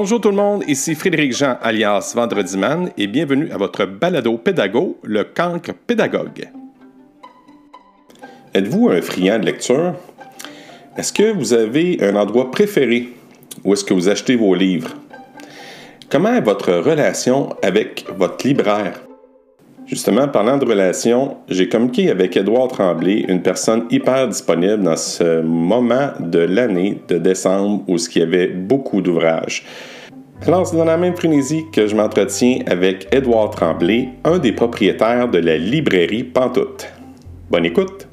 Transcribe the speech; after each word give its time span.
Bonjour 0.00 0.20
tout 0.20 0.30
le 0.30 0.36
monde, 0.36 0.62
ici 0.68 0.94
Frédéric 0.94 1.32
Jean 1.32 1.56
alias 1.60 2.12
Vendredi 2.14 2.56
Man 2.56 2.92
et 2.96 3.08
bienvenue 3.08 3.50
à 3.50 3.56
votre 3.56 3.84
balado 3.84 4.38
pédago, 4.38 4.96
le 5.02 5.24
cancre 5.24 5.72
pédagogue. 5.74 6.48
Êtes-vous 8.54 8.90
un 8.90 9.02
friand 9.02 9.40
de 9.40 9.46
lecture? 9.46 9.96
Est-ce 10.96 11.12
que 11.12 11.32
vous 11.32 11.52
avez 11.52 11.98
un 12.00 12.14
endroit 12.14 12.52
préféré 12.52 13.08
où 13.64 13.72
est-ce 13.72 13.82
que 13.82 13.92
vous 13.92 14.08
achetez 14.08 14.36
vos 14.36 14.54
livres? 14.54 14.94
Comment 16.08 16.32
est 16.32 16.42
votre 16.42 16.72
relation 16.74 17.56
avec 17.60 18.06
votre 18.16 18.46
libraire? 18.46 19.07
Justement, 19.88 20.28
parlant 20.28 20.58
de 20.58 20.66
relation, 20.66 21.38
j'ai 21.48 21.66
communiqué 21.66 22.10
avec 22.10 22.36
Édouard 22.36 22.68
Tremblay, 22.68 23.24
une 23.26 23.40
personne 23.40 23.86
hyper 23.88 24.28
disponible 24.28 24.82
dans 24.82 24.98
ce 24.98 25.40
moment 25.40 26.10
de 26.20 26.40
l'année 26.40 27.00
de 27.08 27.16
décembre 27.16 27.84
où 27.88 27.96
il 27.96 28.18
y 28.18 28.22
avait 28.22 28.48
beaucoup 28.48 29.00
d'ouvrages. 29.00 29.64
Alors, 30.46 30.66
c'est 30.66 30.76
dans 30.76 30.84
la 30.84 30.98
même 30.98 31.16
frénésie 31.16 31.64
que 31.72 31.86
je 31.86 31.96
m'entretiens 31.96 32.58
avec 32.66 33.08
Édouard 33.14 33.48
Tremblay, 33.48 34.10
un 34.24 34.38
des 34.38 34.52
propriétaires 34.52 35.26
de 35.30 35.38
la 35.38 35.56
librairie 35.56 36.22
Pantoute. 36.22 36.92
Bonne 37.50 37.64
écoute! 37.64 38.08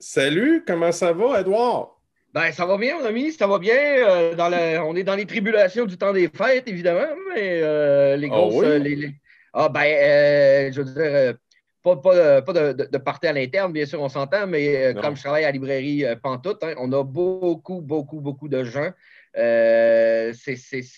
Salut, 0.00 0.64
comment 0.66 0.90
ça 0.90 1.12
va, 1.12 1.40
Édouard? 1.40 1.95
Ben, 2.36 2.52
ça 2.52 2.66
va 2.66 2.76
bien, 2.76 2.98
mon 2.98 3.04
ami, 3.06 3.32
ça 3.32 3.46
va 3.46 3.58
bien. 3.58 3.74
Euh, 3.74 4.34
dans 4.34 4.52
on 4.86 4.94
est 4.94 5.04
dans 5.04 5.14
les 5.14 5.24
tribulations 5.24 5.86
du 5.86 5.96
temps 5.96 6.12
des 6.12 6.28
fêtes, 6.28 6.68
évidemment, 6.68 7.08
mais 7.34 7.62
euh, 7.62 8.14
les 8.16 8.26
ah 8.26 8.36
grosses. 8.36 8.66
Ah, 8.66 8.78
oui? 8.78 9.14
ah 9.54 9.68
ben, 9.70 10.70
je 10.70 10.82
veux 10.82 10.84
dire, 10.84 11.38
pas, 11.82 11.96
pas, 11.96 12.42
pas 12.42 12.52
de, 12.52 12.88
de, 12.92 12.98
partir 12.98 13.30
à 13.30 13.32
l'interne, 13.32 13.72
bien 13.72 13.86
sûr, 13.86 14.02
on 14.02 14.10
s'entend, 14.10 14.46
mais 14.46 14.94
comme 15.00 15.16
je 15.16 15.22
travaille 15.22 15.44
à 15.44 15.46
la 15.46 15.52
librairie 15.52 16.04
Pantoute, 16.22 16.62
hein, 16.62 16.74
on 16.76 16.92
a 16.92 17.02
beaucoup, 17.02 17.80
beaucoup, 17.80 18.20
beaucoup 18.20 18.48
de 18.48 18.64
gens. 18.64 18.90
Euh, 19.38 20.34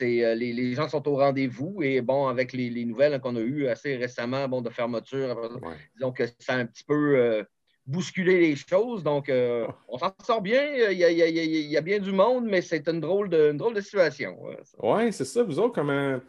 les, 0.00 0.34
les, 0.34 0.74
gens 0.74 0.88
sont 0.88 1.06
au 1.06 1.18
rendez-vous 1.18 1.84
et 1.84 2.00
bon, 2.00 2.26
avec 2.26 2.52
les, 2.52 2.68
les 2.68 2.84
nouvelles 2.84 3.20
qu'on 3.20 3.36
a 3.36 3.41
eues 3.41 3.68
assez 3.68 3.94
récemment 3.94 4.48
bon, 4.48 4.60
de 4.60 4.70
fermeture, 4.70 5.60
disons 5.94 6.10
que 6.10 6.24
ça 6.41 6.54
a 6.54 6.56
un 6.56 6.66
petit 6.66 6.82
peu 6.82 7.44
bousculer 7.89 8.39
les 8.39 8.55
choses. 8.55 9.03
Donc, 9.03 9.28
euh, 9.28 9.67
ah. 9.69 9.75
on 9.89 9.98
s'en 9.98 10.12
sort 10.25 10.42
bien. 10.42 10.62
Il 10.91 10.98
y, 10.98 11.77
a, 11.77 11.81
bien 11.81 11.98
du 11.98 12.12
monde, 12.12 12.44
mais 12.44 12.61
c'est 12.61 12.86
une 12.89 13.00
drôle 13.00 13.28
de, 13.31 13.50
drôle 13.53 13.75
de 13.75 13.81
situation. 13.81 14.36
Oui, 14.78 15.12
c'est 15.12 15.25
ça. 15.25 15.42
Vous 15.42 15.58
autres, 15.58 15.75
comment, 15.75 16.20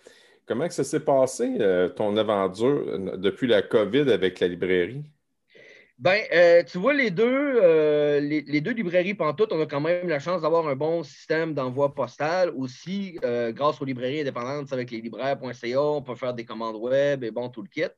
comment 0.47 0.69
ça 0.69 0.83
s'est 0.83 1.01
passé, 1.01 1.57
euh, 1.59 1.89
ton 1.89 2.15
aventure 2.17 2.83
euh, 2.87 3.17
depuis 3.17 3.47
la 3.47 3.61
COVID 3.61 4.11
avec 4.11 4.39
la 4.39 4.47
librairie? 4.47 5.03
Ben, 5.97 6.63
tu 6.63 6.77
vois, 6.77 6.93
les 6.93 7.11
deux, 7.11 7.59
les, 8.21 8.61
deux 8.61 8.71
librairies 8.71 9.15
Pantoute, 9.15 9.51
on 9.51 9.59
a 9.59 9.65
quand 9.65 9.81
même 9.81 10.07
la 10.07 10.19
chance 10.19 10.43
d'avoir 10.43 10.65
un 10.69 10.75
bon 10.77 11.03
système 11.03 11.53
d'envoi 11.53 11.93
postal. 11.93 12.53
Aussi, 12.55 13.19
grâce 13.49 13.81
aux 13.81 13.85
librairies 13.85 14.21
indépendantes 14.21 14.71
avec 14.71 14.91
les 14.91 15.01
libraires.ca, 15.01 15.81
on 15.81 16.01
peut 16.01 16.15
faire 16.15 16.33
des 16.33 16.45
commandes 16.45 16.77
web 16.77 17.25
et 17.25 17.31
bon, 17.31 17.49
tout 17.49 17.63
le 17.63 17.67
kit. 17.67 17.91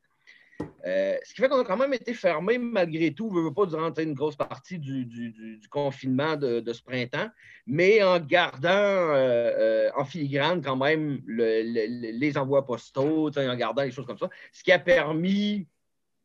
Euh, 0.85 1.17
ce 1.23 1.33
qui 1.33 1.41
fait 1.41 1.49
qu'on 1.49 1.59
a 1.59 1.63
quand 1.63 1.77
même 1.77 1.93
été 1.93 2.13
fermé 2.13 2.57
malgré 2.57 3.13
tout, 3.13 3.29
ne 3.33 3.41
veut 3.41 3.53
pas 3.53 3.65
durant 3.65 3.93
une 3.93 4.13
grosse 4.13 4.35
partie 4.35 4.79
du, 4.79 5.61
confinement 5.69 6.35
de, 6.35 6.73
ce 6.73 6.81
printemps, 6.81 7.29
mais 7.67 8.03
en 8.03 8.19
gardant 8.19 8.69
euh, 8.69 9.51
euh, 9.57 9.89
en 9.95 10.05
filigrane 10.05 10.61
quand 10.61 10.75
même 10.75 11.21
les 11.27 12.37
envois 12.37 12.65
postaux, 12.65 13.29
en 13.37 13.55
gardant 13.55 13.83
les 13.83 13.91
choses 13.91 14.05
comme 14.05 14.17
ça, 14.17 14.29
ce 14.51 14.63
qui 14.63 14.71
a 14.71 14.79
permis 14.79 15.67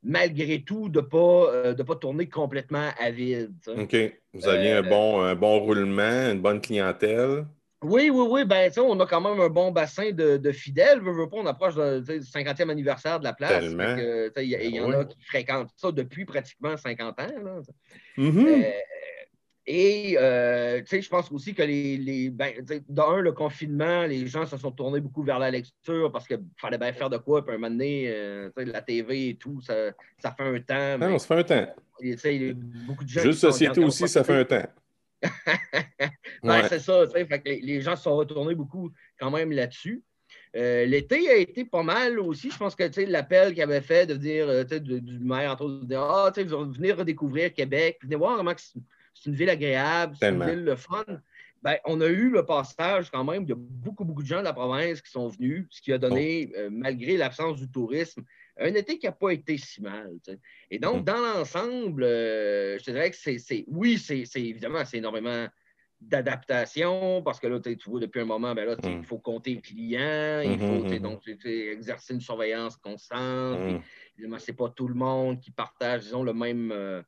malgré 0.02 0.62
tout 0.62 0.88
de 0.88 1.00
ne 1.00 1.04
pas, 1.04 1.74
de 1.74 1.82
pas 1.82 1.96
tourner 1.96 2.28
complètement 2.28 2.90
à 2.98 3.10
vide. 3.10 3.52
OK. 3.66 3.96
Vous 4.34 4.46
aviez 4.48 4.72
un, 4.72 4.82
bon, 4.82 5.20
un 5.22 5.34
bon 5.34 5.58
roulement, 5.58 6.30
une 6.30 6.40
bonne 6.40 6.60
clientèle. 6.60 7.46
Oui, 7.86 8.10
oui, 8.10 8.26
oui. 8.28 8.44
Ben, 8.44 8.70
on 8.78 8.98
a 9.00 9.06
quand 9.06 9.20
même 9.20 9.40
un 9.40 9.48
bon 9.48 9.70
bassin 9.70 10.10
de, 10.12 10.52
fidèles. 10.52 11.00
on 11.32 11.46
approche 11.46 11.74
du 11.74 11.80
50e 11.80 12.68
anniversaire 12.68 13.18
de 13.18 13.24
la 13.24 13.32
place. 13.32 13.64
Il 13.64 13.70
y, 13.70 14.80
en 14.80 14.88
ben 14.88 15.00
a 15.00 15.04
qui 15.04 15.22
fréquentent 15.24 15.70
ça 15.76 15.92
depuis 15.92 16.24
pratiquement 16.24 16.76
50 16.76 17.20
ans. 17.20 17.62
Mm-hmm. 18.18 18.64
Euh, 18.64 18.70
et 19.68 20.16
euh, 20.18 20.80
je 20.88 21.08
pense 21.08 21.30
aussi 21.32 21.52
que 21.52 21.62
les, 21.62 21.96
les 21.96 22.30
ben, 22.30 22.52
d'un, 22.88 23.18
le 23.18 23.32
confinement, 23.32 24.04
les 24.04 24.26
gens 24.26 24.46
se 24.46 24.56
sont 24.56 24.70
tournés 24.70 25.00
beaucoup 25.00 25.24
vers 25.24 25.40
la 25.40 25.50
lecture 25.50 26.12
parce 26.12 26.28
qu'il 26.28 26.40
fallait 26.56 26.78
bien 26.78 26.92
faire 26.92 27.10
de 27.10 27.16
quoi. 27.16 27.44
Puis 27.44 27.52
un 27.52 27.58
moment 27.58 27.70
donné, 27.70 28.04
euh, 28.06 28.50
la 28.56 28.80
TV 28.80 29.30
et 29.30 29.34
tout, 29.34 29.60
ça, 29.60 29.74
fait 30.22 30.32
un 30.38 30.60
temps. 30.60 30.98
Non, 30.98 31.18
ça 31.18 31.26
fait 31.26 31.40
un 31.40 31.42
temps. 31.42 31.74
beaucoup 32.86 33.04
de 33.04 33.08
gens 33.08 33.22
Juste 33.22 33.40
société 33.40 33.82
aussi, 33.82 34.06
ça 34.06 34.22
fait 34.22 34.34
un 34.34 34.44
temps. 34.44 34.66
C'est 36.68 36.80
ça. 36.80 37.04
les, 37.44 37.80
gens 37.80 37.96
se 37.96 38.04
sont 38.04 38.16
retournés 38.16 38.54
beaucoup 38.54 38.90
quand 39.18 39.30
même 39.30 39.52
là-dessus. 39.52 40.02
Euh, 40.56 40.86
l'été 40.86 41.28
a 41.28 41.36
été 41.36 41.64
pas 41.64 41.82
mal 41.82 42.18
aussi. 42.18 42.50
Je 42.50 42.56
pense 42.56 42.74
que 42.74 42.84
l'appel 43.10 43.52
qu'il 43.52 43.62
avait 43.62 43.80
fait 43.80 44.06
de 44.06 44.14
dire 44.14 44.48
euh, 44.48 44.64
du 44.64 45.18
maire, 45.18 45.52
entre 45.52 45.64
autres, 45.64 45.80
de 45.80 45.86
dire 45.86 46.02
Ah, 46.02 46.30
venir 46.34 46.96
redécouvrir 46.96 47.52
Québec, 47.52 47.98
venez 48.02 48.16
voir 48.16 48.36
comment 48.36 48.54
c'est 48.56 49.30
une 49.30 49.34
ville 49.34 49.50
agréable, 49.50 50.16
c'est 50.18 50.30
une 50.30 50.44
ville 50.44 50.64
le 50.64 50.76
fun. 50.76 51.04
Ben, 51.62 51.76
on 51.84 52.00
a 52.00 52.06
eu 52.06 52.30
le 52.30 52.44
passage 52.44 53.10
quand 53.10 53.24
même 53.24 53.44
de 53.44 53.54
beaucoup, 53.54 54.04
beaucoup 54.04 54.22
de 54.22 54.28
gens 54.28 54.38
de 54.38 54.44
la 54.44 54.52
province 54.52 55.00
qui 55.00 55.10
sont 55.10 55.28
venus, 55.28 55.66
ce 55.70 55.80
qui 55.80 55.92
a 55.92 55.98
donné, 55.98 56.52
euh, 56.56 56.68
malgré 56.70 57.16
l'absence 57.16 57.56
du 57.56 57.68
tourisme, 57.68 58.22
un 58.58 58.74
été 58.74 58.98
qui 58.98 59.06
n'a 59.06 59.12
pas 59.12 59.30
été 59.30 59.58
si 59.58 59.82
mal. 59.82 60.12
Et 60.70 60.78
donc, 60.78 61.02
mm. 61.02 61.04
dans 61.04 61.20
l'ensemble, 61.20 62.04
euh, 62.04 62.78
je 62.78 62.84
te 62.84 62.90
dirais 62.90 63.10
que 63.10 63.16
c'est, 63.16 63.64
oui, 63.68 63.98
c'est, 63.98 64.24
évidemment, 64.36 64.84
c'est 64.84 64.98
énormément 64.98 65.46
d'adaptation 66.00 67.22
parce 67.22 67.40
que 67.40 67.46
là, 67.46 67.58
tu 67.60 67.76
vois, 67.86 68.00
depuis 68.00 68.20
un 68.20 68.26
moment, 68.26 68.54
ben 68.54 68.66
là, 68.66 68.76
il 68.82 68.98
mm. 68.98 69.04
faut 69.04 69.18
compter 69.18 69.54
les 69.54 69.60
clients, 69.60 70.40
il 70.42 70.50
mm-hmm, 70.50 70.58
faut 70.58 70.88
mm-hmm. 70.88 71.00
donc, 71.00 71.22
exercer 71.44 72.14
une 72.14 72.20
surveillance 72.20 72.76
constante. 72.76 73.60
Mm. 73.60 73.80
Évidemment, 74.18 74.38
ce 74.38 74.50
n'est 74.50 74.56
pas 74.56 74.68
tout 74.70 74.88
le 74.88 74.94
monde 74.94 75.40
qui 75.40 75.50
partage, 75.50 76.02
disons, 76.02 76.22
le 76.22 76.32
même. 76.32 76.72
Euh, 76.72 77.02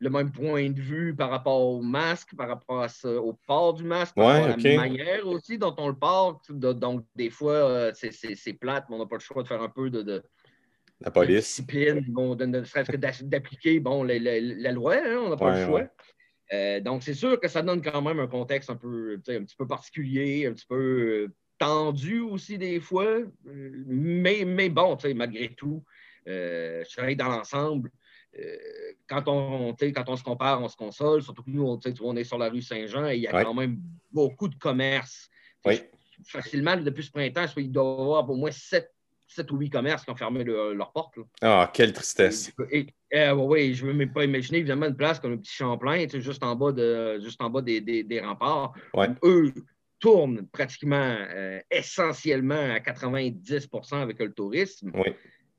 le 0.00 0.10
même 0.10 0.32
point 0.32 0.68
de 0.68 0.80
vue 0.80 1.14
par 1.14 1.30
rapport 1.30 1.60
au 1.60 1.80
masque, 1.80 2.34
par 2.36 2.48
rapport 2.48 2.86
au 3.06 3.32
port 3.46 3.72
du 3.72 3.84
masque, 3.84 4.14
par 4.16 4.26
à 4.26 4.48
la 4.48 4.76
manière 4.76 5.26
aussi 5.26 5.56
dont 5.56 5.74
on 5.78 5.88
le 5.88 5.96
porte. 5.96 6.52
Donc, 6.52 7.06
des 7.14 7.30
fois, 7.30 7.52
euh, 7.52 7.92
c'est 7.94 8.52
plate, 8.52 8.84
mais 8.90 8.96
on 8.96 8.98
n'a 8.98 9.06
pas 9.06 9.16
le 9.16 9.20
choix 9.20 9.42
de 9.42 9.48
faire 9.48 9.62
un 9.62 9.68
peu 9.68 9.88
de, 9.88 10.22
la 11.04 11.10
police. 11.10 11.44
discipline, 11.44 12.04
bon, 12.08 12.34
ne 12.34 12.64
serait-ce 12.64 12.90
que 12.90 12.96
d'appliquer 12.96 13.78
bon, 13.78 14.02
la, 14.02 14.72
loi, 14.72 14.96
hein, 14.96 15.22
on 15.24 15.28
n'a 15.28 15.36
pas 15.36 15.58
le 15.58 15.66
choix. 15.66 15.88
Euh, 16.52 16.80
donc, 16.80 17.02
c'est 17.02 17.14
sûr 17.14 17.38
que 17.40 17.48
ça 17.48 17.62
donne 17.62 17.82
quand 17.82 18.02
même 18.02 18.20
un 18.20 18.26
contexte 18.26 18.70
un, 18.70 18.76
peu, 18.76 19.20
un 19.28 19.44
petit 19.44 19.56
peu 19.56 19.66
particulier, 19.66 20.46
un 20.46 20.52
petit 20.52 20.66
peu 20.66 20.76
euh, 20.76 21.34
tendu 21.58 22.20
aussi 22.20 22.58
des 22.58 22.80
fois. 22.80 23.18
Mais, 23.44 24.44
mais 24.44 24.68
bon, 24.68 24.96
malgré 25.14 25.48
tout, 25.54 25.84
euh, 26.28 26.82
je 26.88 26.96
travaille 26.96 27.16
dans 27.16 27.28
l'ensemble. 27.28 27.90
quand, 29.06 29.24
on, 29.26 29.74
quand 29.74 30.08
on 30.08 30.16
se 30.16 30.22
compare, 30.22 30.62
on 30.62 30.68
se 30.68 30.76
console. 30.76 31.22
Surtout 31.22 31.42
que 31.42 31.50
nous, 31.50 31.66
on, 31.66 31.80
on 32.02 32.16
est 32.16 32.24
sur 32.24 32.38
la 32.38 32.48
rue 32.48 32.62
Saint-Jean 32.62 33.08
et 33.08 33.16
il 33.16 33.22
y 33.22 33.28
a 33.28 33.42
quand 33.42 33.54
même 33.54 33.78
beaucoup 34.12 34.48
de 34.48 34.56
commerces. 34.56 35.30
Facilement, 36.26 36.76
depuis 36.76 37.04
ce 37.04 37.10
printemps, 37.10 37.46
il 37.56 37.72
doit 37.72 37.82
y 37.82 38.02
avoir 38.02 38.30
au 38.30 38.36
moins 38.36 38.52
sept 38.52 38.93
7 39.26 39.50
ou 39.52 39.56
8 39.58 39.70
commerces 39.70 40.04
qui 40.04 40.10
ont 40.10 40.16
fermé 40.16 40.44
leurs 40.44 40.92
portes. 40.92 41.18
Ah, 41.42 41.70
quelle 41.72 41.92
tristesse. 41.92 42.52
Euh, 43.14 43.32
oui, 43.32 43.74
je 43.74 43.84
ne 43.84 43.90
veux 43.90 43.96
même 43.96 44.12
pas 44.12 44.24
imaginer 44.24 44.58
évidemment 44.58 44.86
une 44.86 44.96
place 44.96 45.20
comme 45.20 45.32
le 45.32 45.38
petit 45.38 45.54
Champlain, 45.54 46.06
juste 46.08 46.42
en 46.42 46.56
bas, 46.56 46.72
de, 46.72 47.20
juste 47.20 47.40
en 47.40 47.50
bas 47.50 47.62
des, 47.62 47.80
des, 47.80 48.20
remparts. 48.20 48.72
Eux 49.22 49.52
tournent 50.00 50.46
pratiquement 50.52 51.16
euh, 51.18 51.60
essentiellement 51.70 52.54
à 52.74 52.78
90% 52.78 53.94
avec 53.94 54.18
le 54.18 54.32
tourisme. 54.32 54.92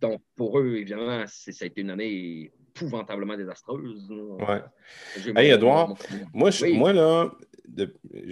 Donc, 0.02 0.22
pour 0.36 0.60
eux, 0.60 0.76
évidemment, 0.76 1.24
ça 1.28 1.52
a 1.62 1.66
été 1.66 1.82
une 1.82 1.90
année 1.90 2.52
épouvantablement 2.76 3.38
désastreuse. 3.38 4.08
Oui. 4.12 5.34
Hey, 5.36 5.52
Edouard, 5.52 5.96
moi, 6.34 6.50
moi, 6.74 6.94
là, 6.94 7.32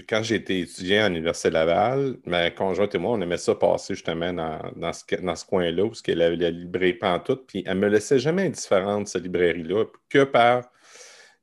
quand 0.08 0.24
j'étais 0.24 0.60
étudiant 0.60 1.06
à 1.06 1.10
l'Université 1.10 1.50
Laval, 1.50 2.18
ma 2.26 2.52
conjointe 2.52 2.94
et 2.96 2.98
moi, 2.98 3.12
on 3.14 3.22
aimait 3.22 3.38
ça 3.38 3.56
passer 3.56 3.96
justement 3.96 4.34
dans, 4.34 4.94
ce, 4.94 5.46
coin-là, 5.46 5.90
il 6.08 6.20
y 6.20 6.22
avait 6.22 6.36
la 6.36 6.52
librairie 6.52 6.94
Pantoute, 6.94 7.46
puis 7.48 7.64
elle 7.66 7.78
me 7.78 7.88
laissait 7.88 8.20
jamais 8.20 8.44
indifférente, 8.44 9.08
cette 9.08 9.24
librairie-là, 9.24 9.86
que 10.10 10.24
par 10.24 10.64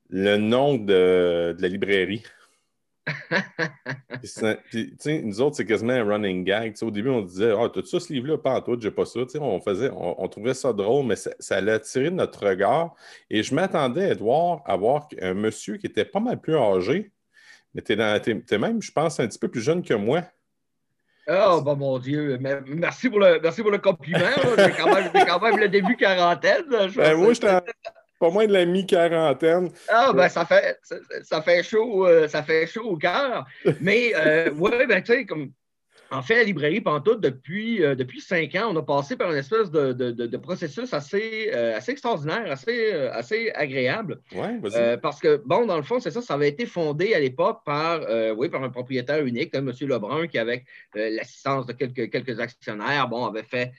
le 0.08 0.36
nom 0.36 0.76
de, 0.76 1.56
la 1.58 1.68
librairie. 1.68 2.22
nous 5.06 5.40
autres, 5.40 5.56
c'est 5.56 5.64
quasiment 5.64 5.94
un 5.94 6.04
running 6.04 6.44
gag. 6.44 6.74
au 6.82 6.90
début, 6.90 7.08
on 7.08 7.22
disait 7.22 7.52
oh, 7.52 7.68
t'as-tu 7.68 7.98
ce 7.98 8.12
livre-là? 8.12 8.38
Pantoute, 8.38 8.82
j'ai 8.82 8.90
pas 8.90 9.04
ça. 9.04 9.20
on, 9.40 9.60
faisait, 9.60 9.90
on, 9.92 10.28
trouvait 10.28 10.54
ça 10.54 10.72
drôle, 10.72 11.06
mais 11.06 11.16
ça, 11.16 11.30
ça 11.38 11.56
allait 11.56 11.72
attirer 11.72 12.10
notre 12.10 12.46
regard. 12.46 12.94
Et 13.28 13.42
je 13.42 13.54
m'attendais, 13.54 14.12
Edouard, 14.12 14.62
à 14.64 14.76
voir 14.76 15.08
un 15.20 15.34
monsieur 15.34 15.76
qui 15.76 15.86
était 15.86 16.04
pas 16.04 16.20
mal 16.20 16.40
plus 16.40 16.56
âgé, 16.56 17.10
mais 17.74 17.82
tu 17.82 17.92
es, 17.92 18.58
même, 18.58 18.82
je 18.82 18.92
pense, 18.92 19.20
un 19.20 19.26
petit 19.26 19.38
peu 19.38 19.48
plus 19.48 19.60
jeune 19.60 19.82
que 19.82 19.94
moi. 19.94 20.22
Oh, 21.28 21.60
bah 21.62 21.74
mon 21.76 21.98
Dieu. 21.98 22.38
Merci 22.66 23.08
pour 23.08 23.20
le, 23.20 23.38
merci 23.40 23.62
pour 23.62 23.70
le 23.70 23.78
compliment. 23.78 24.18
J'ai 24.58 24.72
quand, 24.72 24.90
quand, 25.26 25.40
même 25.40 25.58
le 25.58 25.68
début 25.68 25.96
quarantaine. 25.96 26.64
Ben, 26.68 27.14
moi, 27.14 27.32
j'étais 27.32 27.60
pas 28.18 28.30
moins 28.30 28.46
de 28.46 28.52
la 28.52 28.66
mi-quarantaine. 28.66 29.70
Ah, 29.88 30.12
ben, 30.12 30.28
ça 30.28 30.44
fait, 30.44 30.78
ça, 31.22 31.40
fait 31.42 31.62
chaud, 31.62 32.08
ça 32.28 32.42
fait 32.42 32.66
chaud 32.66 32.90
au 32.90 32.96
cœur. 32.96 33.46
Mais, 33.80 34.12
oui, 34.56 34.86
ben, 34.88 35.02
tu 35.02 35.12
sais, 35.12 35.24
comme 35.24 35.52
en 36.12 36.22
fait, 36.22 36.36
la 36.36 36.42
librairie 36.42 36.80
Pantoute, 36.80 37.20
depuis, 37.20 37.84
euh, 37.84 37.94
depuis 37.94 38.20
cinq 38.20 38.56
ans, 38.56 38.70
on 38.72 38.76
a 38.76 38.82
passé 38.82 39.16
par 39.16 39.30
une 39.30 39.38
espèce 39.38 39.70
de, 39.70 40.36
processus 40.38 40.92
assez, 40.92 41.50
euh, 41.54 41.76
assez 41.76 41.92
extraordinaire, 41.92 42.50
assez, 42.50 42.92
euh, 42.92 43.12
assez 43.12 43.50
agréable. 43.54 44.20
Oui, 44.32 44.60
parce 45.00 45.20
que, 45.20 45.40
bon, 45.44 45.66
dans 45.66 45.76
le 45.76 45.84
fond, 45.84 46.00
c'est 46.00 46.10
ça, 46.10 46.20
ça 46.20 46.34
avait 46.34 46.48
été 46.48 46.66
fondé 46.66 47.14
à 47.14 47.20
l'époque 47.20 47.60
par, 47.64 48.00
oui, 48.36 48.48
par 48.48 48.62
un 48.64 48.70
propriétaire 48.70 49.24
unique, 49.24 49.54
M. 49.54 49.72
Lebrun, 49.82 50.26
qui, 50.26 50.38
avec 50.38 50.66
l'assistance 50.94 51.66
de 51.66 51.72
quelques, 51.72 52.10
quelques 52.10 52.40
actionnaires, 52.40 53.08
bon, 53.08 53.26
avait 53.26 53.44
fait 53.44 53.72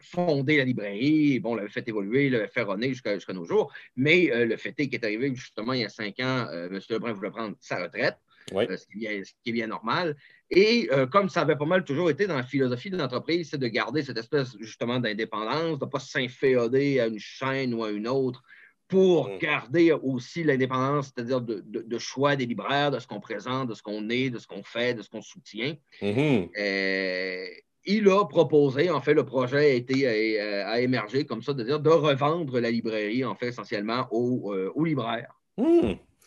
fonder 0.00 0.56
la 0.56 0.64
librairie, 0.64 1.38
bon, 1.38 1.54
l'avait 1.54 1.68
fait 1.68 1.86
évoluer, 1.86 2.30
l'avait 2.30 2.48
fait 2.48 2.62
runner 2.62 2.88
jusqu'à 2.88 3.32
nos 3.32 3.44
jours. 3.44 3.72
Mais 3.96 4.30
le 4.32 4.56
fait 4.56 4.74
est 4.78 4.88
qu'il 4.88 4.94
est 4.94 5.04
arrivé 5.04 5.32
justement 5.34 5.74
il 5.74 5.82
y 5.82 5.84
a 5.84 5.90
cinq 5.90 6.18
ans, 6.20 6.46
M. 6.50 6.80
Lebrun 6.90 7.12
voulait 7.12 7.30
prendre 7.30 7.54
sa 7.60 7.82
retraite. 7.82 8.16
Ce, 8.48 8.86
qui 8.86 9.06
est 9.06 9.52
bien, 9.52 9.66
normal. 9.66 10.16
Et 10.50 10.88
euh, 10.92 11.06
comme 11.06 11.28
ça 11.28 11.42
avait 11.42 11.56
pas 11.56 11.66
mal 11.66 11.84
toujours 11.84 12.10
été 12.10 12.26
dans 12.26 12.36
la 12.36 12.42
philosophie 12.42 12.90
de 12.90 12.96
l'entreprise, 12.96 13.50
c'est 13.50 13.58
de 13.58 13.68
garder 13.68 14.02
cette 14.02 14.18
espèce 14.18 14.56
justement 14.60 14.98
d'indépendance, 14.98 15.78
de 15.78 15.84
ne 15.84 15.90
pas 15.90 16.00
s'inféoder 16.00 17.00
à 17.00 17.06
une 17.06 17.18
chaîne 17.18 17.74
ou 17.74 17.84
à 17.84 17.90
une 17.90 18.08
autre 18.08 18.42
pour 18.88 19.28
mm. 19.28 19.38
garder 19.38 19.92
aussi 19.92 20.42
l'indépendance, 20.42 21.12
c'est-à-dire 21.14 21.40
de, 21.40 21.98
choix 21.98 22.36
des 22.36 22.46
libraires, 22.46 22.90
de 22.90 22.98
ce 22.98 23.06
qu'on 23.06 23.20
présente, 23.20 23.68
de 23.68 23.74
ce 23.74 23.82
qu'on 23.82 24.08
est, 24.08 24.30
de 24.30 24.38
ce 24.38 24.46
qu'on 24.46 24.62
fait, 24.62 24.94
de 24.94 25.02
ce 25.02 25.10
qu'on 25.10 25.22
soutient. 25.22 25.76
Mm-hmm. 26.02 26.48
Euh, 26.58 27.46
il 27.84 28.08
a 28.08 28.24
proposé, 28.26 28.90
en 28.90 29.00
fait, 29.00 29.14
le 29.14 29.24
projet 29.24 29.58
a, 29.58 29.74
été, 29.74 30.40
a, 30.40 30.80
émergé 30.80 31.24
comme 31.24 31.42
ça, 31.42 31.54
de 31.54 31.64
dire 31.64 31.80
de 31.80 31.88
revendre 31.90 32.58
la 32.60 32.70
librairie, 32.70 33.24
en 33.24 33.34
fait, 33.34 33.48
essentiellement 33.48 34.06
aux, 34.10 34.52
euh, 34.52 34.72
libraires. 34.84 35.34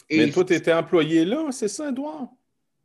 Mm. 0.10 0.18
Mais 0.18 0.30
toi, 0.32 0.46
tu 0.46 0.54
étais 0.54 0.74
employé 0.74 1.26
là, 1.26 1.48
c'est 1.52 1.68
ça, 1.68 1.90
Edouard? 1.90 2.30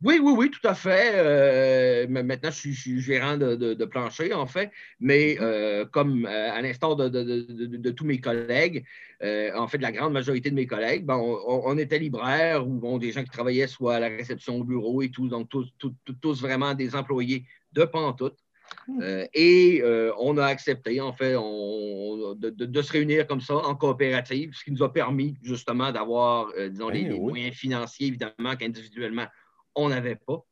Oui, 0.03 0.19
oui, 0.21 0.33
oui, 0.37 0.51
tout 0.51 0.65
à 0.67 0.75
fait. 0.75 1.13
Euh, 1.15 2.07
maintenant, 2.07 2.51
je 2.51 2.69
suis, 2.69 3.01
gérant 3.01 3.35
de, 3.35 3.85
plancher, 3.85 4.31
en 4.31 4.45
fait, 4.45 4.71
mais 4.99 5.37
euh, 5.41 5.85
comme 5.85 6.25
euh, 6.27 6.51
à 6.51 6.61
l'instar 6.61 6.95
de, 6.95 7.89
tous 7.89 8.05
mes 8.05 8.19
collègues, 8.19 8.85
en 9.23 9.67
fait, 9.67 9.79
la 9.79 9.91
grande 9.91 10.13
majorité 10.13 10.51
de 10.51 10.55
mes 10.55 10.67
collègues, 10.67 11.03
ben, 11.03 11.17
on, 11.17 11.77
était 11.79 11.97
libraire 11.97 12.67
ou 12.67 12.73
bon, 12.73 12.99
des 12.99 13.11
gens 13.11 13.23
qui 13.23 13.31
travaillaient 13.31 13.65
soit 13.65 13.95
à 13.95 13.99
la 13.99 14.09
réception 14.09 14.57
au 14.57 14.63
bureau 14.63 15.01
et 15.01 15.09
tout, 15.09 15.27
donc 15.27 15.49
tous, 15.49 16.41
vraiment 16.41 16.75
des 16.75 16.95
employés 16.95 17.45
de 17.73 17.83
Pantoute. 17.83 18.37
Mm. 18.87 19.25
et 19.33 19.83
on 20.17 20.37
a 20.37 20.45
accepté, 20.45 21.01
en 21.01 21.13
fait, 21.13 21.33
de, 21.33 22.81
se 22.81 22.91
réunir 22.91 23.27
comme 23.27 23.41
ça 23.41 23.55
en 23.55 23.75
coopérative, 23.75 24.53
ce 24.53 24.63
qui 24.63 24.71
nous 24.71 24.83
a 24.83 24.91
permis 24.91 25.37
justement 25.43 25.91
d'avoir, 25.91 26.53
disons, 26.69 26.89
les, 26.89 27.03
ben 27.03 27.19
moyens 27.19 27.55
financiers, 27.55 28.07
évidemment, 28.07 28.55
qu'individuellement, 28.57 29.27
on 29.75 29.89
n'avait 29.89 30.15
pas. 30.15 30.43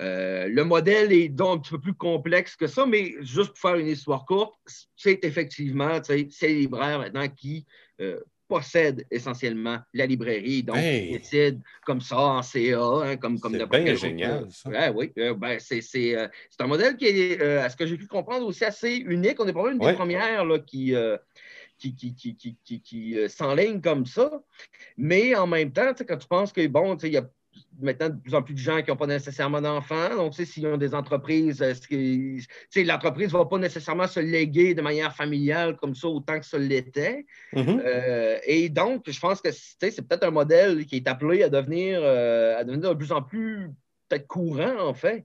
Euh, 0.00 0.48
le 0.48 0.64
modèle 0.64 1.12
est 1.12 1.28
donc 1.28 1.58
un 1.58 1.60
petit 1.60 1.70
peu 1.72 1.80
plus 1.80 1.94
complexe 1.94 2.56
que 2.56 2.66
ça, 2.66 2.86
mais 2.86 3.14
juste 3.20 3.50
pour 3.50 3.58
faire 3.58 3.76
une 3.76 3.88
histoire 3.88 4.24
courte, 4.24 4.54
c'est 4.96 5.22
effectivement 5.24 6.00
c'est 6.02 6.28
les 6.42 6.54
libraires 6.54 6.98
maintenant 6.98 7.28
qui 7.28 7.66
euh, 8.52 8.58
possèdent 8.58 9.06
essentiellement 9.10 9.78
la 9.92 10.06
librairie, 10.06 10.62
donc 10.62 10.76
ils 10.76 11.18
décident 11.18 11.60
comme 11.84 12.00
ça 12.00 12.18
en 12.18 12.42
CA, 12.42 12.80
hein, 12.80 13.16
comme, 13.16 13.40
comme 13.40 13.56
C'est 13.58 13.66
bien 13.66 13.94
génial, 13.94 14.46
ça. 14.50 14.92
oui, 14.92 15.12
euh, 15.18 15.34
ben, 15.34 15.58
c'est 15.58 16.16
un 16.58 16.66
modèle 16.66 16.96
qui 16.96 17.06
est, 17.06 17.40
à 17.40 17.68
ce 17.68 17.76
que 17.76 17.86
j'ai 17.86 17.96
pu 17.96 18.06
comprendre, 18.06 18.46
aussi 18.46 18.64
assez 18.64 18.96
unique. 18.96 19.40
On 19.40 19.46
est 19.46 19.52
pas 19.52 19.70
une 19.70 19.78
des 19.78 19.92
premières 19.92 20.44
là, 20.44 20.58
qui 20.58 20.94
qui, 21.78 21.94
qui, 21.94 22.14
qui, 22.14 22.56
qui, 22.64 22.80
qui 22.80 23.16
comme 23.82 24.06
ça. 24.06 24.30
Mais 24.96 25.34
en 25.34 25.46
même 25.46 25.72
temps, 25.72 25.92
quand 26.06 26.16
tu 26.16 26.28
penses 26.28 26.52
que, 26.52 26.66
bon, 26.66 26.96
il 26.96 27.12
y 27.12 27.16
a 27.16 27.28
maintenant 27.80 28.10
de 28.10 28.20
plus 28.20 28.34
en 28.34 28.42
plus 28.42 28.54
de 28.54 28.58
gens 28.58 28.82
qui 28.82 28.90
n'ont 28.90 28.96
pas 28.96 29.06
nécessairement 29.06 29.60
d'enfants. 29.60 30.14
Donc, 30.16 30.34
s'ils 30.34 30.66
ont 30.66 30.76
des 30.76 30.94
entreprises, 30.94 31.60
l'entreprise 31.60 33.32
ne 33.32 33.38
va 33.38 33.44
pas 33.44 33.58
nécessairement 33.58 34.06
se 34.06 34.20
léguer 34.20 34.74
de 34.74 34.82
manière 34.82 35.14
familiale 35.14 35.76
comme 35.76 35.94
ça 35.94 36.08
autant 36.08 36.38
que 36.38 36.46
ça 36.46 36.58
l'était. 36.58 37.26
Mm-hmm. 37.54 37.82
Euh, 37.84 38.38
et 38.44 38.68
donc, 38.68 39.04
je 39.08 39.18
pense 39.18 39.40
que 39.40 39.50
c'est 39.52 40.06
peut-être 40.06 40.24
un 40.24 40.30
modèle 40.30 40.86
qui 40.86 40.96
est 40.96 41.08
appelé 41.08 41.42
à 41.42 41.48
devenir, 41.48 42.00
euh, 42.02 42.58
à 42.58 42.64
devenir 42.64 42.90
de 42.90 42.94
plus 42.94 43.12
en 43.12 43.22
plus 43.22 43.70
peut-être 44.08 44.26
courant, 44.26 44.78
en 44.80 44.94
fait. 44.94 45.24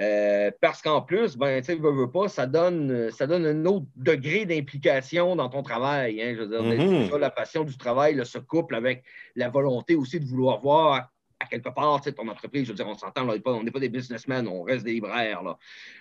Euh, 0.00 0.52
parce 0.60 0.80
qu'en 0.80 1.02
plus, 1.02 1.36
ben, 1.36 1.60
tu 1.60 1.74
veux, 1.74 1.90
veux 1.90 2.10
pas, 2.10 2.28
ça 2.28 2.46
donne, 2.46 3.10
ça 3.10 3.26
donne 3.26 3.44
un 3.44 3.64
autre 3.66 3.86
degré 3.96 4.46
d'implication 4.46 5.34
dans 5.34 5.48
ton 5.48 5.64
travail. 5.64 6.22
Hein, 6.22 6.34
je 6.36 6.42
veux 6.42 6.48
dire, 6.48 6.62
mm-hmm. 6.62 7.18
la 7.18 7.30
passion 7.30 7.64
du 7.64 7.76
travail 7.76 8.24
se 8.24 8.38
couple 8.38 8.76
avec 8.76 9.02
la 9.34 9.48
volonté 9.48 9.96
aussi 9.96 10.20
de 10.20 10.24
vouloir 10.24 10.60
voir 10.60 11.10
à 11.40 11.46
quelque 11.46 11.68
part, 11.68 12.00
ton 12.00 12.28
entreprise, 12.28 12.64
je 12.64 12.70
veux 12.70 12.74
dire, 12.74 12.88
on 12.88 12.96
s'entend, 12.96 13.28
on 13.28 13.62
n'est 13.62 13.70
pas, 13.70 13.80
des 13.80 13.88
businessmen, 13.88 14.48
on 14.48 14.62
reste 14.62 14.84
des 14.84 14.94
libraires. 14.94 15.42
Là. 15.42 15.58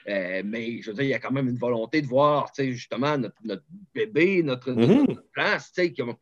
Euh, 0.09 0.41
mais 0.43 0.81
je 0.81 0.89
veux 0.89 0.95
dire, 0.95 1.03
il 1.03 1.09
y 1.09 1.13
a 1.13 1.19
quand 1.19 1.31
même 1.31 1.47
une 1.47 1.57
volonté 1.57 2.01
de 2.01 2.07
voir 2.07 2.51
justement 2.57 3.17
notre, 3.17 3.63
bébé, 3.93 4.41
notre, 4.41 4.71
mm-hmm. 4.71 5.19
place, 5.31 5.71
qui 5.71 6.01
va 6.01 6.17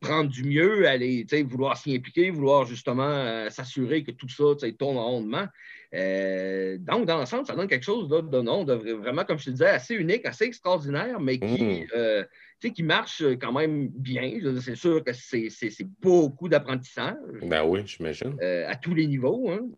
prendre 0.00 0.30
du 0.30 0.44
mieux, 0.44 0.86
aller 0.88 1.26
vouloir 1.42 1.76
s'y 1.76 1.94
impliquer, 1.94 2.30
vouloir 2.30 2.64
justement 2.64 3.02
euh, 3.02 3.50
s'assurer 3.50 4.04
que 4.04 4.12
tout 4.12 4.28
ça 4.28 4.44
tourne 4.78 4.96
en 4.96 5.10
rondement. 5.10 5.46
Euh, 5.94 6.78
donc, 6.78 7.06
dans 7.06 7.18
l'ensemble, 7.18 7.46
ça 7.46 7.56
donne 7.56 7.66
quelque 7.66 7.84
chose 7.84 8.08
de, 8.08 8.20
de, 8.20 8.40
non, 8.40 8.64
de 8.64 8.74
vraiment, 8.74 9.24
comme 9.24 9.38
je 9.38 9.46
te 9.46 9.50
disais, 9.50 9.68
assez 9.68 9.94
unique, 9.94 10.24
assez 10.24 10.44
extraordinaire, 10.44 11.20
mais 11.20 11.38
qui, 11.38 11.84
mm 11.84 12.24
qui 12.66 12.82
marche 12.82 13.22
euh, 13.22 13.36
quand 13.36 13.52
même 13.52 13.88
bien. 13.88 14.38
C'est 14.60 14.74
sûr 14.74 15.02
que 15.04 15.12
c'est 15.12 15.88
beaucoup 16.00 16.48
d'apprentissage. 16.48 17.16
Ben 17.42 17.64
oui, 17.64 17.80
j'imagine. 17.86 18.36
Euh, 18.42 18.68
à 18.68 18.76
tous 18.76 18.94
les 18.94 19.06
niveaux. 19.06 19.50
Hein. 19.50 19.68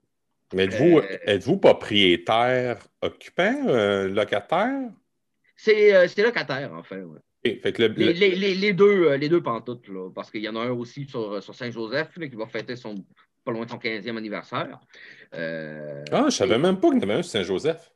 Mais 0.54 0.64
êtes-vous 0.64 0.98
euh, 0.98 1.18
êtes 1.26 1.60
propriétaire 1.60 2.78
occupant, 3.02 4.06
locataire? 4.08 4.90
C'est 5.56 6.16
locataire, 6.16 6.72
en 6.72 6.82
fait. 6.82 7.02
fait 7.44 7.72
que 7.72 7.82
les, 7.82 8.14
les, 8.14 8.54
les, 8.54 8.72
deux, 8.72 9.14
les 9.14 9.28
deux 9.28 9.42
pantoutes, 9.42 9.86
là, 9.88 10.10
parce 10.12 10.30
qu'il 10.30 10.40
y 10.40 10.48
en 10.48 10.56
a 10.56 10.60
un 10.60 10.70
aussi 10.70 11.04
sur, 11.06 11.42
sur 11.42 11.54
Saint-Joseph 11.54 12.18
qui 12.18 12.36
va 12.36 12.46
fêter 12.46 12.76
son 12.76 12.94
pas 13.44 13.52
loin 13.52 13.64
de 13.64 13.70
son 13.70 13.78
15e 13.78 14.16
anniversaire. 14.16 14.80
ah, 15.32 16.24
je 16.26 16.34
savais 16.34 16.58
même 16.58 16.80
pas 16.80 16.90
qu'il 16.90 16.98
y 16.98 17.00
en 17.00 17.08
avait 17.08 17.20
un 17.20 17.22
sur 17.22 17.32
Saint-Joseph. 17.32 17.92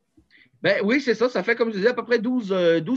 Ben, 0.64 0.80
oui, 0.82 0.98
c'est 1.02 1.14
ça. 1.14 1.28
Ça 1.28 1.42
fait, 1.42 1.56
comme 1.56 1.70
je 1.70 1.76
disais, 1.76 1.88
à 1.88 1.92
peu 1.92 2.04
près 2.04 2.16
12-15 2.16 2.50
euh, 2.52 2.80
ans. 2.80 2.94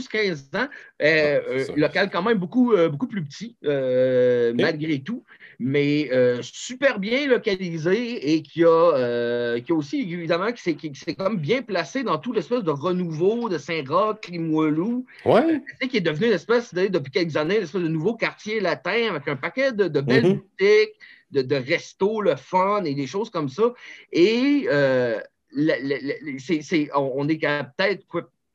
Euh, 0.54 0.68
ah, 1.02 1.02
euh, 1.02 1.64
local 1.76 2.08
quand 2.10 2.22
même 2.22 2.38
beaucoup, 2.38 2.74
beaucoup 2.90 3.06
plus 3.06 3.22
petit, 3.22 3.56
malgré 3.62 5.00
tout, 5.00 5.22
mais 5.58 6.08
super 6.40 6.98
bien 6.98 7.26
localisé 7.26 8.32
et 8.32 8.42
qui 8.42 8.64
a, 8.64 9.60
qui 9.60 9.72
a 9.72 9.74
aussi, 9.74 10.00
évidemment, 10.00 10.50
qui 10.50 10.62
s'est 10.94 11.14
comme 11.14 11.36
bien 11.36 11.60
placé 11.60 12.02
dans 12.04 12.16
tout 12.16 12.32
l'espèce 12.32 12.64
de 12.64 12.70
renouveau 12.70 13.50
de 13.50 13.58
Saint-Roch, 13.58 14.26
Limoilou. 14.28 15.04
Ouais. 15.26 15.60
qui 15.90 15.98
est 15.98 16.00
devenu 16.00 16.28
une 16.28 16.32
espèce, 16.32 16.72
depuis 16.72 17.12
quelques 17.12 17.36
années, 17.36 17.56
une 17.56 17.64
espèce 17.64 17.82
de 17.82 17.88
nouveau 17.88 18.14
quartier 18.14 18.60
latin 18.60 19.10
avec 19.10 19.28
un 19.28 19.36
paquet 19.36 19.72
de, 19.72 19.88
belles 20.00 20.24
mm-hmm. 20.24 20.40
boutiques, 20.58 20.94
de, 21.32 21.42
de 21.42 21.56
restos, 21.56 22.22
le 22.22 22.36
fun 22.36 22.84
et 22.84 22.94
des 22.94 23.06
choses 23.06 23.28
comme 23.28 23.50
ça. 23.50 23.74
Et 24.10 24.66
on 25.54 27.28
est 27.28 27.38
qu'à 27.38 27.64
peut-être 27.64 28.04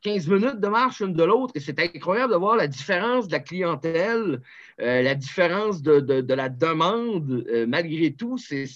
15 0.04 0.28
minutes 0.28 0.60
de 0.60 0.68
marche 0.68 1.00
l'une 1.00 1.14
de 1.14 1.24
l'autre 1.24 1.54
et 1.56 1.60
c'est 1.60 1.80
incroyable 1.80 2.34
de 2.34 2.38
voir 2.38 2.58
la 2.58 2.68
différence 2.68 3.28
de 3.28 3.32
la 3.32 3.40
clientèle, 3.40 4.42
euh, 4.82 5.02
la 5.02 5.16
différence 5.16 5.82
de, 5.82 6.34
la 6.34 6.50
demande. 6.50 7.46
Euh, 7.50 7.66
malgré 7.66 8.12
tout, 8.12 8.38
c'est 8.38 8.68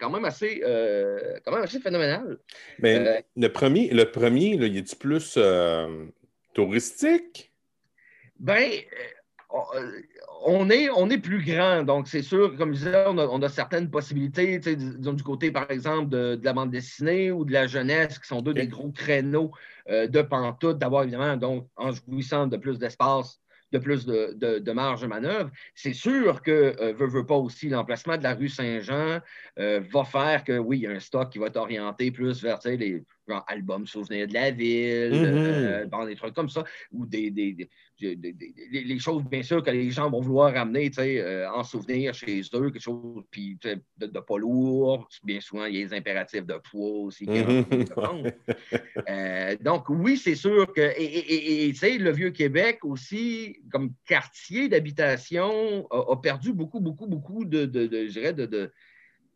quand, 0.00 0.10
même 0.10 0.24
assez, 0.24 0.62
euh, 0.64 1.38
quand 1.44 1.52
même 1.52 1.62
assez 1.62 1.80
phénoménal. 1.80 2.38
Mais 2.78 3.24
le 3.36 3.48
premier, 3.48 3.90
le 3.90 4.10
premier 4.10 4.56
là, 4.56 4.66
il 4.66 4.78
est 4.78 4.98
plus 4.98 5.38
touristique? 6.54 7.52
Ben, 8.40 8.70
on 10.44 10.70
est, 10.70 10.90
on 10.90 11.08
est 11.10 11.18
plus 11.18 11.44
grand, 11.44 11.82
donc 11.82 12.08
c'est 12.08 12.22
sûr, 12.22 12.56
comme 12.56 12.74
je 12.74 12.84
disais, 12.84 13.04
on 13.06 13.42
a, 13.42 13.48
certaines 13.48 13.90
possibilités, 13.90 14.58
disons, 14.58 15.12
du 15.12 15.22
côté, 15.22 15.50
par 15.50 15.70
exemple, 15.70 16.08
de, 16.08 16.40
la 16.42 16.52
bande 16.52 16.70
dessinée 16.70 17.30
ou 17.30 17.44
de 17.44 17.52
la 17.52 17.66
jeunesse, 17.66 18.18
qui 18.18 18.26
sont 18.26 18.42
deux 18.42 18.54
des 18.54 18.66
gros 18.66 18.90
créneaux 18.90 19.52
euh, 19.88 20.06
de 20.06 20.22
pantoute, 20.22 20.78
d'avoir 20.78 21.04
évidemment, 21.04 21.36
donc, 21.36 21.68
en 21.76 21.92
jouissant 21.92 22.46
de 22.46 22.56
plus 22.56 22.78
d'espace, 22.78 23.40
de 23.72 23.78
plus 23.78 24.04
de, 24.04 24.72
marge 24.72 25.02
de 25.02 25.06
manœuvre. 25.06 25.50
C'est 25.74 25.94
sûr 25.94 26.42
que 26.42 26.74
euh, 26.80 26.92
veut, 26.92 27.06
veut 27.06 27.26
pas 27.26 27.36
aussi 27.36 27.68
l'emplacement 27.68 28.16
de 28.16 28.22
la 28.22 28.34
rue 28.34 28.48
Saint-Jean 28.48 29.20
euh, 29.58 29.80
va 29.90 30.04
faire 30.04 30.44
que 30.44 30.58
oui, 30.58 30.78
il 30.78 30.82
y 30.82 30.86
a 30.86 30.90
un 30.90 31.00
stock 31.00 31.30
qui 31.30 31.38
va 31.38 31.46
être 31.46 31.56
orienté 31.56 32.10
plus 32.10 32.42
vers 32.42 32.58
les 32.64 33.02
genre 33.28 33.44
album 33.46 33.86
souvenir 33.86 34.26
de 34.26 34.34
la 34.34 34.50
ville, 34.50 35.12
mm-hmm. 35.12 36.06
des 36.06 36.16
trucs 36.16 36.34
comme 36.34 36.48
ça, 36.48 36.64
ou 36.90 37.06
des, 37.06 37.30
des, 37.30 37.70
les 38.02 38.98
choses, 38.98 39.22
bien 39.24 39.42
sûr, 39.42 39.62
que 39.62 39.70
les 39.70 39.90
gens 39.90 40.10
vont 40.10 40.20
vouloir 40.20 40.52
ramener 40.52 40.90
euh, 40.98 41.48
en 41.50 41.62
souvenir 41.64 42.14
chez 42.14 42.40
eux, 42.54 42.70
quelque 42.70 42.80
chose 42.80 43.24
puis, 43.30 43.58
de, 43.62 44.06
pas 44.20 44.38
lourd. 44.38 45.08
Bien 45.24 45.40
souvent, 45.40 45.66
il 45.66 45.76
y 45.76 45.78
a 45.78 45.84
les 45.84 45.94
impératifs 45.94 46.46
de 46.46 46.58
poids 46.70 47.00
aussi. 47.00 47.26
Mm-hmm. 47.26 48.32
Euh, 49.08 49.56
donc, 49.60 49.88
oui, 49.88 50.16
c'est 50.16 50.34
sûr 50.34 50.72
que. 50.72 50.80
Et, 50.80 51.68
et, 51.68 51.98
le 51.98 52.10
Vieux-Québec 52.10 52.84
aussi, 52.84 53.58
comme 53.70 53.92
quartier 54.06 54.68
d'habitation, 54.68 55.86
a, 55.90 56.16
perdu 56.16 56.52
beaucoup, 56.52 56.80
beaucoup, 56.80 57.06
beaucoup 57.06 57.44
de, 57.44 57.66
de, 57.66 57.86
de 57.86 58.06
je 58.06 58.12
dirais, 58.12 58.32
de, 58.32 58.72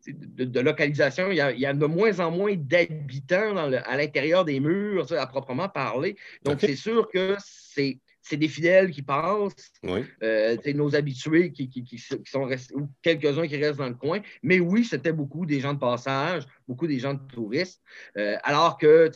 de, 0.07 0.59
localisation. 0.59 1.31
Il 1.31 1.37
y, 1.37 1.41
a, 1.41 1.51
il 1.51 1.59
y, 1.59 1.65
a, 1.65 1.73
de 1.73 1.85
moins 1.85 2.19
en 2.19 2.31
moins 2.31 2.55
d'habitants 2.55 3.57
à 3.57 3.97
l'intérieur 3.97 4.45
des 4.45 4.59
murs, 4.59 5.11
à 5.11 5.27
proprement 5.27 5.69
parler. 5.69 6.15
Donc, 6.43 6.59
c'est 6.61 6.75
sûr 6.75 7.09
que 7.09 7.35
c'est 7.39 7.99
c'est 8.27 8.37
des 8.37 8.47
fidèles 8.47 8.91
qui 8.91 9.01
passent, 9.01 9.53
euh, 9.85 10.57
c'est 10.63 10.73
nos 10.73 10.95
habitués 10.95 11.51
qui, 11.51 12.03
sont 12.25 12.43
restés, 12.43 12.75
ou 12.75 12.89
quelques-uns 13.01 13.47
qui 13.47 13.57
restent 13.57 13.79
dans 13.79 13.87
le 13.87 13.95
coin. 13.95 14.19
Mais 14.43 14.59
oui, 14.59 14.83
c'était 14.83 15.11
beaucoup 15.11 15.45
des 15.45 15.59
gens 15.59 15.73
de 15.73 15.79
passage, 15.79 16.43
beaucoup 16.67 16.87
des 16.87 16.99
gens 16.99 17.13
de 17.13 17.21
touristes. 17.33 17.81
Euh, 18.17 18.35
alors 18.43 18.77
que, 18.77 19.09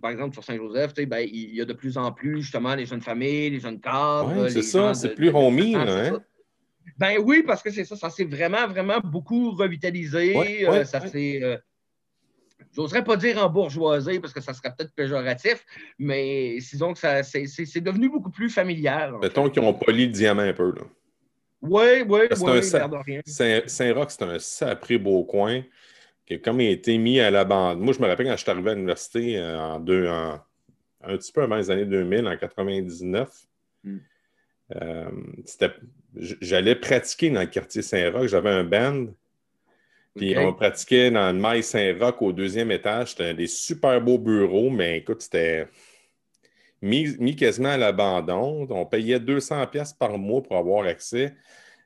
par 0.00 0.10
exemple, 0.10 0.34
sur 0.34 0.44
Saint-Joseph, 0.44 0.94
ben, 0.94 1.20
il 1.20 1.54
y 1.54 1.60
a 1.60 1.64
de 1.64 1.72
plus 1.72 1.96
en 1.96 2.12
plus, 2.12 2.42
justement, 2.42 2.74
les 2.74 2.86
jeunes 2.86 3.02
familles, 3.02 3.50
les 3.50 3.60
jeunes 3.60 3.80
cadres. 3.80 4.48
c'est 4.48 4.62
ça, 4.62 4.94
c'est 4.94 5.14
plus 5.14 5.30
homie. 5.30 5.74
Hein? 5.76 6.20
Ben 6.98 7.18
oui, 7.22 7.42
parce 7.46 7.62
que 7.62 7.70
c'est 7.70 7.84
ça, 7.84 7.96
ça 7.96 8.10
s'est 8.10 8.24
vraiment, 8.24 8.66
vraiment 8.66 9.00
beaucoup 9.00 9.50
revitalisé. 9.50 10.66
Euh, 10.66 10.84
ça 10.84 11.06
s'est 11.06 11.60
J'oserais 12.74 13.04
pas 13.04 13.16
dire 13.16 13.38
en 13.38 13.48
bourgeoisie 13.48 14.20
parce 14.20 14.32
que 14.32 14.40
ça 14.40 14.52
serait 14.52 14.72
peut-être 14.76 14.94
péjoratif, 14.94 15.64
mais 15.98 16.56
disons 16.58 16.92
que 16.92 16.98
ça, 16.98 17.22
c'est, 17.22 17.80
devenu 17.80 18.08
beaucoup 18.08 18.30
plus 18.30 18.50
familial. 18.50 19.14
Mettons 19.20 19.48
qu'ils 19.48 19.62
ont 19.62 19.74
poli 19.74 20.06
le 20.06 20.12
diamant 20.12 20.42
un 20.42 20.52
peu. 20.52 20.74
Oui, 21.62 22.02
oui, 22.06 22.20
oui. 22.30 22.62
Saint-Roch, 23.24 24.10
c'est 24.10 24.22
un 24.22 24.38
sacré 24.38 24.98
beau 24.98 25.24
coin 25.24 25.62
qui 26.26 26.34
a 26.34 26.38
comme 26.38 26.60
été 26.60 26.98
mis 26.98 27.20
à 27.20 27.30
la 27.30 27.44
bande. 27.44 27.80
Moi, 27.80 27.94
je 27.94 28.00
me 28.00 28.06
rappelle 28.06 28.26
quand 28.26 28.36
je 28.36 28.42
suis 28.42 28.50
arrivé 28.50 28.70
à 28.70 28.74
l'université 28.74 29.38
euh, 29.38 29.58
en, 29.58 29.80
deux, 29.80 30.08
en 30.08 30.40
un 31.02 31.16
petit 31.16 31.32
peu 31.32 31.42
avant 31.42 31.56
les 31.56 31.70
années 31.70 31.84
2000, 31.84 32.26
en 32.26 32.36
99. 32.36 33.30
Hmm. 33.84 33.98
Euh, 34.74 35.10
j'allais 36.16 36.74
pratiquer 36.74 37.30
dans 37.30 37.40
le 37.40 37.46
quartier 37.46 37.82
Saint-Roch. 37.82 38.26
J'avais 38.26 38.50
un 38.50 38.64
band 38.64 39.06
puis 40.16 40.36
on 40.38 40.52
pratiquait 40.52 41.10
dans 41.10 41.32
le 41.32 41.38
Maïs 41.38 41.66
Saint-Roch 41.66 42.20
au 42.20 42.32
deuxième 42.32 42.70
étage. 42.70 43.10
C'était 43.10 43.34
des 43.34 43.46
super 43.46 44.00
beaux 44.00 44.18
bureaux, 44.18 44.70
mais 44.70 44.98
écoute, 44.98 45.22
c'était 45.22 45.68
mis, 46.82 47.36
quasiment 47.36 47.70
à 47.70 47.76
l'abandon. 47.76 48.66
On 48.70 48.86
payait 48.86 49.20
200 49.20 49.66
pièces 49.68 49.92
par 49.92 50.18
mois 50.18 50.42
pour 50.42 50.56
avoir 50.56 50.86
accès 50.86 51.34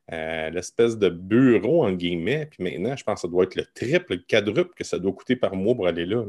à 0.08 0.50
l'espèce 0.50 0.98
de 0.98 1.08
bureau, 1.08 1.84
en 1.84 1.92
guillemets. 1.92 2.46
Puis 2.50 2.64
maintenant, 2.64 2.96
je 2.96 3.04
pense 3.04 3.16
que 3.16 3.20
ça 3.22 3.28
doit 3.28 3.44
être 3.44 3.54
le 3.54 3.64
triple, 3.64 4.14
le 4.14 4.22
quadruple 4.28 4.74
que 4.74 4.84
ça 4.84 4.98
doit 4.98 5.12
coûter 5.12 5.36
par 5.36 5.54
mois 5.54 5.74
pour 5.74 5.86
aller 5.86 6.06
là. 6.06 6.24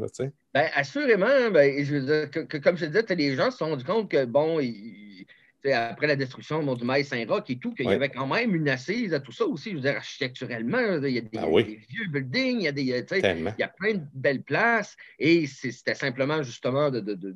Bien, 0.53 0.67
assurément, 0.75 1.49
ben, 1.51 1.83
je 1.83 2.57
comme 2.59 2.77
je 2.77 2.85
disais, 2.85 3.05
les 3.15 3.35
gens 3.35 3.49
se 3.49 3.57
sont 3.57 3.69
rendus 3.69 3.85
compte 3.85 4.09
que, 4.09 4.25
bon, 4.25 4.59
ils 4.59 5.25
après 5.69 6.07
la 6.07 6.15
destruction 6.15 6.75
du 6.75 6.83
Maïs 6.83 7.07
Saint-Roch 7.07 7.49
et 7.49 7.57
tout, 7.57 7.73
qu'il 7.73 7.85
y 7.85 7.93
avait 7.93 8.09
quand 8.09 8.27
même 8.27 8.55
une 8.55 8.69
assise 8.69 9.13
à 9.13 9.19
tout 9.19 9.31
ça 9.31 9.45
aussi. 9.45 9.71
Je 9.71 9.75
veux 9.75 9.81
dire, 9.81 9.95
architecturellement, 9.95 10.97
il 11.03 11.13
y 11.13 11.17
a 11.17 11.21
des, 11.21 11.29
ah 11.37 11.47
vieux 11.47 12.07
buildings, 12.11 12.59
il 12.59 12.63
y, 12.63 12.67
a 12.67 12.71
des, 12.71 12.81
il 12.81 13.53
y 13.59 13.63
a 13.63 13.67
plein 13.67 13.93
de 13.95 14.05
belles 14.13 14.43
places. 14.43 14.95
Et 15.19 15.45
c'était 15.47 15.95
simplement 15.95 16.41
justement 16.41 16.89
de, 16.89 16.99
de, 16.99 17.35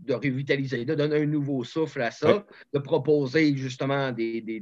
de, 0.00 0.14
revitaliser, 0.14 0.84
de 0.84 0.94
donner 0.94 1.16
un 1.16 1.26
nouveau 1.26 1.64
souffle 1.64 2.02
à 2.02 2.10
ça, 2.10 2.44
de 2.72 2.78
proposer 2.78 3.56
justement 3.56 4.12
des, 4.12 4.40
des, 4.40 4.60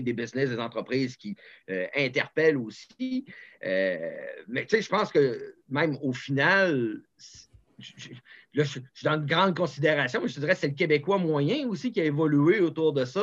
des, 0.00 0.12
business, 0.12 0.50
des 0.50 0.58
entreprises 0.58 1.16
qui 1.16 1.36
euh, 1.70 1.86
interpellent 1.96 2.58
aussi. 2.58 3.24
Euh, 3.64 3.98
mais 4.48 4.66
tu 4.66 4.76
sais, 4.76 4.82
je 4.82 4.88
pense 4.88 5.10
que 5.10 5.56
même 5.68 5.96
au 6.02 6.12
final, 6.12 7.02
là, 8.54 8.64
je, 8.64 8.70
suis 8.70 9.04
dans 9.04 9.14
une 9.14 9.26
grande 9.26 9.56
considération, 9.56 10.20
mais 10.22 10.28
je 10.28 10.38
dirais 10.38 10.54
que 10.54 10.60
c'est 10.60 10.68
le 10.68 10.74
Québécois 10.74 11.18
moyen 11.18 11.66
aussi 11.68 11.92
qui 11.92 12.00
a 12.00 12.04
évolué 12.04 12.60
autour 12.60 12.92
de 12.92 13.04
ça. 13.04 13.22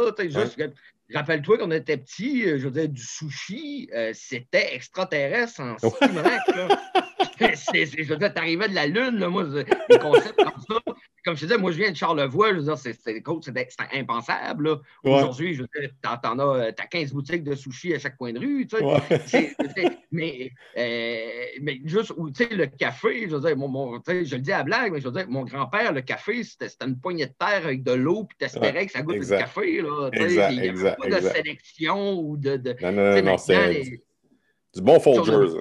Rappelle-toi 1.13 1.57
qu'on 1.57 1.71
était 1.71 1.97
petit, 1.97 2.45
euh, 2.45 2.59
je 2.59 2.65
veux 2.65 2.71
dire, 2.71 2.87
du 2.87 3.01
sushi, 3.01 3.89
euh, 3.95 4.11
c'était 4.13 4.75
extraterrestre 4.75 5.59
en 5.59 5.75
je 7.39 8.07
veux 8.07 8.17
dire, 8.17 8.33
t'arrivais 8.33 8.69
de 8.69 8.75
la 8.75 8.85
Lune, 8.85 9.17
là, 9.17 9.27
moi, 9.27 9.43
des 9.45 9.97
concepts 9.97 10.35
comme 10.35 10.61
ça 10.69 10.93
comme 11.29 11.37
je 11.37 11.45
disais, 11.45 11.59
moi, 11.59 11.71
je 11.71 11.77
viens 11.77 11.91
de 11.91 11.95
Charlevoix, 11.95 12.49
c'est 12.75 12.97
impensable. 13.93 14.79
Aujourd'hui, 15.03 15.53
je 15.53 15.61
veux 15.61 15.67
dire, 15.79 15.91
t'en 16.01 16.39
as, 16.39 16.69
as 16.69 16.87
15 16.87 17.13
boutiques 17.13 17.43
de 17.43 17.53
sushis 17.53 17.93
à 17.93 17.99
chaque 17.99 18.17
coin 18.17 18.33
de 18.33 18.39
rue, 18.39 18.65
tu 18.65 18.77
sais. 19.27 19.55
mais, 20.11 20.51
euh, 20.75 21.45
mais 21.61 21.81
juste, 21.85 22.13
tu 22.35 22.43
sais, 22.43 22.55
le 22.55 22.65
café, 22.65 23.29
je 23.29 23.35
veux 23.35 23.47
dire, 23.47 23.55
mon, 23.55 24.01
je 24.07 24.35
le 24.35 24.41
dis 24.41 24.51
à 24.51 24.63
blague, 24.63 24.91
mais 24.91 25.01
je 25.01 25.07
veux 25.07 25.13
dire, 25.13 25.29
mon 25.29 25.43
grand-père, 25.43 25.93
le 25.93 26.01
café, 26.01 26.43
c'était 26.43 26.67
une 26.83 26.99
poignée 26.99 27.27
de 27.27 27.33
terre 27.37 27.63
avec 27.63 27.83
de 27.83 27.91
l'eau, 27.91 28.23
puis 28.23 28.35
t'espérais 28.39 28.87
que 28.87 28.91
ça 28.91 29.03
goûte 29.03 29.19
du 29.19 29.27
café, 29.27 29.83
là. 29.83 30.09
Exact, 30.13 30.51
il 30.51 30.61
n'y 30.61 30.69
avait 30.69 30.95
pas 30.95 31.09
de 31.09 31.27
sélection 31.27 32.19
ou 32.19 32.37
de... 32.37 32.57
de 32.57 32.75
non, 32.81 32.91
non, 32.91 33.21
non, 33.21 33.37
c'est 33.37 34.01
du 34.73 34.81
bon 34.81 34.99
Folgers. 34.99 35.59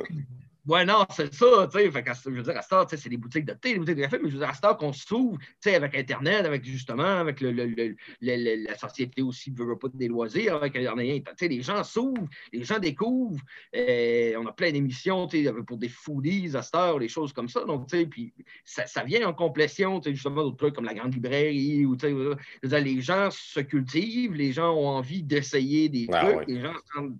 Ouais, 0.69 0.85
non, 0.85 1.07
c'est 1.09 1.33
ça, 1.33 1.67
tu 1.73 1.79
sais. 1.79 1.91
Je 1.91 2.31
veux 2.31 2.43
dire, 2.43 2.59
à 2.59 2.61
Star, 2.61 2.87
c'est 2.91 3.09
des 3.09 3.17
boutiques 3.17 3.47
de 3.47 3.55
thé, 3.55 3.73
des 3.73 3.79
boutiques 3.79 3.97
de 3.97 4.03
café, 4.03 4.19
mais 4.23 4.29
je 4.29 4.35
veux 4.35 4.41
dire, 4.41 4.51
à 4.51 4.55
Star, 4.55 4.77
qu'on 4.77 4.93
s'ouvre, 4.93 5.39
tu 5.39 5.47
sais, 5.61 5.75
avec 5.75 5.97
Internet, 5.97 6.45
avec 6.45 6.63
justement, 6.63 7.21
avec 7.21 7.41
le, 7.41 7.53
le, 7.53 7.65
le, 7.65 7.97
la 8.21 8.77
société 8.77 9.23
aussi, 9.23 9.51
ne 9.51 9.57
veut 9.57 9.79
pas 9.79 9.89
des 9.95 10.09
loisirs, 10.09 10.57
avec 10.57 10.75
tu 10.75 11.23
sais, 11.39 11.49
les 11.49 11.63
gens 11.63 11.83
s'ouvrent, 11.83 12.29
les 12.53 12.65
gens 12.65 12.79
découvrent. 12.79 13.41
Et 13.73 14.35
euh, 14.35 14.41
on 14.41 14.47
a 14.47 14.53
plein 14.53 14.71
d'émissions, 14.71 15.27
tu 15.27 15.43
sais, 15.43 15.53
pour 15.67 15.79
des 15.79 15.89
foodies 15.89 16.55
à 16.55 16.61
Star, 16.61 16.99
des 16.99 17.09
choses 17.09 17.33
comme 17.33 17.49
ça. 17.49 17.65
Donc, 17.65 17.89
tu 17.89 18.01
sais, 18.01 18.07
puis 18.07 18.35
ça, 18.67 18.87
ça, 18.87 19.05
vient 19.05 19.27
en 19.27 19.33
complétion, 19.33 20.01
tu 20.01 20.11
sais, 20.11 20.15
justement, 20.15 20.43
d'autres 20.43 20.59
trucs 20.59 20.75
comme 20.75 20.85
la 20.85 20.95
grande 20.95 21.15
librairie, 21.15 21.87
ou, 21.87 21.97
tu 21.97 22.15
sais, 22.63 22.81
les 22.83 23.01
gens 23.01 23.31
se 23.31 23.61
cultivent, 23.61 24.35
les 24.35 24.53
gens 24.53 24.75
ont 24.75 24.89
envie 24.89 25.23
d'essayer 25.23 25.89
des 25.89 26.09
ah 26.13 26.27
trucs, 26.27 26.47
les 26.47 26.61
gens 26.61 26.75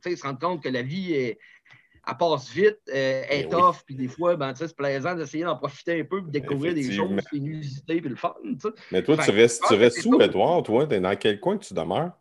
se 0.05 0.23
rendent 0.23 0.41
compte 0.41 0.63
que 0.63 0.69
la 0.69 0.83
vie 0.83 1.15
est 1.15 1.39
elle 2.09 2.17
passe 2.17 2.51
vite, 2.51 2.79
euh, 2.89 3.23
elle 3.29 3.41
est 3.41 3.49
tough, 3.49 3.77
puis 3.85 3.95
des 3.95 4.09
fois, 4.09 4.37
ben, 4.37 4.55
c'est 4.55 4.75
plaisant 4.75 5.15
d'essayer 5.15 5.45
d'en 5.45 5.57
profiter 5.57 6.01
un 6.01 6.05
peu, 6.05 6.21
de 6.21 6.31
découvrir 6.31 6.75
des 6.75 6.91
choses, 6.91 7.11
inusitées, 7.33 8.01
puis 8.01 8.11
le 8.11 8.17
fun. 8.17 8.35
Mais 8.93 9.03
toi, 9.03 9.17
tu 9.17 9.31
restes, 9.31 9.63
tu 9.69 9.75
restes 9.75 10.05
où, 10.07 10.21
Edouard? 10.21 10.63
Toi, 10.63 10.87
dans 10.87 11.17
quel 11.17 11.41
coin 11.41 11.59
tu 11.59 11.75
demeures? 11.75 12.13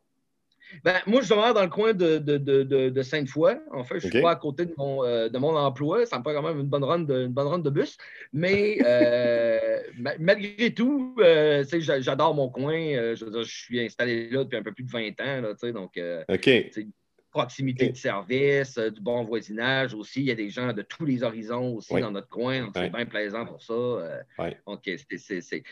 Ben, 0.83 0.95
moi, 1.07 1.21
je 1.21 1.29
demeure 1.29 1.53
dans 1.53 1.63
le 1.63 1.69
coin 1.69 1.93
de, 1.93 2.17
de, 2.17 2.37
de, 2.37 2.89
de 2.89 3.01
Sainte-Foy. 3.01 3.57
En 3.71 3.85
fait, 3.85 4.01
je 4.01 4.07
ne 4.07 4.11
suis 4.11 4.21
pas 4.21 4.31
à 4.31 4.35
côté 4.35 4.65
de 4.65 4.73
mon, 4.77 5.01
euh, 5.05 5.29
de 5.29 5.37
mon 5.37 5.55
emploi. 5.55 6.05
Ça 6.05 6.19
me 6.19 6.23
fait 6.23 6.33
quand 6.33 6.43
même 6.43 6.59
une 6.59 6.67
bonne 6.67 6.83
run 6.83 6.99
de, 6.99 7.27
bonne 7.27 7.47
run 7.47 7.59
de 7.59 7.69
bus. 7.69 7.97
Mais 8.33 8.77
euh, 8.85 9.79
malgré 10.19 10.73
tout, 10.73 11.15
j'adore 11.79 12.35
mon 12.35 12.49
coin. 12.49 12.75
Je, 12.75 13.15
je, 13.15 13.43
suis 13.43 13.79
installé 13.79 14.29
là 14.29 14.43
depuis 14.43 14.57
un 14.57 14.63
peu 14.63 14.73
plus 14.73 14.83
de 14.83 14.91
20 14.91 15.21
ans. 15.21 15.41
Là, 15.41 15.71
donc, 15.71 15.97
OK 16.27 16.49
proximité 17.31 17.89
de 17.89 17.97
service, 17.97 18.77
euh, 18.77 18.89
du 18.89 19.01
bon 19.01 19.23
voisinage 19.23 19.93
aussi. 19.93 20.21
Il 20.21 20.25
y 20.25 20.31
a 20.31 20.35
des 20.35 20.49
gens 20.49 20.73
de 20.73 20.81
tous 20.81 21.05
les 21.05 21.23
horizons 21.23 21.75
aussi 21.75 21.93
dans 21.99 22.11
notre 22.11 22.29
coin. 22.29 22.61
Donc, 22.61 22.71
c'est 22.75 22.89
bien 22.89 23.05
plaisant 23.05 23.45
pour 23.45 23.61
ça. 23.61 23.73
Euh, 23.73 24.21
donc, 24.65 24.89
c'est, 25.17 25.63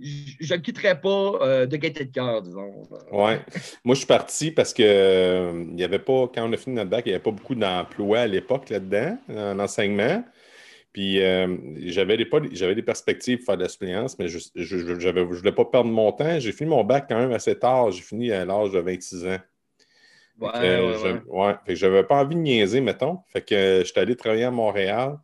je 0.00 0.54
ne 0.54 0.60
quitterai 0.60 1.00
pas 1.00 1.38
euh, 1.42 1.66
de 1.66 1.76
gaieté 1.76 2.04
de 2.04 2.12
cœur, 2.12 2.42
disons. 2.42 2.88
Oui. 3.12 3.32
Moi, 3.84 3.94
je 3.94 3.98
suis 3.98 4.06
parti 4.06 4.50
parce 4.50 4.72
que 4.72 5.66
il 5.70 5.78
y 5.78 5.84
avait 5.84 5.98
pas, 5.98 6.30
quand 6.32 6.48
on 6.48 6.52
a 6.52 6.56
fini 6.56 6.76
notre 6.76 6.90
bac, 6.90 7.04
il 7.06 7.10
n'y 7.10 7.14
avait 7.14 7.22
pas 7.22 7.32
beaucoup 7.32 7.54
d'emplois 7.54 8.20
à 8.20 8.26
l'époque 8.26 8.70
là-dedans, 8.70 9.18
en 9.28 9.58
enseignement. 9.58 10.24
Puis 10.92 11.18
j'avais 11.90 12.16
des, 12.16 12.28
j'avais 12.52 12.74
des 12.74 12.82
perspectives 12.82 13.38
pour 13.38 13.46
faire 13.46 13.56
de 13.56 13.62
la 13.64 13.68
suppléance, 13.68 14.18
mais 14.18 14.28
je 14.28 14.38
ne 14.56 15.20
voulais 15.22 15.52
pas 15.52 15.64
perdre 15.64 15.90
mon 15.90 16.10
temps. 16.12 16.38
J'ai 16.38 16.52
fini 16.52 16.70
mon 16.70 16.84
bac 16.84 17.06
quand 17.08 17.18
même 17.18 17.32
assez 17.32 17.56
tard. 17.56 17.90
J'ai 17.90 18.02
fini 18.02 18.32
à 18.32 18.44
l'âge 18.44 18.70
de 18.70 18.78
26 18.78 19.26
ans. 19.26 19.38
Ouais, 20.40 21.20
ouais, 21.26 21.56
Je, 21.66 21.86
n'avais 21.86 22.04
pas 22.04 22.22
envie 22.22 22.36
de 22.36 22.40
niaiser, 22.40 22.80
mettons. 22.80 23.18
Fait 23.32 23.42
que 23.42 23.54
euh, 23.54 23.84
j'étais 23.84 24.00
allé 24.00 24.14
travailler 24.14 24.44
à 24.44 24.50
Montréal. 24.50 25.18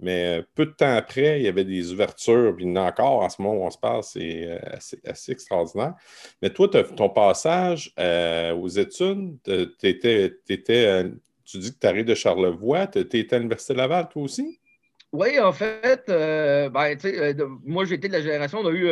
Mais 0.00 0.38
euh, 0.38 0.42
peu 0.54 0.66
de 0.66 0.70
temps 0.70 0.94
après, 0.94 1.40
il 1.40 1.44
y 1.44 1.48
avait 1.48 1.64
des 1.64 1.92
ouvertures, 1.92 2.54
puis 2.54 2.64
il 2.64 2.68
y 2.68 2.72
en 2.72 2.76
a 2.76 2.88
encore 2.88 3.22
en 3.22 3.28
ce 3.28 3.42
moment 3.42 3.56
où 3.56 3.66
on 3.66 3.70
se 3.70 3.78
parle, 3.78 4.02
c'est 4.04 4.46
euh, 4.46 4.58
assez, 5.04 5.32
extraordinaire. 5.32 5.94
Mais 6.40 6.50
toi, 6.50 6.68
ton 6.68 7.08
passage 7.08 7.92
aux 7.98 8.68
études, 8.68 9.38
tu 9.44 9.88
dis 11.58 11.72
que 11.72 11.78
tu 11.80 11.86
arrives 11.86 12.04
de 12.04 12.14
Charlevoix, 12.14 12.86
tu 12.86 13.00
étais 13.00 13.34
à 13.34 13.38
l'Université 13.38 13.74
Laval, 13.74 14.08
toi 14.08 14.22
aussi? 14.22 14.60
Oui, 15.10 15.38
en 15.40 15.52
fait, 15.52 16.04
ben, 16.06 16.96
moi, 17.64 17.84
j'étais 17.84 18.08
de 18.08 18.12
la 18.12 18.22
génération, 18.22 18.60
on 18.60 18.66
a 18.68 18.72
eu 18.72 18.88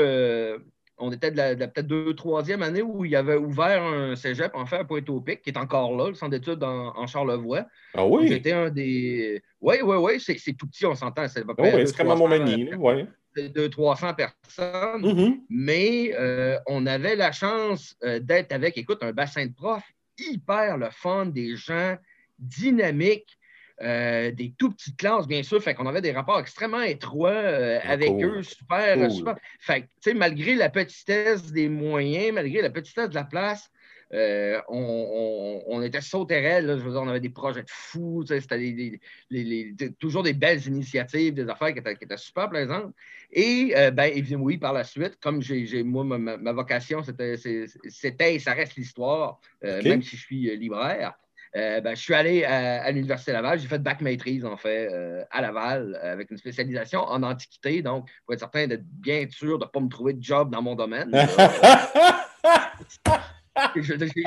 on 0.98 1.12
était 1.12 1.30
de 1.30 1.36
la, 1.36 1.54
peut-être 1.54 1.86
deux, 1.86 2.14
troisième 2.14 2.62
année 2.62 2.82
où 2.82 3.04
il 3.04 3.10
y 3.10 3.16
avait 3.16 3.36
ouvert 3.36 3.82
un 3.82 4.16
cégep, 4.16 4.54
en 4.54 4.66
fait, 4.66 4.76
à 4.76 4.84
Pointe-au-Pic, 4.84 5.42
qui 5.42 5.50
est 5.50 5.58
encore 5.58 5.96
là, 5.96 6.08
le 6.08 6.14
centre 6.14 6.30
d'études 6.30 6.62
en, 6.64 7.06
Charlevoix. 7.06 7.66
Ah 7.94 8.06
oui? 8.06 8.28
J'étais 8.28 8.52
un 8.52 8.70
des. 8.70 9.42
Oui, 9.60 9.76
oui, 9.82 9.96
oui, 9.96 10.20
c'est 10.20 10.52
tout 10.54 10.66
petit, 10.66 10.86
on 10.86 10.94
s'entend. 10.94 11.28
C'est 11.28 11.44
oh, 11.46 11.54
oui, 11.58 11.86
c'est 11.86 11.96
comme 11.96 12.10
à 12.10 12.14
Montmagny, 12.14 12.74
oui. 12.74 13.06
200-300 13.36 14.14
personnes, 14.14 15.02
Mhm. 15.02 15.40
mais 15.50 16.12
euh, 16.14 16.58
on 16.66 16.86
avait 16.86 17.16
la 17.16 17.32
chance 17.32 17.94
euh, 18.02 18.18
d'être 18.18 18.52
avec, 18.52 18.78
écoute, 18.78 19.02
un 19.02 19.12
bassin 19.12 19.44
de 19.44 19.52
profs 19.52 19.84
hyper 20.18 20.78
le 20.78 20.88
fun, 20.90 21.26
des 21.26 21.56
gens 21.56 21.96
dynamiques, 22.38 23.35
euh, 23.82 24.30
des 24.32 24.54
tout 24.58 24.70
petites 24.70 24.96
classes, 24.96 25.26
bien 25.26 25.42
sûr. 25.42 25.62
Fait 25.62 25.74
qu'on 25.74 25.86
avait 25.86 26.00
des 26.00 26.12
rapports 26.12 26.38
extrêmement 26.40 26.82
étroits 26.82 27.30
euh, 27.30 27.78
avec 27.82 28.08
cool. 28.10 28.24
eux, 28.24 28.42
super, 28.42 28.96
Cool. 28.98 29.10
super. 29.10 29.36
Fait 29.60 29.82
que, 29.82 29.86
tu 29.86 30.10
sais, 30.10 30.14
malgré 30.14 30.54
la 30.54 30.70
petitesse 30.70 31.52
des 31.52 31.68
moyens, 31.68 32.32
malgré 32.34 32.62
la 32.62 32.70
petitesse 32.70 33.10
de 33.10 33.14
la 33.14 33.24
place, 33.24 33.68
euh, 34.14 34.60
on, 34.68 34.78
on- 34.78 35.76
on 35.78 35.82
était 35.82 36.00
sauterelles, 36.00 36.64
là, 36.66 36.78
je 36.78 36.82
veux 36.82 36.92
dire, 36.92 37.00
on 37.02 37.08
avait 37.08 37.18
des 37.20 37.28
projets 37.28 37.62
de 37.64 37.70
fous, 37.70 38.22
tu 38.22 38.28
sais, 38.34 38.40
c'était 38.40 38.58
des- 38.58 38.72
des- 38.72 39.00
les- 39.30 39.72
des- 39.72 39.92
toujours 39.94 40.22
des 40.22 40.32
belles 40.32 40.64
initiatives, 40.66 41.34
des 41.34 41.48
affaires 41.48 41.72
qui 41.72 41.80
étaient, 41.80 41.96
qui 41.96 42.04
étaient 42.04 42.16
super 42.16 42.48
plaisantes. 42.48 42.94
Et, 43.32 43.74
euh, 43.76 43.90
ben, 43.90 44.04
évidemment, 44.14 44.44
oui, 44.44 44.58
par 44.58 44.72
la 44.72 44.84
suite, 44.84 45.18
comme 45.20 45.42
j'ai, 45.42 45.82
moi, 45.82 46.04
ma, 46.04 46.52
vocation, 46.52 47.02
c'était, 47.02 47.34
et 47.34 48.38
ça 48.38 48.52
reste 48.52 48.76
l'histoire, 48.76 49.40
euh, 49.64 49.82
même 49.82 50.02
si 50.02 50.16
je 50.16 50.22
suis 50.22 50.50
euh, 50.50 50.54
libraire. 50.54 51.14
Euh, 51.54 51.80
ben, 51.80 51.94
je 51.94 52.00
suis 52.02 52.14
allé 52.14 52.44
à, 52.44 52.82
à 52.82 52.90
l'Université 52.90 53.32
Laval. 53.32 53.58
J'ai 53.58 53.68
fait 53.68 53.78
bac 53.78 54.00
maîtrise, 54.00 54.44
en 54.44 54.56
fait, 54.56 54.88
euh, 54.92 55.24
à 55.30 55.40
Laval, 55.40 55.98
euh, 56.02 56.12
avec 56.12 56.30
une 56.30 56.36
spécialisation 56.36 57.00
en 57.00 57.22
antiquité. 57.22 57.82
Donc, 57.82 58.08
pour 58.24 58.34
être 58.34 58.40
certain 58.40 58.66
d'être 58.66 58.84
bien 58.84 59.26
sûr 59.30 59.58
de 59.58 59.64
ne 59.64 59.70
pas 59.70 59.80
me 59.80 59.88
trouver 59.88 60.14
de 60.14 60.22
job 60.22 60.50
dans 60.50 60.62
mon 60.62 60.74
domaine. 60.74 61.10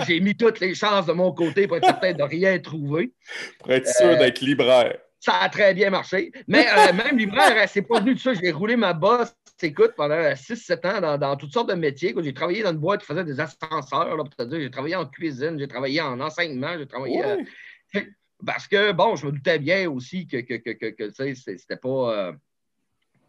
J'ai 0.07 0.19
mis 0.19 0.35
toutes 0.35 0.59
les 0.59 0.73
chances 0.73 1.05
de 1.05 1.13
mon 1.13 1.31
côté 1.33 1.67
pour 1.67 1.77
être 1.77 1.85
certain 1.85 2.13
de 2.13 2.23
rien 2.23 2.57
trouver. 2.59 3.13
Pour 3.59 3.71
être 3.71 3.87
sûr 3.87 4.17
d'être 4.17 4.41
libraire. 4.41 4.97
Ça 5.19 5.39
a 5.39 5.49
très 5.49 5.73
bien 5.73 5.89
marché. 5.89 6.31
Mais 6.47 6.65
euh, 6.67 6.93
même 6.93 7.17
libraire, 7.17 7.55
hein, 7.57 7.65
c'est 7.67 7.81
pas 7.81 7.99
venu 7.99 8.15
de 8.15 8.19
ça. 8.19 8.33
J'ai 8.33 8.51
roulé 8.51 8.75
ma 8.75 8.93
bosse, 8.93 9.35
écoute, 9.61 9.91
pendant 9.97 10.15
6-7 10.15 10.87
ans 10.87 11.01
dans, 11.01 11.17
dans 11.17 11.35
toutes 11.35 11.51
sortes 11.51 11.69
de 11.69 11.75
métiers. 11.75 12.15
J'ai 12.21 12.33
travaillé 12.33 12.63
dans 12.63 12.71
une 12.71 12.77
boîte 12.77 13.01
qui 13.01 13.07
faisait 13.07 13.25
des 13.25 13.39
ascenseurs. 13.39 14.17
J'ai 14.51 14.71
travaillé 14.71 14.95
en 14.95 15.05
cuisine, 15.05 15.59
j'ai 15.59 15.67
travaillé 15.67 16.01
en 16.01 16.19
enseignement, 16.21 16.77
j'ai 16.77 16.87
travaillé. 16.87 17.23
euh, 17.23 17.37
parce 18.45 18.67
que, 18.67 18.93
bon, 18.93 19.17
je 19.17 19.25
me 19.25 19.31
doutais 19.33 19.59
bien 19.59 19.89
aussi 19.89 20.25
que, 20.25 20.37
que, 20.37 20.53
que, 20.55 20.87
que, 20.91 21.09
c'était 21.11 21.75
pas. 21.75 21.89
euh, 22.29 22.33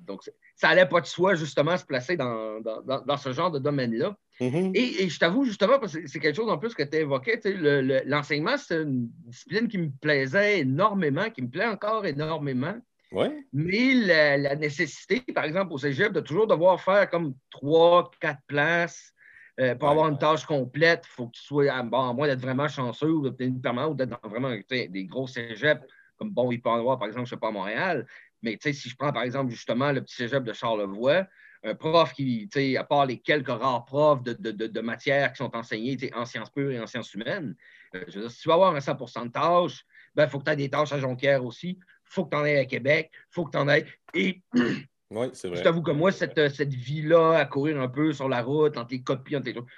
donc, 0.01 0.23
ça 0.61 0.69
allait 0.69 0.85
pas 0.85 1.01
de 1.01 1.07
soi, 1.07 1.37
justement, 1.37 1.75
se 1.79 1.87
placer 1.87 2.19
dans, 2.19 2.61
dans, 2.61 3.17
ce 3.17 3.33
genre 3.33 3.51
de 3.51 3.59
domaine-là. 3.59 4.15
Mhm. 4.41 4.73
Et, 4.75 5.05
et 5.05 5.09
je 5.09 5.19
t'avoue, 5.19 5.47
justement, 5.47 5.79
parce 5.79 5.95
que 5.95 6.07
c'est 6.07 6.21
quelque 6.21 6.37
chose 6.37 6.51
en 6.51 6.59
plus 6.59 6.75
que 6.75 6.83
tu 6.83 6.99
évoquais, 6.99 7.41
le- 7.47 7.81
le- 7.81 8.03
l'enseignement, 8.05 8.59
c'est 8.59 8.83
une 8.83 9.09
discipline 9.25 9.69
qui 9.69 9.79
me 9.79 9.89
plaisait 10.03 10.61
énormément, 10.61 11.31
qui 11.31 11.41
me 11.41 11.49
plaît 11.49 11.65
encore 11.65 12.05
énormément. 12.05 12.75
Ouais. 13.11 13.43
Mais 13.55 13.95
la, 13.95 14.37
la 14.37 14.55
nécessité, 14.55 15.21
par 15.35 15.45
exemple, 15.45 15.73
au 15.73 15.79
cégep, 15.79 16.13
de 16.13 16.21
toujours 16.21 16.47
devoir 16.47 16.79
faire 16.79 17.09
comme 17.09 17.33
trois, 17.51 18.11
quatre 18.21 18.43
places 18.47 19.15
euh, 19.61 19.75
pour 19.75 19.89
Ouais. 19.89 19.93
avoir 19.93 20.09
une 20.09 20.19
tâche 20.19 20.45
complète, 20.45 21.05
il 21.07 21.11
faut 21.11 21.27
que 21.29 21.37
tu 21.37 21.43
sois, 21.43 21.73
à, 21.73 21.83
bon, 21.83 22.11
à 22.11 22.13
moins 22.13 22.27
d'être 22.27 22.43
vraiment 22.43 22.69
chanceux 22.69 23.11
ou 23.11 23.23
d'obtenir 23.23 23.55
une 23.55 23.63
permanence 23.63 23.93
ou 23.93 23.95
d'être 23.95 24.11
dans 24.11 24.29
vraiment 24.29 24.55
des 24.71 25.07
gros 25.07 25.27
cégeps, 25.27 25.83
comme 26.19 26.31
bon, 26.31 26.53
il 26.53 26.61
peut 26.61 26.69
en 26.69 26.79
avoir, 26.79 26.99
par 26.99 27.09
exemple, 27.09 27.27
je 27.27 27.35
ne 27.35 27.37
sais 27.37 27.41
pas, 27.41 27.49
à 27.49 27.51
Montréal. 27.51 28.07
Mais 28.43 28.59
si 28.61 28.89
je 28.89 28.97
prends, 28.97 29.13
par 29.13 29.23
exemple, 29.23 29.51
justement, 29.51 29.93
le 29.93 30.03
petit 30.03 30.15
cégep 30.15 30.43
de 30.45 30.53
Charlevoix, 30.53 31.27
un 31.63 31.75
prof 31.75 32.13
qui, 32.15 32.49
à 32.77 32.85
part 32.85 33.07
les 33.07 33.19
quelques 33.19 33.49
rares 33.49 33.85
profs 33.85 34.23
de, 34.23 34.33
de, 34.33 34.51
de, 34.51 34.67
de 34.67 34.81
matières 34.81 35.33
qui 35.33 35.39
sont 35.39 35.55
enseignées 35.55 35.99
en 36.15 36.25
sciences 36.25 36.51
pures 36.51 36.71
et 36.71 36.81
en 36.81 36.87
sciences 36.87 37.13
humaines, 37.15 37.55
euh, 37.95 38.05
je 38.09 38.15
veux 38.15 38.21
dire, 38.23 38.31
si 38.31 38.41
tu 38.41 38.49
vas 38.49 38.55
avoir 38.55 38.75
un 38.75 38.79
100% 38.79 39.27
de 39.27 39.33
tâches, 39.33 39.85
il 39.85 40.13
ben, 40.17 40.29
faut 40.29 40.39
que 40.39 40.45
tu 40.45 40.51
aies 40.51 40.57
des 40.57 40.71
tâches 40.71 40.93
à 40.93 40.99
Jonquière 40.99 41.45
aussi. 41.45 41.79
Il 41.79 41.85
faut 42.05 42.25
que 42.25 42.31
tu 42.31 42.37
en 42.37 42.45
aies 42.45 42.59
à 42.59 42.65
Québec. 42.65 43.11
Il 43.13 43.35
faut 43.35 43.45
que 43.45 43.51
tu 43.53 43.59
en 43.59 43.69
aies. 43.69 43.87
Et 44.15 44.43
Oui, 45.11 45.27
c'est 45.33 45.49
je 45.49 45.55
vrai. 45.55 45.63
t'avoue 45.63 45.83
que 45.83 45.91
moi, 45.91 46.13
cette, 46.13 46.55
cette 46.55 46.73
vie-là, 46.73 47.39
à 47.39 47.45
courir 47.45 47.81
un 47.81 47.89
peu 47.89 48.13
sur 48.13 48.29
la 48.29 48.43
route, 48.43 48.77
entre 48.77 48.93
les 48.93 49.03
copies, 49.03 49.37
entre 49.37 49.47
les 49.47 49.55
trucs, 49.55 49.69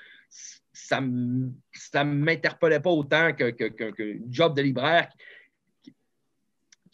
ça 0.72 1.00
ne 1.00 2.04
m'interpellait 2.04 2.80
pas 2.80 2.90
autant 2.90 3.32
qu'un 3.32 3.52
que, 3.52 3.64
que, 3.64 3.90
que 3.90 4.18
job 4.28 4.54
de 4.54 4.62
libraire 4.62 5.08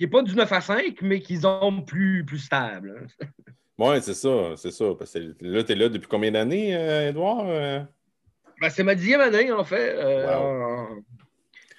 n'est 0.00 0.10
pas 0.10 0.22
du 0.22 0.34
9 0.34 0.52
à 0.52 0.60
5, 0.60 1.02
mais 1.02 1.20
qui 1.20 1.38
sont 1.38 1.82
plus, 1.82 2.24
plus 2.24 2.38
stable. 2.38 3.06
hein. 3.20 3.26
Oui, 3.80 4.02
c'est 4.02 4.14
ça, 4.14 4.54
c'est 4.56 4.72
ça. 4.72 4.86
Parce 4.98 5.12
que 5.12 5.34
là, 5.40 5.62
tu 5.62 5.70
es 5.70 5.74
là 5.76 5.88
depuis 5.88 6.08
combien 6.08 6.32
d'années, 6.32 6.74
euh, 6.74 7.10
Edouard? 7.10 7.44
Euh, 7.46 7.78
Ben, 8.60 8.70
c'est 8.70 8.82
ma 8.82 8.96
dixième 8.96 9.20
année, 9.20 9.52
en 9.52 9.62
fait. 9.62 9.94
euh, 9.94 10.26
Wow. 10.26 11.04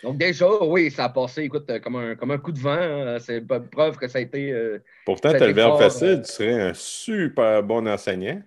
Donc, 0.03 0.17
déjà, 0.17 0.47
oui, 0.63 0.89
ça 0.91 1.03
a 1.05 1.09
passé, 1.09 1.43
écoute, 1.43 1.69
comme 1.81 1.97
un, 1.97 2.15
comme 2.15 2.31
un 2.31 2.37
coup 2.37 2.53
de 2.53 2.59
vent. 2.59 2.71
hein. 2.71 3.19
C'est 3.19 3.41
preuve 3.45 3.97
que 3.97 4.07
ça 4.07 4.19
a 4.19 4.21
été. 4.21 4.49
euh, 4.53 4.79
Pourtant, 5.05 5.31
tu 5.31 5.43
as 5.43 5.47
le 5.47 5.51
verbe 5.51 5.77
facile, 5.77 6.07
euh, 6.07 6.21
tu 6.21 6.31
serais 6.31 6.61
un 6.69 6.73
super 6.73 7.63
bon 7.63 7.85
enseignant. 7.85 8.41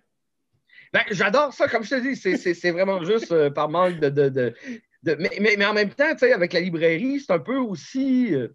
Ben, 0.95 1.03
j'adore 1.11 1.53
ça, 1.53 1.69
comme 1.69 1.85
je 1.85 1.91
te 1.91 2.01
dis, 2.01 2.17
c'est- 2.17 2.39
c'est 2.39 2.55
c'est 2.55 2.71
vraiment 2.71 3.05
juste 3.05 3.33
euh, 3.33 3.51
par 3.51 3.69
manque 3.69 4.01
de. 4.01 4.09
de- 4.09 4.29
de- 4.31 4.55
de- 5.03 5.15
mais, 5.19 5.31
mais- 5.43 5.57
mais 5.59 5.67
en 5.67 5.75
même 5.75 5.91
temps, 5.91 6.11
tu 6.13 6.21
sais, 6.21 6.33
avec 6.33 6.55
la 6.55 6.61
librairie, 6.61 7.21
c'est 7.21 7.33
un 7.35 7.39
peu 7.39 7.57
aussi. 7.59 8.35
euh, 8.35 8.49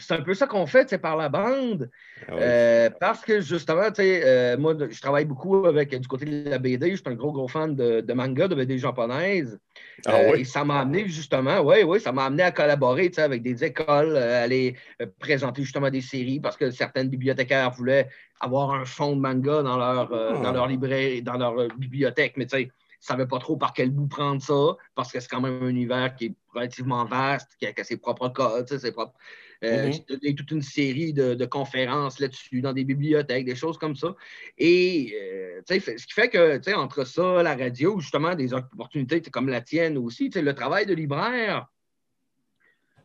c'est 0.00 0.14
un 0.14 0.22
peu 0.22 0.34
ça 0.34 0.46
qu'on 0.46 0.66
fait, 0.66 0.98
par 0.98 1.16
la 1.16 1.28
bande. 1.28 1.90
Ah 2.26 2.32
oui. 2.32 2.38
Euh, 2.42 2.90
parce 2.98 3.24
que 3.24 3.40
justement, 3.40 3.88
tu 3.88 3.96
sais, 4.02 4.22
euh, 4.24 4.56
moi, 4.58 4.74
je 4.90 5.00
travaille 5.00 5.24
beaucoup 5.26 5.66
avec 5.66 5.94
du 5.94 6.08
côté 6.08 6.24
de 6.24 6.50
la 6.50 6.58
BD. 6.58 6.90
Je 6.90 6.96
suis 6.96 7.04
un 7.06 7.14
gros, 7.14 7.32
gros 7.32 7.46
fan 7.48 7.74
de, 7.76 8.00
de 8.00 8.12
manga, 8.12 8.48
de 8.48 8.54
BD 8.54 8.78
japonaise. 8.78 9.58
Ah 10.06 10.16
Euh, 10.16 10.32
oui? 10.32 10.40
Et 10.40 10.44
ça 10.44 10.64
m'a 10.64 10.80
amené 10.80 11.06
justement, 11.08 11.60
oui, 11.60 11.82
oui, 11.84 12.00
ça 12.00 12.10
m'a 12.12 12.24
amené 12.24 12.42
à 12.42 12.50
collaborer 12.50 13.08
tu 13.10 13.16
sais, 13.16 13.22
avec 13.22 13.42
des 13.42 13.62
écoles, 13.64 14.16
euh, 14.16 14.44
aller 14.44 14.74
présenter 15.18 15.62
justement 15.62 15.90
des 15.90 16.00
séries 16.00 16.40
parce 16.40 16.56
que 16.56 16.70
certaines 16.70 17.08
bibliothécaires 17.08 17.70
voulaient 17.70 18.08
avoir 18.40 18.72
un 18.72 18.84
fond 18.84 19.14
de 19.14 19.20
manga 19.20 19.62
dans 19.62 19.76
leur, 19.76 20.12
Ah. 20.12 20.40
dans 20.42 20.52
leur 20.52 20.66
librairie, 20.66 21.22
dans 21.22 21.36
leur 21.36 21.68
bibliothèque, 21.76 22.34
mais 22.36 22.46
tu 22.46 22.56
sais, 22.56 22.62
ils 22.62 22.66
ne 22.66 22.70
savaient 23.00 23.26
pas 23.26 23.38
trop 23.38 23.56
par 23.56 23.72
quel 23.72 23.90
bout 23.90 24.08
prendre 24.08 24.42
ça 24.42 24.76
parce 24.94 25.10
que 25.12 25.20
c'est 25.20 25.28
quand 25.28 25.40
même 25.40 25.62
un 25.62 25.68
univers 25.68 26.14
qui 26.14 26.26
est 26.26 26.34
relativement 26.54 27.04
vaste, 27.06 27.50
qui 27.58 27.66
a, 27.66 27.72
qui 27.72 27.80
a 27.80 27.84
ses 27.84 27.96
propres 27.98 28.28
codes, 28.28 28.68
ses 28.68 28.92
propres. 28.92 29.14
Euh, 29.62 29.86
Mhm. 29.86 29.92
J'ai 29.92 30.16
donné 30.16 30.34
toute 30.34 30.50
une 30.52 30.62
série 30.62 31.12
de, 31.12 31.34
de 31.34 31.44
conférences 31.44 32.18
là-dessus, 32.18 32.62
dans 32.62 32.72
des 32.72 32.84
bibliothèques, 32.84 33.44
des 33.44 33.54
choses 33.54 33.76
comme 33.76 33.94
ça. 33.94 34.14
Et 34.56 35.14
euh, 35.20 35.60
ce 35.68 36.06
qui 36.06 36.12
fait 36.12 36.30
que, 36.30 36.74
entre 36.74 37.04
ça, 37.04 37.42
la 37.42 37.54
radio, 37.54 38.00
justement, 38.00 38.34
des 38.34 38.54
opportunités 38.54 39.20
comme 39.20 39.48
la 39.48 39.60
tienne 39.60 39.98
aussi, 39.98 40.30
le 40.34 40.54
travail 40.54 40.86
de 40.86 40.94
libraire 40.94 41.66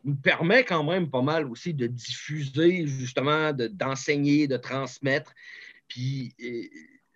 nous 0.04 0.14
permet 0.14 0.64
quand 0.64 0.84
même 0.84 1.10
pas 1.10 1.20
mal 1.20 1.46
aussi 1.50 1.74
de 1.74 1.86
diffuser, 1.88 2.86
justement, 2.86 3.52
de- 3.52 3.66
d'enseigner, 3.66 4.46
de, 4.46 4.56
transmettre. 4.56 5.32
Puis, 5.88 6.32
euh, 6.42 6.62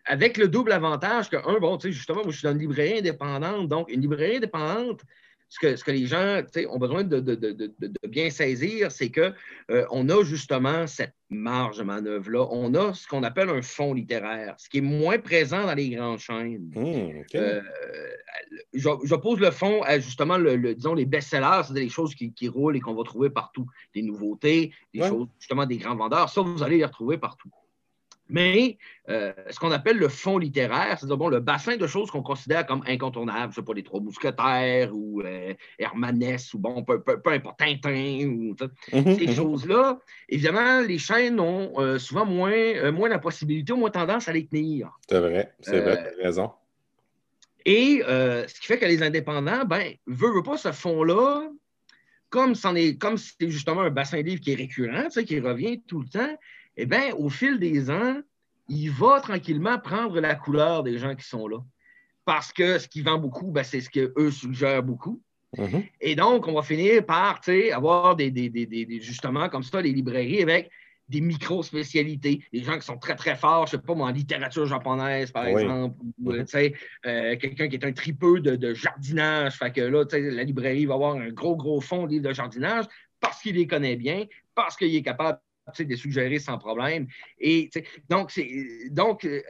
avec 0.05 0.37
le 0.37 0.49
double 0.49 0.73
avantage 0.73 1.31
que, 1.31 1.37
un, 1.37 1.59
bon, 1.61 1.79
tu 1.79 1.89
sais, 1.89 1.93
justement, 1.93 2.23
moi, 2.23 2.33
je 2.33 2.39
suis 2.39 2.45
dans 2.45 2.53
une 2.53 2.59
librairie 2.59 2.99
indépendante. 2.99 3.69
Donc, 3.69 3.91
une 3.91 4.01
librairie 4.01 4.37
indépendante, 4.37 5.03
ce 5.53 5.59
que, 5.59 5.75
ce 5.77 5.83
que 5.83 5.91
les 5.91 6.07
gens 6.07 6.43
ont 6.71 6.79
besoin 6.79 7.03
de, 7.03 7.19
de- 7.19 7.35
de- 7.35 7.53
de- 7.53 7.73
de 7.81 8.09
bien 8.09 8.31
saisir, 8.31 8.91
c'est 8.93 9.11
qu'on 9.11 10.09
a 10.09 10.23
justement 10.25 10.87
cette 10.87 11.15
marge 11.29 11.79
de 11.79 11.83
manœuvre-là. 11.83 12.47
On 12.53 12.73
a 12.75 12.95
ce 12.95 13.07
qu'on 13.09 13.25
appelle 13.25 13.49
un 13.51 13.61
fonds 13.61 13.93
littéraire, 13.93 14.55
ce 14.59 14.69
qui 14.69 14.79
est 14.79 14.81
moins 14.81 15.19
présent 15.19 15.67
dans 15.67 15.75
les 15.75 15.91
grandes 15.91 16.21
chaînes. 16.21 16.71
OK. 16.77 17.35
Euh, 17.35 17.61
J'oppose 18.73 19.41
le 19.41 19.51
fond 19.51 19.83
à 19.83 19.99
justement, 19.99 20.39
le, 20.39 20.55
le- 20.57 20.75
disons, 20.75 20.95
les 20.95 21.05
best-sellers, 21.07 21.63
c'est-à-dire 21.65 21.83
les 21.83 21.89
choses 21.89 22.15
qui, 22.15 22.33
qui 22.33 22.49
roulent 22.49 22.77
et 22.77 22.81
qu'on 22.81 22.95
va 22.95 23.03
trouver 23.03 23.31
partout. 23.31 23.67
Des 23.95 24.03
nouveautés, 24.03 24.73
des 24.95 25.01
Ouais. 25.03 25.09
choses, 25.09 25.27
justement, 25.39 25.67
des 25.67 25.79
grands 25.79 25.97
vendeurs. 25.97 26.29
Ça, 26.29 26.41
vous 26.43 26.63
allez 26.63 26.79
les 26.79 26.85
retrouver 26.85 27.19
partout. 27.19 27.51
Mais 28.31 28.79
euh, 29.09 29.33
ce 29.51 29.59
qu'on 29.59 29.73
appelle 29.73 29.99
le 29.99 30.09
fond 30.09 30.39
littéraire, 30.39 30.99
c'est-à-dire 30.99 31.17
bon, 31.17 31.29
le 31.29 31.41
bassin 31.41 31.77
de 31.77 31.87
choses 31.87 32.11
qu'on 32.11 32.23
considère 32.23 32.65
comme 32.65 32.83
incontournables, 32.87 33.53
je 33.53 33.61
ne 33.61 33.65
sais 33.65 33.67
pas, 33.67 33.75
les 33.75 33.83
Trois 33.83 34.01
Mousquetaires 34.01 34.95
ou 34.95 35.21
euh, 35.23 35.53
Hermanès 35.79 36.55
ou 36.55 36.59
bon, 36.59 36.85
peu, 36.85 37.03
peu- 37.03 37.21
peu 37.21 37.31
importe, 37.31 37.59
Tintin 37.59 38.27
ou 38.27 38.55
Mhm, 38.93 39.19
ces 39.19 39.27
mhm. 39.27 39.35
choses-là, 39.35 39.99
évidemment, 40.29 40.81
les 40.81 40.99
chaînes 40.99 41.41
ont 41.41 41.81
euh, 41.81 41.99
souvent 41.99 42.25
moins, 42.25 42.91
moins 42.93 43.09
la 43.09 43.19
possibilité 43.19 43.73
ou 43.73 43.77
moins 43.77 43.91
tendance 43.91 44.29
à 44.29 44.33
les 44.33 44.47
tenir. 44.47 44.91
C'est 45.09 45.21
vrai, 45.21 45.53
c'est 45.61 45.81
vrai, 45.81 46.13
raison. 46.23 46.53
Et 47.67 48.03
ce 48.07 48.61
qui 48.61 48.67
fait 48.67 48.79
que 48.79 48.87
les 48.87 49.03
indépendants, 49.03 49.65
ben, 49.65 49.93
veut, 50.07 50.33
veut 50.33 50.43
pas 50.43 50.57
ce 50.57 50.73
fonds-là, 50.73 51.51
comme, 52.31 52.55
c'est 52.55 53.51
justement 53.51 53.83
un 53.83 53.91
bassin 53.91 54.19
de 54.19 54.27
livres 54.27 54.41
qui 54.41 54.53
est 54.53 54.57
récurrent, 54.57 55.09
qui 55.09 55.41
revient 55.41 55.83
tout 55.87 56.01
le 56.01 56.09
temps, 56.09 56.37
eh 56.83 56.87
bien, 56.87 57.15
au 57.15 57.29
fil 57.29 57.59
des 57.59 57.91
ans, 57.91 58.17
il 58.69 58.91
va 58.91 59.21
tranquillement 59.21 59.79
prendre 59.79 60.19
la 60.21 60.35
couleur 60.35 60.83
des 60.83 60.97
gens 60.99 61.15
qui 61.15 61.27
sont 61.27 61.47
là. 61.47 61.59
Parce 62.25 62.53
que 62.53 62.79
ce 62.79 62.89
qui 62.89 63.03
vend 63.03 63.19
beaucoup, 63.19 63.51
ben, 63.51 63.65
c'est 63.65 63.81
ce 63.81 63.91
qu'eux 63.91 64.31
suggèrent 64.31 64.83
beaucoup. 64.83 65.21
Mhm. 65.59 65.83
Et 66.01 66.15
donc, 66.15 66.47
on 66.47 66.55
va 66.55 66.63
finir 66.63 67.05
par 67.05 67.41
avoir 67.73 68.17
des, 68.17 68.31
des- 68.31 68.49
des- 68.49 68.67
des- 68.67 68.87
des- 68.87 69.01
justement 69.01 69.49
comme 69.49 69.65
ça, 69.65 69.81
les 69.83 69.93
librairies 69.93 70.43
avec 70.43 70.71
des 71.09 71.21
micro-spécialités. 71.21 72.45
Des 72.53 72.63
gens 72.63 72.79
qui 72.79 72.87
sont 72.87 72.97
très, 72.97 73.17
très 73.17 73.35
forts, 73.35 73.67
je 73.67 73.77
ne 73.77 73.81
sais 73.81 73.87
pas, 73.87 73.95
moi, 73.95 74.09
en 74.09 74.13
littérature 74.13 74.65
japonaise, 74.67 75.33
par 75.33 75.45
Oui. 75.47 75.63
exemple, 75.63 75.97
ou 76.23 76.31
Mhm. 76.33 76.41
euh, 76.41 76.47
sais, 76.47 76.73
euh, 77.05 77.37
quelqu'un 77.37 77.69
qui 77.69 77.75
est 77.77 77.85
un 77.85 77.93
tripeux 77.93 78.41
de, 78.41 78.55
de 78.55 78.73
jardinage. 78.75 79.55
Fait 79.57 79.73
que 79.73 79.81
là, 79.81 80.05
la 80.13 80.45
librairie 80.45 80.87
va 80.87 80.95
avoir 80.95 81.17
un 81.17 81.31
gros, 81.31 81.57
gros 81.57 81.81
fond 81.81 82.05
de 82.07 82.11
livres 82.13 82.29
de 82.29 82.33
jardinage 82.33 82.85
parce 83.19 83.43
qu'il 83.43 83.57
les 83.57 83.67
connaît 83.67 83.97
bien, 83.97 84.27
parce 84.55 84.77
qu'il 84.77 84.95
est 84.95 85.03
capable 85.03 85.41
de 85.79 85.85
les 85.85 85.97
suggérer 85.97 86.39
sans 86.39 86.59
problème. 86.59 87.07
Et 87.39 87.71
donc, 88.09 88.33
donc 88.91 89.25
euh, 89.25 89.41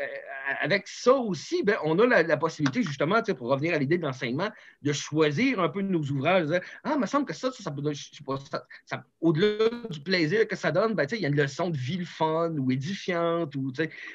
avec 0.61 0.89
ça 0.89 1.15
aussi, 1.15 1.63
ben, 1.63 1.77
on 1.85 1.99
a 1.99 2.23
la, 2.23 2.37
possibilité, 2.37 2.83
justement, 2.83 3.23
pour 3.23 3.49
revenir 3.49 3.75
à 3.75 3.79
l'idée 3.79 3.99
de 3.99 4.03
l'enseignement, 4.03 4.51
de 4.83 4.93
choisir 4.93 5.61
un 5.61 5.69
peu 5.69 5.83
nos 5.83 6.03
ouvrages. 6.03 6.49
ah, 6.85 6.93
il 6.95 7.01
me 7.01 7.07
semble 7.07 7.27
que 7.27 7.35
ça, 7.35 7.51
ça, 7.53 7.73
ça, 8.87 9.05
au-delà 9.21 9.69
du 9.91 10.01
plaisir 10.01 10.49
que 10.49 10.57
ça 10.57 10.73
donne, 10.73 10.95
ben, 10.95 11.07
il 11.13 11.21
y 11.21 11.25
a 11.25 11.29
une 11.29 11.37
leçon 11.37 11.71
de 11.71 11.77
vie 11.77 11.99
le 11.99 12.05
fun 12.05 12.51
ou 12.57 12.71
édifiante, 12.71 13.55
ou 13.55 13.73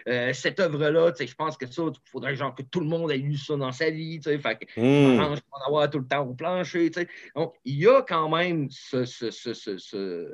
euh, 0.08 0.34
cette 0.34 0.60
œuvre-là, 0.60 1.14
je 1.20 1.36
pense 1.36 1.58
que 1.58 1.68
ça, 1.68 1.84
il 1.86 2.10
faudrait 2.12 2.36
genre 2.36 2.54
que 2.54 2.64
tout 2.64 2.80
le 2.80 2.88
monde 2.88 3.12
ait 3.12 3.18
lu 3.18 3.38
ça 3.38 3.56
dans 3.56 3.72
sa 3.72 3.90
vie, 3.90 4.20
fait 4.22 4.40
que 4.40 4.80
mm. 4.80 5.20
en 5.20 5.36
avoir 5.68 5.90
tout 5.90 6.00
le 6.00 6.08
temps 6.08 6.26
au 6.26 6.34
plancher. 6.34 6.92
Donc, 7.36 7.54
il 7.64 7.80
y 7.80 7.88
a 7.88 8.02
quand 8.02 8.30
même 8.30 8.68
ce, 8.70 9.06
ce, 9.06 9.32
ce, 9.32 10.32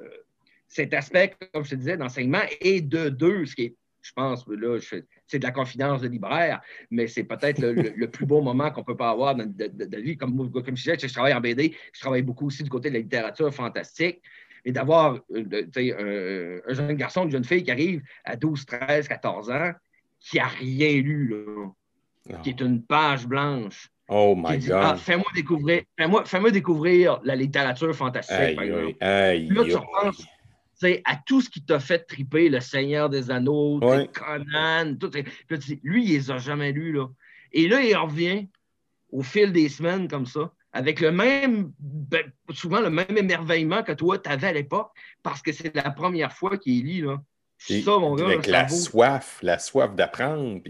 cet 0.71 0.93
aspect, 0.93 1.33
comme 1.53 1.65
je 1.65 1.71
te 1.71 1.75
disais, 1.75 1.97
d'enseignement 1.97 2.43
et 2.61 2.79
de 2.79 3.09
deux, 3.09 3.45
ce 3.45 3.55
qui 3.55 3.63
est 3.63 3.75
je 4.03 4.13
pense, 4.13 4.47
là, 4.47 4.79
c'est 5.27 5.37
de 5.37 5.43
la 5.43 5.51
confidence 5.51 6.01
de 6.01 6.07
libraire, 6.07 6.59
mais 6.89 7.05
c'est 7.05 7.23
peut-être 7.23 7.59
le, 7.59 8.07
plus 8.07 8.25
beau 8.25 8.41
moment 8.41 8.71
qu'on 8.71 8.83
peut 8.83 8.97
pas 8.97 9.11
avoir 9.11 9.35
de, 9.35 9.43
de, 9.45 9.97
vie. 9.97 10.17
Comme, 10.17 10.51
comme 10.51 10.63
je 10.65 10.71
disais, 10.71 10.97
je 10.99 11.13
travaille 11.13 11.35
en 11.35 11.39
BD, 11.39 11.75
je 11.93 11.99
travaille 11.99 12.23
beaucoup 12.23 12.47
aussi 12.47 12.63
du 12.63 12.69
côté 12.71 12.89
de 12.89 12.95
la 12.95 13.01
littérature 13.01 13.53
fantastique. 13.53 14.23
Et 14.65 14.71
d'avoir 14.71 15.19
euh, 15.35 16.61
un, 16.67 16.73
jeune 16.73 16.93
garçon, 16.93 17.25
une 17.25 17.31
jeune 17.31 17.43
fille 17.43 17.63
qui 17.63 17.69
arrive 17.69 18.01
à 18.23 18.35
12, 18.35 18.65
13, 18.65 19.07
14 19.07 19.51
ans, 19.51 19.71
qui 20.19 20.37
n'a 20.37 20.47
rien 20.47 20.93
lu, 21.01 21.35
qui 22.41 22.49
est 22.49 22.61
une 22.61 22.83
page 22.83 23.27
blanche. 23.27 23.87
Oh 24.07 24.33
my 24.35 24.57
God. 24.57 24.71
Ah, 24.71 24.95
fais-moi 24.95 25.27
découvrir, 25.35 25.83
fais-moi, 26.25 26.51
découvrir 26.51 27.19
la 27.23 27.35
littérature 27.35 27.95
fantastique, 27.95 28.55
par 28.55 28.63
exemple. 28.63 28.95
là, 28.99 29.63
tu 29.63 29.75
repenses 29.75 30.25
à 31.05 31.15
tout 31.25 31.41
ce 31.41 31.49
qui 31.49 31.63
t'a 31.63 31.79
fait 31.79 31.99
triper, 31.99 32.49
Le 32.49 32.59
Seigneur 32.59 33.09
des 33.09 33.31
Anneaux, 33.31 33.79
Conan, 33.79 34.95
tout. 34.99 35.11
lui, 35.83 36.05
il 36.05 36.11
les 36.13 36.31
a 36.31 36.37
jamais 36.37 36.71
lus. 36.71 36.93
Là. 36.93 37.07
Et 37.51 37.67
là, 37.67 37.81
il 37.81 37.95
revient 37.95 38.47
au 39.11 39.23
fil 39.23 39.51
des 39.51 39.69
semaines 39.69 40.07
comme 40.07 40.25
ça, 40.25 40.53
avec 40.71 41.01
le 41.01 41.11
même, 41.11 41.71
ben, 41.79 42.31
souvent 42.53 42.79
le 42.79 42.89
même 42.89 43.17
émerveillement 43.17 43.83
que 43.83 43.91
toi, 43.91 44.17
tu 44.17 44.29
avais 44.29 44.47
à 44.47 44.53
l'époque, 44.53 44.91
parce 45.21 45.41
que 45.41 45.51
c'est 45.51 45.75
la 45.75 45.91
première 45.91 46.31
fois 46.31 46.57
qu'il 46.57 46.85
lit. 46.85 47.01
Là. 47.01 47.21
ça, 47.57 47.97
mon 47.97 48.15
gars. 48.15 48.25
Avec 48.25 48.47
la 48.47 48.67
soif, 48.69 49.39
la 49.41 49.59
soif 49.59 49.93
d'apprendre. 49.95 50.61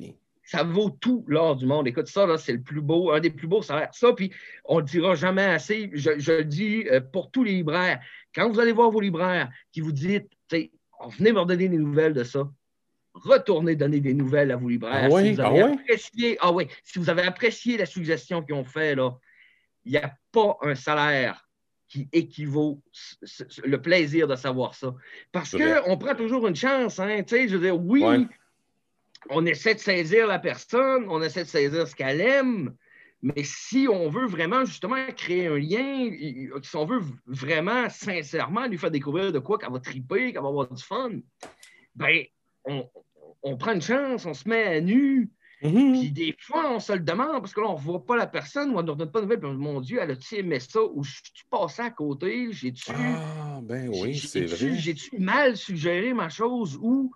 Ça 0.51 0.63
vaut 0.63 0.89
tout 0.89 1.23
l'or 1.29 1.55
du 1.55 1.65
monde. 1.65 1.87
Écoute, 1.87 2.07
ça, 2.07 2.37
c'est 2.37 2.51
le 2.51 2.61
plus 2.61 2.81
beau, 2.81 3.13
un 3.13 3.21
des 3.21 3.29
plus 3.29 3.47
beaux 3.47 3.61
salaires. 3.61 3.93
Ça, 3.93 4.11
puis 4.11 4.33
on 4.65 4.75
ne 4.75 4.79
le 4.81 4.85
dira 4.85 5.15
jamais 5.15 5.45
assez. 5.45 5.89
Je, 5.93 6.19
je 6.19 6.33
le 6.33 6.43
dis 6.43 6.83
euh, 6.91 6.99
pour 6.99 7.31
tous 7.31 7.45
les 7.45 7.53
libraires 7.53 8.01
quand 8.35 8.49
vous 8.49 8.59
allez 8.59 8.73
voir 8.73 8.91
vos 8.91 8.99
libraires 8.99 9.49
qui 9.71 9.79
vous 9.79 9.93
disent 9.93 10.23
venez 10.51 11.31
me 11.31 11.45
donner 11.45 11.69
des 11.69 11.77
nouvelles 11.77 12.13
de 12.13 12.25
ça, 12.25 12.51
retournez 13.13 13.77
donner 13.77 14.01
des 14.01 14.13
nouvelles 14.13 14.51
à 14.51 14.57
vos 14.57 14.67
libraires. 14.67 15.09
Ah 15.09 15.21
si, 15.23 15.33
vous 15.33 15.39
avez 15.39 15.61
ah 15.61 15.71
apprécié, 15.71 16.37
ah 16.41 16.51
si 16.83 16.99
vous 16.99 17.09
avez 17.09 17.21
apprécié 17.23 17.77
la 17.77 17.85
suggestion 17.85 18.41
qu'ils 18.43 18.55
ont 18.55 18.65
fait, 18.65 18.93
il 19.85 19.91
n'y 19.91 19.97
a 19.97 20.13
pas 20.33 20.57
un 20.63 20.75
salaire 20.75 21.47
qui 21.87 22.09
équivaut 22.11 22.81
le 23.63 23.81
plaisir 23.81 24.27
de 24.27 24.35
savoir 24.35 24.75
ça. 24.75 24.93
Parce 25.31 25.51
qu'on 25.51 25.97
prend 25.97 26.15
toujours 26.15 26.45
une 26.47 26.55
chance. 26.55 26.99
Hein, 26.99 27.23
je 27.29 27.57
veux 27.57 27.59
dire, 27.59 27.79
oui, 27.79 28.27
on 29.29 29.45
essaie 29.45 29.75
de 29.75 29.79
saisir 29.79 30.27
la 30.27 30.39
personne, 30.39 31.05
on 31.09 31.21
essaie 31.21 31.43
de 31.43 31.49
saisir 31.49 31.87
ce 31.87 31.95
qu'elle 31.95 32.21
aime, 32.21 32.75
mais 33.21 33.43
si 33.43 33.87
on 33.87 34.09
veut 34.09 34.25
vraiment 34.25 34.65
justement 34.65 35.05
créer 35.15 35.47
un 35.47 35.57
lien, 35.57 36.11
si 36.63 36.75
on 36.75 36.85
veut 36.85 37.01
vraiment 37.27 37.87
sincèrement 37.89 38.65
lui 38.65 38.77
faire 38.77 38.89
découvrir 38.89 39.31
de 39.31 39.39
quoi 39.39 39.59
qu'elle 39.59 39.71
va 39.71 39.79
triper, 39.79 40.33
qu'elle 40.33 40.41
va 40.41 40.47
avoir 40.47 40.71
du 40.71 40.81
fun, 40.81 41.11
ben 41.95 42.23
on, 42.65 43.57
prend 43.57 43.73
une 43.73 43.81
chance, 43.81 44.25
on 44.25 44.33
se 44.33 44.49
met 44.49 44.63
à 44.63 44.81
nu. 44.81 45.29
Mm-hmm. 45.61 45.99
Puis 45.99 46.11
des 46.11 46.35
fois, 46.39 46.73
on 46.73 46.79
se 46.79 46.93
le 46.93 47.01
demande 47.01 47.41
parce 47.41 47.53
que 47.53 47.61
là, 47.61 47.67
on 47.69 47.77
ne 47.77 47.79
voit 47.79 48.03
pas 48.03 48.15
la 48.15 48.25
personne 48.25 48.71
ou 48.71 48.79
on 48.79 48.81
ne 48.81 48.93
donne 48.93 49.11
pas 49.11 49.21
de 49.21 49.25
nouvelles. 49.25 49.57
mon 49.57 49.81
Dieu, 49.81 49.99
elle 50.01 50.09
a-tu 50.09 50.37
aimé 50.37 50.59
ça 50.59 50.81
ou 50.81 51.03
je 51.03 51.11
suis 51.11 51.45
passé 51.51 51.83
à 51.83 51.91
côté? 51.91 52.51
J'ai-tu. 52.51 52.91
Ah, 52.91 53.59
ben 53.61 53.87
oui, 53.89 54.17
c'est 54.17 54.45
vrai. 54.45 54.75
J'ai-tu 54.77 55.19
mal 55.19 55.55
suggéré 55.55 56.13
ma 56.13 56.29
chose 56.29 56.79
ou 56.81 57.13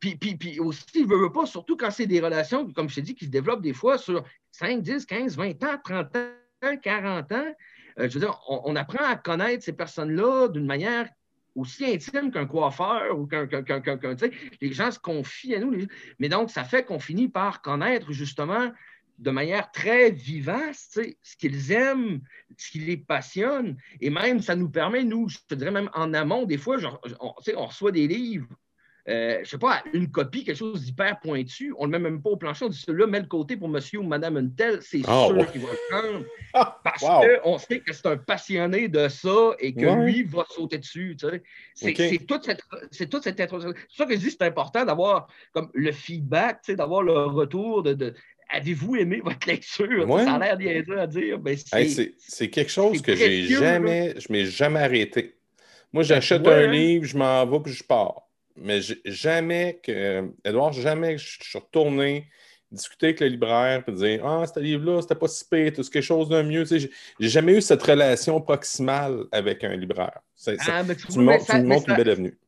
puis, 0.00 0.16
puis, 0.16 0.34
puis 0.34 0.58
aussi, 0.58 1.04
ne 1.04 1.06
veut 1.06 1.30
pas, 1.30 1.46
surtout 1.46 1.76
quand 1.76 1.90
c'est 1.90 2.06
des 2.06 2.20
relations, 2.20 2.72
comme 2.72 2.88
je 2.88 2.96
t'ai 2.96 3.02
dit, 3.02 3.14
qui 3.14 3.26
se 3.26 3.30
développent 3.30 3.60
des 3.60 3.74
fois 3.74 3.98
sur 3.98 4.24
5, 4.52 4.82
10, 4.82 5.04
15, 5.04 5.36
20 5.36 5.62
ans, 5.64 5.78
30 5.84 6.16
ans, 6.16 6.76
40 6.82 7.32
ans. 7.32 7.54
Euh, 7.98 8.08
je 8.08 8.14
veux 8.14 8.20
dire, 8.20 8.40
on, 8.48 8.74
apprend 8.76 9.04
à 9.04 9.16
connaître 9.16 9.62
ces 9.62 9.74
personnes-là 9.74 10.48
d'une 10.48 10.66
manière 10.66 11.08
aussi 11.54 11.84
intime 11.84 12.30
qu'un 12.30 12.46
coiffeur 12.46 13.18
ou 13.18 13.26
qu'un. 13.26 13.46
tu 13.46 14.18
sais, 14.18 14.30
les 14.60 14.72
gens 14.72 14.90
se 14.90 14.98
confient 14.98 15.56
à 15.56 15.58
nous. 15.60 15.86
Mais 16.18 16.30
donc, 16.30 16.50
ça 16.50 16.64
fait 16.64 16.84
qu'on 16.84 17.00
finit 17.00 17.28
par 17.28 17.60
connaître 17.60 18.12
justement 18.12 18.72
de 19.18 19.30
manière 19.30 19.70
très 19.70 20.10
vivace 20.10 20.98
ce 21.22 21.36
qu'ils 21.36 21.72
aiment, 21.72 22.20
ce 22.56 22.70
qui 22.70 22.78
les 22.78 22.96
passionne. 22.96 23.76
Et 24.00 24.08
même, 24.08 24.40
ça 24.40 24.56
nous 24.56 24.70
permet, 24.70 25.04
nous, 25.04 25.28
je 25.28 25.38
te 25.46 25.54
dirais 25.54 25.70
même 25.70 25.90
en 25.92 26.14
amont, 26.14 26.46
des 26.46 26.56
fois, 26.56 26.78
on, 27.20 27.34
on 27.54 27.66
reçoit 27.66 27.92
des 27.92 28.08
livres 28.08 28.48
euh, 29.08 29.34
je 29.36 29.40
ne 29.40 29.44
sais 29.44 29.58
pas, 29.58 29.82
une 29.92 30.10
copie, 30.10 30.44
quelque 30.44 30.56
chose 30.56 30.84
d'hyper 30.84 31.18
pointu, 31.20 31.74
on 31.78 31.86
ne 31.86 31.92
le 31.92 31.98
met 31.98 32.10
même 32.10 32.22
pas 32.22 32.30
au 32.30 32.36
plancher, 32.36 32.66
on 32.66 32.68
dit 32.68 32.78
celui-là, 32.78 33.06
met 33.06 33.20
le 33.20 33.26
côté 33.26 33.56
pour 33.56 33.68
monsieur 33.68 34.00
ou 34.00 34.02
madame 34.02 34.36
une 34.36 34.54
telle, 34.54 34.80
c'est 34.82 35.00
ah, 35.06 35.26
sûr 35.26 35.50
qu'il 35.50 35.62
va 35.62 35.68
le 35.70 35.90
prendre. 35.90 36.24
Parce 36.84 37.02
qu'on 37.02 37.58
sait 37.58 37.80
que 37.80 37.92
c'est 37.92 38.06
un 38.06 38.16
passionné 38.16 38.88
de 38.88 39.08
ça 39.08 39.52
et 39.58 39.72
que 39.72 40.04
lui 40.04 40.22
va 40.24 40.44
sauter 40.50 40.78
dessus. 40.78 41.16
C'est 41.74 42.26
toute 42.26 42.44
cette, 42.44 43.10
toute 43.10 43.24
cette 43.24 43.40
introduction. 43.40 43.74
C'est 43.88 43.96
ça 43.96 44.06
que 44.06 44.14
je 44.14 44.18
dis, 44.18 44.30
c'est 44.30 44.42
important 44.42 44.84
d'avoir 44.84 45.28
comme 45.52 45.70
le 45.72 45.92
feedback, 45.92 46.70
d'avoir 46.70 47.02
le 47.02 47.12
retour 47.12 47.82
de, 47.82 48.14
avez-vous 48.50 48.96
aimé 48.96 49.20
votre 49.24 49.46
lecture? 49.48 50.06
Ça 50.24 50.34
a 50.34 50.38
l'air 50.38 50.56
bien 50.56 50.82
à 50.98 51.06
dire. 51.06 51.38
Ben, 51.38 51.56
c'est 51.56 52.50
quelque 52.50 52.70
chose 52.70 53.00
que 53.00 53.14
j'ai 53.14 53.44
jamais, 53.44 54.14
je 54.18 54.30
m'ai 54.30 54.44
jamais 54.44 54.80
arrêté. 54.80 55.36
Moi, 55.92 56.02
ben, 56.02 56.08
j'achète 56.08 56.46
un 56.46 56.66
livre, 56.66 57.04
je 57.04 57.16
m'en 57.16 57.46
vais 57.46 57.60
puis 57.60 57.72
je 57.72 57.82
pars 57.82 58.29
mais 58.56 58.80
jamais 59.04 59.80
que. 59.82 60.30
Edouard, 60.44 60.72
jamais 60.72 61.18
je 61.18 61.38
suis 61.40 61.58
retourné 61.58 62.28
discuter 62.72 63.06
avec 63.06 63.20
le 63.20 63.26
libraire 63.28 63.82
et 63.86 63.92
dire 63.92 64.26
Ah, 64.26 64.44
ce 64.46 64.60
livre-là, 64.60 65.02
c'était 65.02 65.14
pas 65.14 65.28
si 65.28 65.44
pire, 65.44 65.72
c'est 65.74 65.90
quelque 65.90 66.02
chose 66.02 66.28
de 66.28 66.42
mieux. 66.42 66.64
Tu 66.64 66.80
sais, 66.80 66.90
j'ai 67.18 67.28
jamais 67.28 67.56
eu 67.56 67.60
cette 67.60 67.82
relation 67.82 68.40
proximale 68.40 69.24
avec 69.32 69.64
un 69.64 69.76
libraire. 69.76 70.20
ah, 70.46 70.82
mais 70.84 70.94
tu, 70.94 71.06
tu, 71.06 71.18
me 71.18 71.24
montres 71.24 71.88
une 71.88 71.96
belle 71.96 72.10
avenue. 72.10 72.38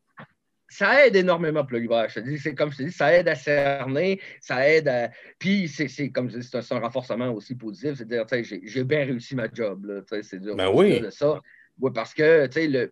Ça 0.69 1.07
aide 1.07 1.17
énormément 1.17 1.65
pour 1.65 1.75
le 1.75 1.81
libraire. 1.81 2.11
c'est 2.11 2.55
comme 2.55 2.73
je 2.73 2.79
te 2.79 2.83
dis, 2.85 2.93
ça 2.93 3.13
aide 3.13 3.29
à 3.29 3.35
cerner, 3.35 4.21
ça 4.41 4.67
aide 4.67 4.89
à. 4.89 5.11
Puis, 5.39 5.69
c'est 5.69 6.11
comme 6.11 6.31
je 6.31 6.39
dis, 6.39 6.49
c'est 6.51 6.73
un, 6.73 6.79
renforcement 6.79 7.31
aussi 7.31 7.55
positif. 7.55 7.97
C'est-à-dire, 7.97 8.25
j'ai 8.63 8.85
bien 8.85 9.05
réussi 9.05 9.35
ma 9.35 9.49
job. 9.53 10.05
C'est 10.23 10.41
dur 10.41 10.57
ben 10.57 10.71
oui. 10.73 11.01
de 11.01 11.11
ça. 11.11 11.41
Oui, 11.79 11.91
parce 11.95 12.15
que, 12.15 12.47
tu 12.47 12.53
sais, 12.53 12.69
le 12.69 12.91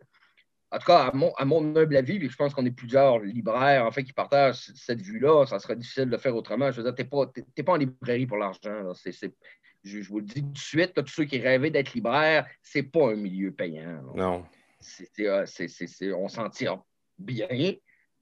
en 0.72 0.78
tout 0.78 0.86
cas, 0.86 1.08
à 1.08 1.12
mon, 1.12 1.32
à 1.34 1.44
mon 1.44 1.74
humble 1.76 1.96
avis, 1.96 2.28
je 2.28 2.36
pense 2.36 2.54
qu'on 2.54 2.64
est 2.64 2.70
plusieurs 2.70 3.18
libraires 3.18 3.84
en 3.84 3.90
fait, 3.90 4.04
qui 4.04 4.12
partagent 4.12 4.70
cette 4.74 5.02
vue-là, 5.02 5.44
ça 5.46 5.58
serait 5.58 5.76
difficile 5.76 6.08
de 6.08 6.16
faire 6.16 6.36
autrement. 6.36 6.70
Je 6.70 6.80
veux 6.80 6.84
dire, 6.84 6.94
tu 6.94 7.02
n'es 7.02 7.64
pas, 7.64 7.72
en 7.72 7.76
librairie 7.76 8.26
pour 8.26 8.36
l'argent. 8.36 8.92
Je, 9.82 10.08
vous 10.08 10.20
le 10.20 10.26
dis 10.26 10.42
tout 10.42 10.52
de 10.52 10.58
suite, 10.58 10.94
tous 10.94 11.08
ceux 11.08 11.24
qui 11.24 11.38
rêvaient 11.38 11.70
d'être 11.70 11.94
libraire, 11.94 12.46
c'est 12.62 12.84
pas 12.84 13.10
un 13.10 13.16
milieu 13.16 13.50
payant. 13.50 14.02
Non. 14.14 14.44
Euh, 15.18 15.46
on 16.16 16.28
s'en 16.28 16.48
tire 16.50 16.82
bien, 17.18 17.48
de 17.48 17.78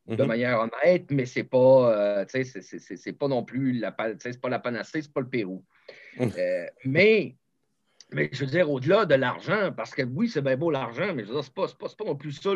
mm-hmm. 0.08 0.26
manière 0.26 0.61
honnête, 0.61 1.11
mais 1.11 1.26
c'est 1.26 1.44
pas, 1.44 2.22
euh, 2.22 2.24
c'est 2.28 3.12
pas 3.12 3.28
non 3.28 3.44
plus 3.44 3.78
la, 3.78 3.94
c'est 4.20 4.40
pas 4.40 4.48
la 4.48 4.58
panacée, 4.58 5.02
c'est 5.02 5.12
pas 5.12 5.20
le 5.20 5.28
Pérou. 5.28 5.64
Mm. 6.18 6.28
Euh, 6.38 6.66
mais 6.87 7.37
mais 8.10 8.30
je 8.32 8.44
veux 8.44 8.50
dire, 8.50 8.70
au-delà 8.70 9.04
de 9.04 9.14
l'argent, 9.14 9.72
parce 9.76 9.94
que 9.94 10.02
oui, 10.02 10.28
c'est 10.28 10.40
bien 10.40 10.56
beau 10.56 10.70
l'argent, 10.70 11.14
mais 11.14 11.24
je 11.24 11.28
veux 11.28 11.34
dire, 11.34 11.44
c'est 11.44 11.54
pas, 11.54 11.68
pas, 11.68 11.88
pas, 11.88 12.04
non 12.04 12.16
plus 12.16 12.32
ça. 12.32 12.52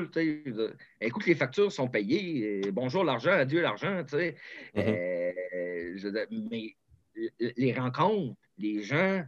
Écoute, 1.00 1.26
les 1.26 1.34
factures 1.34 1.70
sont 1.70 1.88
payées. 1.88 2.62
bonjour 2.72 3.04
l'argent, 3.04 3.32
adieu 3.32 3.60
l'argent. 3.60 4.02
tu 4.04 4.16
sais. 4.16 4.36
Mm-hmm. 4.74 5.34
Euh, 5.54 6.26
mais 6.50 6.76
les 7.56 7.74
rencontres, 7.74 8.40
les 8.56 8.82
gens, 8.82 9.22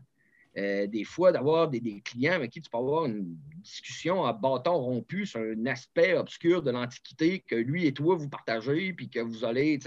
euh, 0.56 0.86
des 0.86 1.04
fois, 1.04 1.32
d'avoir 1.32 1.68
des, 1.68 2.00
clients 2.00 2.34
avec 2.34 2.52
qui 2.52 2.60
tu 2.60 2.70
peux 2.70 2.78
avoir 2.78 3.06
une 3.06 3.36
discussion 3.58 4.24
à 4.24 4.32
bâton 4.32 4.74
rompu 4.74 5.26
sur 5.26 5.40
un 5.40 5.66
aspect 5.66 6.14
obscur 6.14 6.62
de 6.62 6.70
l'Antiquité 6.70 7.40
que 7.40 7.56
lui 7.56 7.86
et 7.86 7.92
toi, 7.92 8.14
vous 8.14 8.28
partagez, 8.28 8.92
puis 8.92 9.10
que 9.10 9.20
vous 9.20 9.44
allez. 9.44 9.78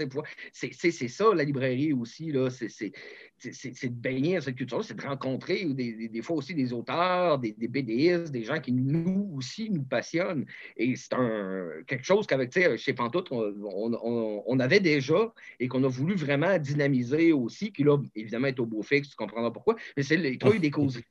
C'est 0.52 1.08
ça, 1.08 1.34
la 1.34 1.44
librairie 1.44 1.94
aussi. 1.94 2.32
C'est 2.50 2.92
de 3.44 3.88
baigner 3.88 4.40
cette 4.40 4.56
culture 4.56 4.84
c'est 4.84 4.94
de 4.94 5.02
rencontrer 5.02 5.64
des, 5.64 6.08
des, 6.08 6.22
fois 6.22 6.36
aussi 6.36 6.54
des 6.54 6.72
auteurs, 6.72 7.38
des, 7.38 7.52
des 7.52 7.68
BDistes, 7.68 8.30
des 8.30 8.44
gens 8.44 8.60
qui 8.60 8.72
nous 8.72 9.32
aussi 9.36 9.70
nous 9.70 9.84
passionnent. 9.84 10.46
Et 10.76 10.96
c'est 10.96 11.14
quelque 11.86 12.04
chose 12.04 12.26
qu'avec 12.26 12.52
chez 12.78 12.92
Pantoute, 12.94 13.28
on, 13.30 14.42
on, 14.46 14.60
avait 14.60 14.80
déjà 14.80 15.32
et 15.60 15.68
qu'on 15.68 15.84
a 15.84 15.88
voulu 15.88 16.14
vraiment 16.14 16.58
dynamiser 16.58 17.32
aussi, 17.32 17.72
qui 17.72 17.84
là, 17.84 17.98
évidemment, 18.14 18.48
est 18.48 18.58
au 18.58 18.66
beau 18.66 18.82
fixe, 18.82 19.10
tu 19.10 19.16
comprendras 19.16 19.50
pourquoi. 19.50 19.76
Mais 19.96 20.02
c'est 20.02 20.16
les 20.16 20.38
trucs 20.38 20.60
des 20.60 20.70
causeries. 20.70 21.04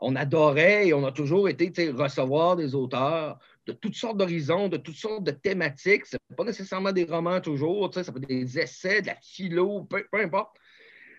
On 0.00 0.16
adorait 0.16 0.88
et 0.88 0.94
on 0.94 1.04
a 1.04 1.12
toujours 1.12 1.48
été 1.48 1.90
recevoir 1.90 2.56
des 2.56 2.74
auteurs 2.74 3.38
de 3.66 3.72
toutes 3.72 3.94
sortes 3.94 4.16
d'horizons, 4.16 4.68
de 4.68 4.76
toutes 4.76 4.96
sortes 4.96 5.24
de 5.24 5.30
thématiques. 5.30 6.06
Ce 6.06 6.16
pas 6.36 6.44
nécessairement 6.44 6.92
des 6.92 7.04
romans 7.04 7.40
toujours, 7.40 7.92
ça 7.92 8.10
peut 8.12 8.18
être 8.18 8.28
des 8.28 8.58
essais, 8.58 9.02
de 9.02 9.08
la 9.08 9.16
philo, 9.16 9.84
peu, 9.84 10.04
importe. 10.12 10.56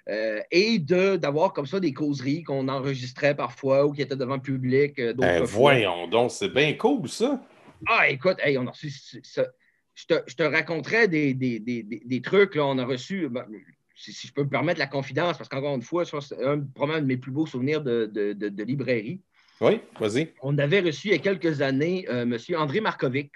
Euh, 0.09 0.41
et 0.49 0.79
d'avoir 0.79 1.53
comme 1.53 1.67
ça 1.67 1.79
des 1.79 1.93
causeries 1.93 2.43
qu'on 2.43 2.67
enregistrait 2.67 3.35
parfois 3.35 3.85
ou 3.85 3.91
qui 3.91 4.01
étaient 4.01 4.15
devant 4.15 4.35
le 4.35 4.41
public. 4.41 4.97
Euh, 4.99 5.13
ben, 5.13 5.43
voyons 5.43 6.07
donc, 6.07 6.31
c'est 6.31 6.49
bien 6.49 6.73
cool 6.73 7.07
ça. 7.07 7.39
Ah, 7.87 8.09
écoute, 8.09 8.37
on 8.57 8.67
a 8.67 8.71
reçu 8.71 8.89
ça. 8.89 9.45
Je 9.93 10.05
te, 10.05 10.13
je 10.25 10.35
te 10.35 10.43
raconterais 10.43 11.07
des, 11.07 11.33
des, 11.33 11.59
des, 11.59 11.83
des, 11.83 12.21
trucs. 12.21 12.55
Là, 12.55 12.65
on 12.65 12.77
a 12.77 12.85
reçu, 12.85 13.27
ben, 13.29 13.45
si, 13.95 14.27
je 14.27 14.33
peux 14.33 14.43
me 14.43 14.49
permettre 14.49 14.79
la 14.79 14.87
confidence, 14.87 15.37
parce 15.37 15.49
qu'encore 15.49 15.75
une 15.75 15.81
fois, 15.81 16.05
c'est 16.05 16.43
un, 16.43 16.59
probablement 16.59 17.01
de 17.01 17.07
mes 17.07 17.17
plus 17.17 17.31
beaux 17.31 17.45
souvenirs 17.45 17.81
de, 17.81 18.09
de, 18.11 18.33
de 18.33 18.63
librairie. 18.63 19.21
Oui, 19.59 19.79
vas-y. 19.99 20.33
On 20.41 20.57
avait 20.57 20.79
reçu 20.79 21.09
il 21.09 21.11
y 21.11 21.15
a 21.15 21.19
quelques 21.19 21.61
années 21.61 22.07
euh, 22.09 22.23
M. 22.23 22.37
André 22.57 22.81
Markovic, 22.81 23.31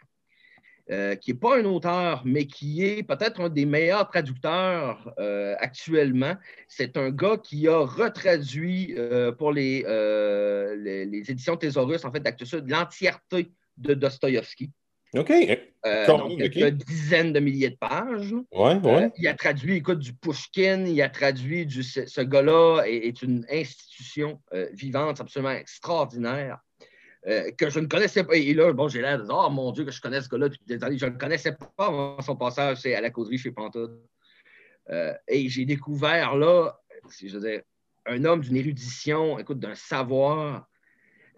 euh, 0.91 1.15
qui 1.15 1.31
n'est 1.31 1.39
pas 1.39 1.57
un 1.57 1.65
auteur, 1.65 2.21
mais 2.25 2.45
qui 2.45 2.85
est 2.85 3.01
peut-être 3.01 3.41
un 3.41 3.49
des 3.49 3.65
meilleurs 3.65 4.07
traducteurs 4.07 5.11
euh, 5.17 5.55
actuellement. 5.57 6.35
C'est 6.67 6.95
un 6.95 7.09
gars 7.09 7.37
qui 7.37 7.67
a 7.67 7.79
retraduit 7.79 8.95
pour 9.37 9.51
les, 9.51 9.83
les, 10.77 11.31
éditions 11.31 11.57
Thésaurus, 11.57 12.05
en 12.05 12.11
fait, 12.11 12.19
d'Actes 12.19 12.45
l'entièreté 12.67 13.51
de 13.77 13.93
Dostoïevski. 13.95 14.71
OK. 15.15 15.31
Euh, 15.85 16.07
donc, 16.07 16.37
quelques 16.37 16.83
dizaines 16.85 17.33
de 17.33 17.39
milliers 17.39 17.69
de 17.69 17.77
pages. 17.77 18.33
Ouais, 18.51 18.75
ouais. 18.75 19.11
il 19.17 19.27
a 19.27 19.33
traduit, 19.33 19.77
écoute, 19.77 19.99
du 19.99 20.13
Pushkin, 20.13 20.85
il 20.85 21.01
a 21.01 21.09
traduit 21.09 21.65
du. 21.65 21.83
Ce, 21.83 22.21
gars-là 22.21 22.83
est, 22.85 23.21
une 23.21 23.45
institution 23.49 24.39
vivante 24.73 25.21
absolument 25.21 25.51
extraordinaire. 25.51 26.59
Que 27.57 27.69
je 27.69 27.79
ne 27.79 27.87
connaissais 27.87 28.23
pas. 28.23 28.35
Et 28.35 28.53
là, 28.53 28.71
bon, 28.73 28.87
j'ai 28.87 29.01
l'air 29.01 29.17
de 29.17 29.27
oh 29.29 29.49
mon 29.49 29.71
Dieu, 29.71 29.83
que 29.83 29.91
je 29.91 30.01
connais 30.01 30.21
ce 30.21 30.29
gars-là 30.29 30.49
depuis 30.49 30.65
des 30.65 30.83
années. 30.83 30.97
Je 30.97 31.05
ne 31.05 31.17
connaissais 31.17 31.53
pas 31.53 31.87
avant 31.87 32.21
son 32.21 32.35
passage 32.35 32.85
à 32.85 33.01
la 33.01 33.09
causerie 33.09 33.37
chez 33.37 33.51
Pantoute. 33.51 33.99
et 35.27 35.49
j'ai 35.49 35.65
découvert 35.65 36.35
là, 36.35 36.79
je 37.19 37.37
veux 37.37 37.49
dire, 37.49 37.61
un 38.05 38.23
homme 38.25 38.41
d'une 38.41 38.57
érudition, 38.57 39.39
écoute, 39.39 39.59
d'un 39.59 39.75
savoir 39.75 40.67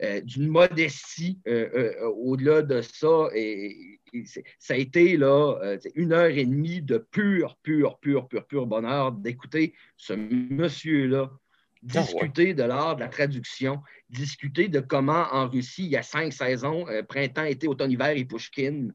euh, 0.03 0.21
d'une 0.21 0.47
modestie 0.47 1.39
euh, 1.47 1.69
euh, 1.73 2.07
au-delà 2.09 2.61
de 2.61 2.81
ça. 2.81 3.29
Et, 3.33 3.99
ça 4.59 4.73
a 4.73 4.77
été 4.77 5.17
là, 5.17 5.77
une 5.95 6.13
heure 6.13 6.29
et 6.29 6.45
demie 6.45 6.81
de 6.81 6.97
pur, 6.97 7.57
pur, 7.61 7.99
pur, 7.99 8.27
pur, 8.27 8.45
pur 8.47 8.65
bonheur 8.65 9.11
d'écouter 9.11 9.73
ce 9.97 10.13
monsieur-là 10.13 11.29
discuter 11.87 12.53
de 12.53 12.63
l'art 12.63 12.95
de 12.95 13.01
la 13.01 13.07
traduction, 13.07 13.81
discuter 14.09 14.67
de 14.67 14.79
comment 14.79 15.25
en 15.31 15.47
Russie, 15.47 15.85
il 15.85 15.91
y 15.91 15.97
a 15.97 16.03
cinq 16.03 16.33
saisons, 16.33 16.85
printemps, 17.07 17.43
été, 17.43 17.67
automne, 17.67 17.91
hiver 17.91 18.09
et 18.09 18.25
Pushkin, 18.25 18.89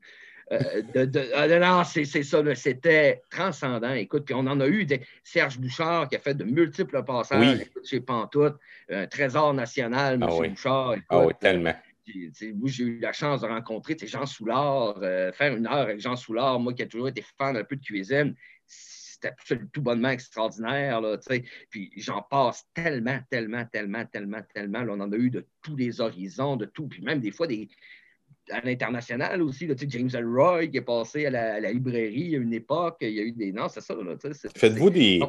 euh, 0.53 1.07
de, 1.07 1.31
ah, 1.35 1.47
non, 1.59 1.85
c'est 1.85 2.05
ça, 2.05 2.43
c'était 2.55 3.23
transcendant. 3.31 3.95
Écoute, 3.95 4.25
puis 4.27 4.35
on 4.35 4.41
en 4.41 4.61
a 4.61 4.67
eu 4.67 4.85
des, 4.85 5.01
Serge 5.23 5.59
Bouchard 5.59 6.09
qui 6.09 6.17
a 6.17 6.19
fait 6.19 6.35
de 6.35 6.45
multiples 6.45 7.03
passages 7.05 7.67
chez 7.85 8.01
Pantoute, 8.01 8.57
un 8.91 9.07
trésor 9.07 9.55
national, 9.55 10.15
M. 10.15 10.23
Ah 10.25 10.49
Bouchard. 10.49 10.97
ah 11.09 11.27
oui, 11.27 11.33
tellement. 11.41 11.75
Moi, 12.55 12.69
j'ai 12.69 12.85
eu 12.85 12.99
la 12.99 13.13
chance 13.13 13.43
de 13.43 13.47
rencontrer 13.47 13.97
Jean 14.03 14.27
Soulard, 14.27 14.99
euh, 15.03 15.31
faire 15.33 15.57
une 15.57 15.67
heure 15.67 15.75
avec 15.75 16.01
Jean 16.01 16.17
Soulard, 16.17 16.59
moi 16.59 16.75
qui 16.75 16.83
ai 16.83 16.89
toujours 16.89 17.09
été 17.09 17.25
fan 17.39 17.57
un 17.57 17.65
peu 17.65 17.77
de 17.77 17.85
cuisine. 17.85 18.35
C'était 19.45 19.65
tout 19.73 19.83
bonnement 19.83 20.11
extraordinaire. 20.11 21.01
Là, 21.01 21.19
puis 21.71 21.91
j'en 21.97 22.23
passe 22.23 22.67
tellement, 22.75 23.19
tellement, 23.31 23.65
tellement, 23.67 24.05
tellement, 24.07 24.41
tellement. 24.55 24.85
on 24.89 25.01
en 25.01 25.13
a 25.13 25.17
eu 25.17 25.31
de 25.31 25.47
tous 25.63 25.77
les 25.77 26.01
horizons, 26.01 26.57
de 26.57 26.67
tout. 26.67 26.89
Puis 26.89 27.03
même 27.03 27.21
des 27.21 27.31
fois, 27.31 27.47
des, 27.47 27.69
à 28.51 28.61
l'international 28.61 29.43
aussi. 29.43 29.67
Là, 29.67 29.75
James 29.79 30.11
Elroy 30.13 30.67
qui 30.69 30.79
est 30.79 30.83
passé 30.83 31.27
à 31.27 31.31
la, 31.31 31.73
librairie 31.73 32.35
à 32.35 32.39
une 32.39 32.53
époque. 32.53 32.99
Il 33.01 33.11
y 33.11 33.21
a 33.21 33.23
eu 33.23 33.33
des. 33.33 33.53
Non, 33.53 33.69
c'est 33.69 33.81
ça. 33.81 33.95
Faites-vous 34.57 34.91
des. 34.91 35.21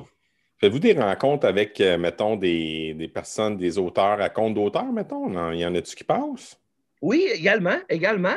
Faites-vous 0.60 0.80
des 0.80 0.94
rencontres 0.94 1.46
avec, 1.46 1.82
euh, 1.82 1.98
mettons, 1.98 2.38
des, 2.38 2.94
des, 2.94 3.10
personnes, 3.10 3.58
des 3.58 3.78
auteurs 3.78 4.22
à 4.22 4.30
compte 4.30 4.54
d'auteur, 4.54 4.94
mettons? 4.94 5.52
Il 5.52 5.60
y 5.60 5.66
en 5.66 5.76
a-tu 5.76 5.94
qui 5.94 6.06
passent? 6.06 6.63
Oui, 7.04 7.28
également. 7.34 7.76
également 7.90 8.34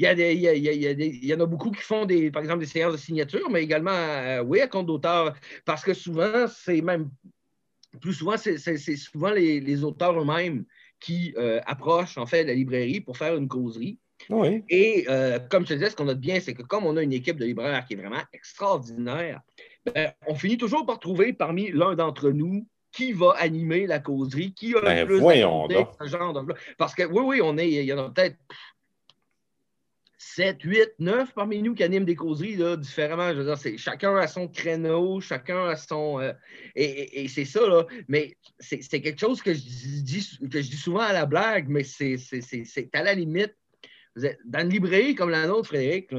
il, 0.00 1.24
y 1.24 1.32
en 1.32 1.38
a 1.38 1.46
beaucoup 1.46 1.70
qui 1.70 1.80
font, 1.80 2.04
des, 2.04 2.32
par 2.32 2.42
exemple, 2.42 2.58
des 2.58 2.66
séances 2.66 2.94
de 2.94 2.98
signature, 2.98 3.48
mais 3.48 3.62
également, 3.62 3.92
euh, 3.92 4.42
oui, 4.42 4.60
à 4.60 4.66
compte 4.66 4.86
d'auteur, 4.86 5.32
parce 5.64 5.84
que 5.84 5.94
souvent, 5.94 6.48
c'est 6.48 6.80
même, 6.80 7.08
plus 8.00 8.14
souvent, 8.14 8.36
c'est 8.36 8.76
souvent 8.96 9.30
les, 9.30 9.60
les 9.60 9.84
auteurs 9.84 10.20
eux-mêmes 10.20 10.64
qui 10.98 11.34
euh, 11.38 11.60
approche 11.66 12.18
en 12.18 12.26
fait 12.26 12.42
la 12.42 12.52
librairie 12.52 13.00
pour 13.00 13.16
faire 13.16 13.36
une 13.36 13.46
causerie. 13.46 14.00
Et 14.68 15.06
euh, 15.08 15.38
comme 15.38 15.62
je 15.62 15.68
te 15.68 15.74
disais, 15.74 15.90
ce 15.90 15.94
qu'on 15.94 16.08
a 16.08 16.14
de 16.14 16.18
bien, 16.18 16.40
c'est 16.40 16.54
que 16.54 16.62
comme 16.62 16.84
on 16.84 16.96
a 16.96 17.02
une 17.04 17.12
équipe 17.12 17.36
de 17.36 17.44
libraires 17.44 17.84
qui 17.84 17.94
est 17.94 17.96
vraiment 17.96 18.22
extraordinaire, 18.32 19.40
ben, 19.94 20.10
on 20.26 20.34
finit 20.34 20.58
toujours 20.58 20.84
par 20.84 20.98
trouver 20.98 21.32
parmi 21.32 21.70
l'un 21.70 21.94
d'entre 21.94 22.30
nous 22.30 22.66
qui 22.96 23.12
va 23.12 23.32
animer 23.36 23.86
la 23.86 23.98
causerie, 23.98 24.54
qui 24.54 24.74
a 24.74 24.80
le 24.80 24.86
ben, 24.86 25.06
plus 25.06 25.20
voyons 25.20 25.68
ce 25.68 26.06
genre 26.06 26.32
de... 26.32 26.54
Parce 26.78 26.94
que 26.94 27.02
oui, 27.02 27.22
oui, 27.26 27.40
on 27.42 27.58
est, 27.58 27.68
il 27.68 27.84
y 27.84 27.92
en 27.92 27.98
a 27.98 28.08
peut-être 28.08 28.38
7, 30.16 30.62
8, 30.62 30.94
9 30.98 31.34
parmi 31.34 31.60
nous 31.60 31.74
qui 31.74 31.82
animent 31.84 32.06
des 32.06 32.16
causeries 32.16 32.56
là, 32.56 32.74
différemment. 32.76 33.34
Je 33.34 33.42
veux 33.42 33.54
dire, 33.54 33.78
chacun 33.78 34.16
a 34.16 34.26
son 34.26 34.48
créneau, 34.48 35.20
chacun 35.20 35.66
a 35.66 35.76
son. 35.76 36.20
Euh, 36.20 36.32
et, 36.74 37.28
c'est 37.28 37.44
ça, 37.44 37.66
là. 37.66 37.84
Mais 38.08 38.36
c'est 38.58 38.80
quelque 38.80 39.20
chose 39.20 39.42
que 39.42 39.52
je, 39.52 39.60
dis, 39.60 40.38
que 40.50 40.62
je 40.62 40.70
dis 40.70 40.76
souvent 40.76 41.00
à 41.00 41.12
la 41.12 41.26
blague, 41.26 41.68
mais 41.68 41.84
c'est 41.84 42.16
à 42.94 43.02
la 43.02 43.12
limite. 43.12 43.54
Dans 44.46 44.60
une 44.60 44.70
librairie 44.70 45.14
comme 45.14 45.28
la 45.28 45.46
nôtre, 45.46 45.68
Frédéric, 45.68 46.10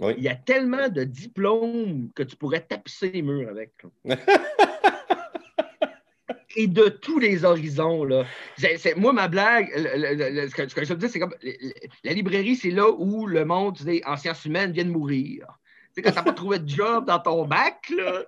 il 0.00 0.22
y 0.22 0.28
a 0.28 0.34
tellement 0.34 0.88
de 0.88 1.04
diplômes 1.04 2.10
que 2.16 2.24
tu 2.24 2.34
pourrais 2.34 2.62
tapisser 2.62 3.10
les 3.10 3.22
murs 3.22 3.48
avec. 3.48 3.72
et 6.56 6.66
de 6.66 6.88
tous 6.88 7.18
les 7.18 7.44
horizons. 7.44 8.04
Là. 8.04 8.24
moi, 8.96 9.12
ma 9.12 9.28
blague, 9.28 9.70
ce, 9.74 10.54
que, 10.54 10.84
je 10.84 10.92
veux 10.92 10.98
dire, 10.98 11.10
c'est 11.10 11.20
comme 11.20 11.34
la 12.02 12.12
librairie, 12.12 12.56
c'est 12.56 12.70
là 12.70 12.90
où 12.90 13.26
le 13.26 13.44
monde 13.44 13.78
en 14.04 14.16
sciences 14.16 14.44
humaines 14.44 14.72
vient 14.72 14.84
de 14.84 14.90
mourir. 14.90 15.46
Tu 15.94 15.94
sais, 15.94 16.02
quand 16.02 16.10
tu 16.10 16.16
n'as 16.16 16.22
pas 16.22 16.32
trouvé 16.32 16.58
de 16.58 16.68
job 16.68 17.06
dans 17.06 17.18
ton 17.18 17.46
bac, 17.46 17.90
là, 17.96 18.24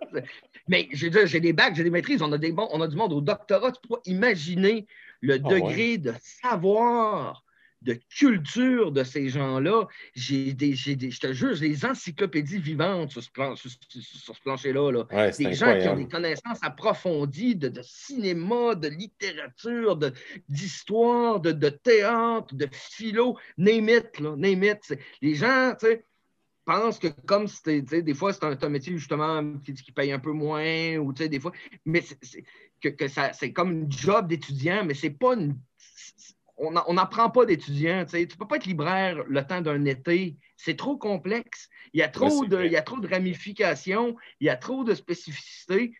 mais 0.69 0.89
j'ai 0.93 1.11
des 1.41 1.53
bacs, 1.53 1.75
j'ai 1.75 1.85
des 1.85 1.91
maîtrises, 1.91 2.23
on 2.23 2.33
a, 2.33 2.39
des 2.39 2.55
on 2.57 2.81
a 2.81 2.87
du 2.87 2.97
monde 2.97 3.13
au 3.13 3.21
doctorat, 3.21 3.73
tu 3.73 3.81
peux 3.89 3.97
imaginer 4.07 4.87
le 5.21 5.35
ah 5.35 5.39
degré 5.39 5.99
de 5.99 6.15
savoir 6.21 7.43
de 7.83 7.99
culture 8.17 8.93
de 8.93 9.05
ces 9.05 9.29
gens-là. 9.29 9.87
J'ai 10.15 10.53
des, 10.53 10.75
des, 10.97 11.11
je 11.11 11.21
te 11.21 11.33
jure, 11.33 11.55
j'ai 11.55 11.69
des 11.69 11.85
encyclopédies 11.85 12.59
vivantes 12.59 13.11
sur 13.13 13.23
ce, 13.23 13.31
plancher-là. 14.43 14.91
Là. 14.91 15.31
des 15.31 15.55
gens 15.55 15.79
qui 15.79 15.89
ont 15.89 15.97
des 15.97 16.09
connaissances 16.09 16.59
approfondies 16.63 17.57
de, 17.57 17.81
cinéma, 17.83 18.75
de 18.75 18.89
littérature, 18.89 19.99
d'histoire, 20.49 21.41
de, 21.41 21.53
de, 21.53 21.69
théâtre, 21.69 22.55
de 22.55 22.69
philo, 22.73 23.39
name 23.57 23.89
it, 23.89 24.19
là, 24.21 24.35
name 24.37 24.65
it. 24.65 24.99
Les 25.23 25.35
gens, 25.35 25.75
tu 25.79 25.87
sais, 25.87 26.05
pensent 26.65 26.99
que 26.99 27.09
comme 27.27 27.47
c'était, 27.47 28.03
des 28.03 28.15
fois, 28.15 28.33
c'est 28.33 28.45
un, 28.45 28.69
métier 28.69 28.97
justement 28.99 29.43
qui, 29.65 29.73
qui, 29.73 29.93
paye 29.93 30.13
un 30.13 30.19
peu 30.19 30.33
moins, 30.33 30.97
ou 30.97 31.13
tu 31.13 31.23
sais, 31.23 31.29
des 31.29 31.41
fois, 31.41 31.53
mais 31.87 32.03
c'est, 32.03 32.45
que, 32.81 32.89
que 32.89 33.09
ça, 33.09 33.33
c'est 33.33 33.53
comme 33.53 33.73
une 33.73 33.93
job 33.93 34.29
d'étudiant, 34.29 34.85
mais 34.85 34.95
c'est 34.95 35.11
pas 35.11 35.35
une 35.35 35.57
on 36.59 36.95
n'apprend 36.95 37.31
pas 37.31 37.47
d'étudiants. 37.47 38.05
Tu 38.05 38.17
ne 38.17 38.25
peux 38.25 38.47
pas 38.47 38.57
être 38.57 38.67
libraire 38.67 39.23
le 39.27 39.47
temps 39.47 39.61
d'un 39.61 39.85
été. 39.85 40.37
C'est 40.57 40.77
trop 40.77 40.97
complexe. 40.97 41.69
Il 41.93 42.01
y, 42.01 42.03
a 42.03 42.09
trop 42.09 42.45
de, 42.47 42.65
il 42.65 42.73
y 42.73 42.77
a 42.77 42.83
trop 42.83 42.99
de 42.99 43.09
ramifications, 43.09 44.17
il 44.41 44.47
y 44.47 44.51
a 44.51 44.57
trop 44.57 44.85
de 44.85 44.95
spécificités. 44.95 45.95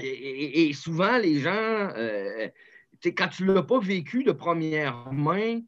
Et, 0.00 0.72
souvent, 0.74 1.18
les 1.18 1.40
gens, 1.40 1.50
euh, 1.50 2.48
quand 3.04 3.28
tu 3.28 3.44
ne 3.44 3.52
l'as 3.52 3.62
pas 3.62 3.80
vécu 3.80 4.22
de 4.22 4.32
première 4.32 5.12
main, 5.12 5.60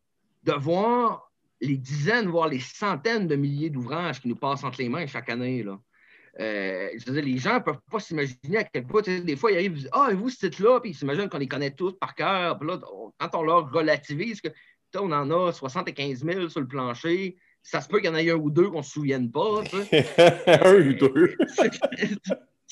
de 0.45 0.53
voir 0.53 1.31
les 1.61 1.77
dizaines, 1.77 2.29
voire 2.29 2.49
les 2.49 2.61
centaines 2.61 3.27
de 3.27 3.37
milliers 3.37 3.71
d'ouvrages 3.71 4.21
qui 4.21 4.29
nous 4.29 4.37
passent 4.37 4.65
entre 4.65 4.81
les 4.81 4.89
mains 4.89 5.07
chaque 5.07 5.29
année, 5.29 5.63
là, 5.63 5.79
euh, 6.39 6.89
les 7.09 7.39
gens 7.39 7.55
ne 7.55 7.59
peuvent 7.61 7.81
pas 7.91 7.99
s'imaginer 7.99 8.59
à 8.59 8.65
quel 8.65 8.87
point, 8.87 9.03
des 9.03 9.37
fois, 9.37 9.51
ils 9.51 9.57
arrivent, 9.57 9.73
ils 9.73 9.81
disent 9.81 9.91
Ah, 9.93 10.09
et 10.11 10.15
vous, 10.15 10.31
ce 10.31 10.47
titre-là, 10.47 10.81
puis 10.81 10.91
ils 10.91 10.95
s'imaginent 10.95 11.29
qu'on 11.29 11.39
les 11.39 11.49
connaît 11.49 11.73
tous 11.73 11.93
par 11.99 12.15
cœur. 12.15 12.59
Puis 12.59 12.69
là, 12.69 12.79
quand 13.19 13.35
on 13.35 13.43
leur 13.43 13.71
relativise 13.73 14.41
que 14.41 14.49
on 14.97 15.13
en 15.13 15.31
a 15.31 15.53
75 15.53 16.25
000 16.25 16.49
sur 16.49 16.61
le 16.61 16.67
plancher, 16.67 17.37
ça 17.63 17.81
se 17.81 17.89
peut 17.89 18.01
qu'il 18.01 18.11
y 18.11 18.13
en 18.13 18.17
ait 18.17 18.31
un 18.31 18.35
ou 18.35 18.51
deux 18.51 18.71
qu'on 18.71 18.79
ne 18.79 18.83
se 18.83 18.91
souvienne 18.91 19.31
pas. 19.31 19.63
un 20.47 20.75
ou 20.75 20.93
deux. 20.95 21.37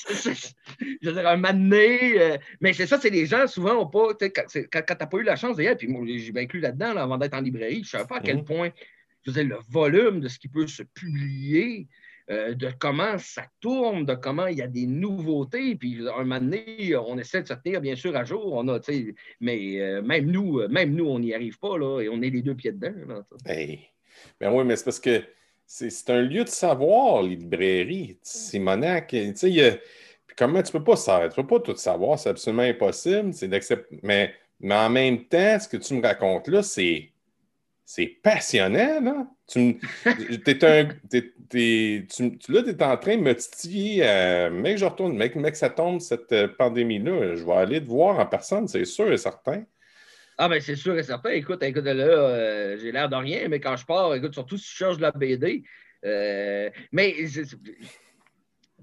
je 0.07 1.09
veux 1.09 1.13
dire, 1.13 1.27
un 1.27 1.35
moment 1.35 1.75
euh, 1.75 2.37
mais 2.61 2.73
c'est 2.73 2.87
ça, 2.87 2.99
c'est 2.99 3.09
les 3.09 3.25
gens 3.25 3.47
souvent 3.47 3.81
ont 3.81 3.87
pas, 3.87 4.13
quand, 4.13 4.43
tu 4.49 4.67
n'as 4.73 4.81
pas 5.05 5.17
eu 5.17 5.23
la 5.23 5.35
chance 5.35 5.57
d'ailleurs, 5.57 5.77
puis 5.77 5.87
moi 5.87 6.05
j'ai 6.07 6.31
bien 6.31 6.43
inclus 6.43 6.61
là-dedans 6.61 6.95
avant 6.95 7.17
d'être 7.17 7.33
en 7.33 7.41
librairie, 7.41 7.75
je 7.75 7.79
ne 7.79 7.85
savais 7.85 8.07
pas 8.07 8.17
à 8.17 8.21
quel 8.21 8.37
mm-hmm. 8.37 8.45
point, 8.45 8.69
je 9.23 9.31
veux 9.31 9.43
dire, 9.43 9.57
le 9.57 9.61
volume 9.69 10.21
de 10.21 10.27
ce 10.27 10.39
qui 10.39 10.47
peut 10.47 10.67
se 10.67 10.83
publier, 10.83 11.87
euh, 12.31 12.53
de 12.53 12.69
comment 12.77 13.17
ça 13.17 13.43
tourne, 13.59 14.05
de 14.05 14.13
comment 14.13 14.47
il 14.47 14.57
y 14.57 14.61
a 14.61 14.67
des 14.67 14.85
nouveautés. 14.85 15.75
Puis 15.75 16.07
un 16.07 16.23
moment 16.23 16.39
donné, 16.39 16.95
on 16.95 17.17
essaie 17.17 17.41
de 17.41 17.47
se 17.47 17.53
tenir 17.53 17.81
bien 17.81 17.95
sûr 17.95 18.15
à 18.15 18.23
jour. 18.23 18.53
On 18.53 18.67
a, 18.67 18.79
mais 19.39 19.79
euh, 19.79 20.01
même 20.01 20.27
nous, 20.29 20.67
même 20.67 20.93
nous, 20.93 21.05
on 21.05 21.19
n'y 21.19 21.33
arrive 21.33 21.57
pas 21.57 21.77
là, 21.77 22.01
et 22.01 22.09
on 22.09 22.21
est 22.21 22.29
les 22.29 22.41
deux 22.41 22.55
pieds 22.55 22.71
dedans. 22.71 23.23
Ben 24.39 24.51
oui, 24.53 24.63
mais 24.63 24.75
c'est 24.75 24.85
parce 24.85 24.99
que 24.99 25.23
c'est 25.65 26.09
un 26.09 26.21
lieu 26.21 26.43
de 26.43 26.49
savoir, 26.49 27.23
les 27.23 27.35
librairies. 27.35 28.17
Simonac, 28.21 29.07
tu 29.07 29.51
comment 30.35 30.63
tu 30.63 30.71
peux 30.71 30.83
pas 30.83 30.95
savoir? 30.95 31.29
Tu 31.29 31.35
peux 31.35 31.47
pas 31.47 31.59
tout 31.59 31.75
savoir, 31.75 32.17
c'est 32.17 32.29
absolument 32.29 32.63
impossible. 32.63 33.31
Mais, 34.03 34.33
mais 34.59 34.75
en 34.75 34.89
même 34.89 35.25
temps, 35.25 35.59
ce 35.59 35.67
que 35.67 35.77
tu 35.77 35.93
me 35.93 36.01
racontes 36.01 36.47
là, 36.47 36.63
c'est. 36.63 37.11
C'est 37.91 38.19
passionnant, 38.21 39.01
là. 39.01 39.25
Tu, 39.47 39.79
es 40.45 40.63
en 42.83 42.97
train 42.97 43.17
de 43.17 43.21
me 43.23 43.33
titiller. 43.33 44.07
Euh, 44.07 44.51
mec, 44.51 44.77
je 44.77 44.85
retourne, 44.85 45.17
mec, 45.17 45.35
mec, 45.35 45.55
ça 45.55 45.71
tombe 45.71 45.99
cette 45.99 46.31
euh, 46.31 46.47
pandémie-là. 46.47 47.33
Je 47.33 47.43
vais 47.43 47.53
aller 47.53 47.81
te 47.81 47.87
voir 47.87 48.19
en 48.19 48.27
personne, 48.27 48.67
c'est 48.67 48.85
sûr 48.85 49.11
et 49.11 49.17
certain. 49.17 49.63
Ah, 50.37 50.47
ben 50.47 50.61
c'est 50.61 50.75
sûr 50.75 50.99
et 50.99 51.01
certain. 51.01 51.31
Écoute, 51.31 51.63
écoute 51.63 51.83
là, 51.83 51.93
euh, 51.93 52.77
j'ai 52.77 52.91
l'air 52.91 53.09
de 53.09 53.15
rien, 53.15 53.47
mais 53.47 53.59
quand 53.59 53.75
je 53.75 53.87
pars, 53.87 54.13
écoute, 54.13 54.35
surtout 54.35 54.59
si 54.59 54.69
je 54.69 54.75
cherche 54.75 54.97
de 54.97 55.01
la 55.01 55.11
BD, 55.11 55.63
mais 56.91 57.15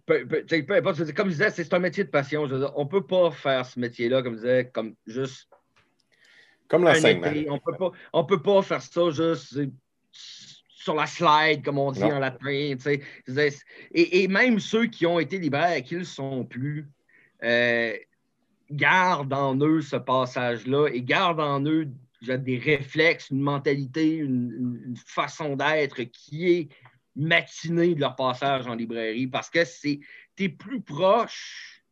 comme 0.05 1.29
je 1.29 1.29
disais, 1.29 1.51
c'est 1.51 1.73
un 1.73 1.79
métier 1.79 2.03
de 2.03 2.11
passion. 2.11 2.42
on 2.75 2.85
ne 2.85 2.88
peut 2.88 3.07
pas 3.07 3.31
faire 3.31 3.64
ce 3.66 3.79
métier-là, 3.79 4.25
comme 4.25 4.35
je 4.35 4.40
disais, 4.40 4.71
comme 4.75 4.97
juste. 5.07 5.56
Comme 6.68 6.85
l'enseignement. 6.85 7.59
On 8.12 8.22
ne 8.22 8.26
peut 8.26 8.42
pas 8.42 8.62
faire 8.62 8.83
ça 8.83 9.11
juste 9.11 9.59
sur 10.87 10.94
la 10.94 11.07
slide, 11.07 11.64
comme 11.64 11.79
on 11.79 11.90
dit 11.90 12.05
en 12.05 12.20
latin. 12.20 12.48
Et, 12.48 12.76
et, 13.92 14.29
même 14.29 14.61
ceux 14.61 14.87
qui 14.87 15.05
ont 15.05 15.18
été 15.18 15.38
libraires 15.38 15.76
et 15.76 15.83
qui 15.83 15.94
ne 15.94 16.00
le 16.00 16.05
sont 16.05 16.44
plus, 16.44 16.88
euh, 17.42 17.92
gardent 18.70 19.33
en 19.33 19.57
eux 19.57 19.81
ce 19.81 19.96
passage-là 19.96 20.88
et 20.88 21.02
gardent 21.02 21.40
en 21.40 21.64
eux 21.64 21.88
des 22.22 22.59
réflexes, 22.59 23.31
une 23.31 23.40
mentalité, 23.40 24.16
une, 24.16 24.83
une 24.87 24.96
façon 24.96 25.57
d'être 25.57 26.02
qui 26.02 26.50
est 26.50 26.68
matinée 27.16 27.94
de 27.94 28.00
leur 28.00 28.14
passage 28.14 28.66
en 28.66 28.74
librairie 28.74 29.26
parce 29.26 29.50
que 29.50 29.64
c'est 29.64 30.00
es 30.38 30.48
plus 30.48 30.81
proche, 30.83 31.83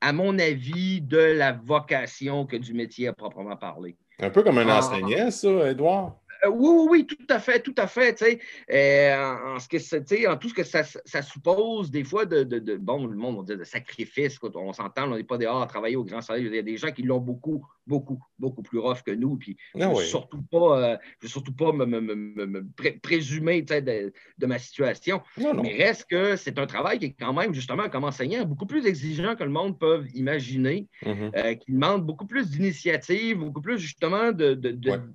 à 0.00 0.12
mon 0.12 0.38
avis, 0.38 1.02
de 1.02 1.18
la 1.18 1.52
vocation 1.52 2.46
que 2.46 2.56
du 2.56 2.72
métier 2.72 3.08
à 3.08 3.12
proprement 3.12 3.56
parler. 3.56 3.96
Un 4.22 4.30
peu 4.30 4.42
comme 4.42 4.58
un 4.58 4.68
ah. 4.68 4.78
enseignant, 4.78 5.30
ça, 5.30 5.70
Edouard. 5.70 6.19
Euh, 6.44 6.50
oui, 6.50 6.86
oui, 6.90 7.06
tout 7.06 7.16
à 7.28 7.38
fait, 7.38 7.60
tout 7.60 7.74
à 7.76 7.86
fait. 7.86 8.40
Euh, 8.70 9.54
en, 9.54 9.58
ce 9.58 9.68
que, 9.68 10.28
en 10.28 10.36
tout 10.36 10.48
ce 10.48 10.54
que 10.54 10.64
ça, 10.64 11.22
suppose, 11.22 11.90
des 11.90 12.04
fois, 12.04 12.24
de, 12.26 12.76
bon, 12.76 13.06
le 13.06 13.16
monde, 13.16 13.36
on 13.38 13.42
dit 13.42 13.56
de 13.56 13.64
sacrifice. 13.64 14.38
on 14.54 14.72
s'entend, 14.72 15.10
on 15.10 15.16
n'est 15.16 15.24
pas 15.24 15.38
dehors 15.38 15.62
à 15.62 15.66
travailler 15.66 15.96
au 15.96 16.04
grand 16.04 16.20
salaire. 16.20 16.44
Il 16.44 16.54
y 16.54 16.58
a 16.58 16.62
des 16.62 16.76
gens 16.76 16.92
qui 16.92 17.02
l'ont 17.02 17.20
beaucoup, 17.20 17.66
beaucoup, 17.86 18.20
beaucoup 18.38 18.62
plus 18.62 18.78
rough 18.78 19.02
que 19.04 19.10
nous. 19.10 19.36
Puis, 19.36 19.56
je 19.74 19.80
ne 19.80 19.84
ah 19.84 19.94
surtout 19.96 20.42
pas, 20.50 20.92
euh, 20.92 20.96
surtout 21.24 21.52
pas 21.52 21.72
me, 21.72 22.64
présumer 23.02 23.62
de, 23.62 24.46
ma 24.46 24.58
situation. 24.58 25.22
Mais 25.36 25.76
reste 25.76 26.06
que 26.08 26.36
c'est 26.36 26.58
un 26.58 26.66
travail 26.66 26.98
qui 26.98 27.06
est 27.06 27.16
quand 27.18 27.32
même, 27.32 27.52
justement, 27.54 27.88
comme 27.88 28.04
enseignant, 28.04 28.44
beaucoup 28.44 28.66
plus 28.66 28.86
exigeant 28.86 29.36
que 29.36 29.44
le 29.44 29.50
monde 29.50 29.78
peut 29.78 30.04
imaginer, 30.14 30.86
mm-hmm. 31.04 31.58
qui 31.58 31.72
demande 31.72 32.06
beaucoup 32.06 32.26
plus 32.26 32.50
d'initiative, 32.50 33.38
beaucoup 33.38 33.60
plus, 33.60 33.78
justement, 33.78 34.32
de, 34.32 34.54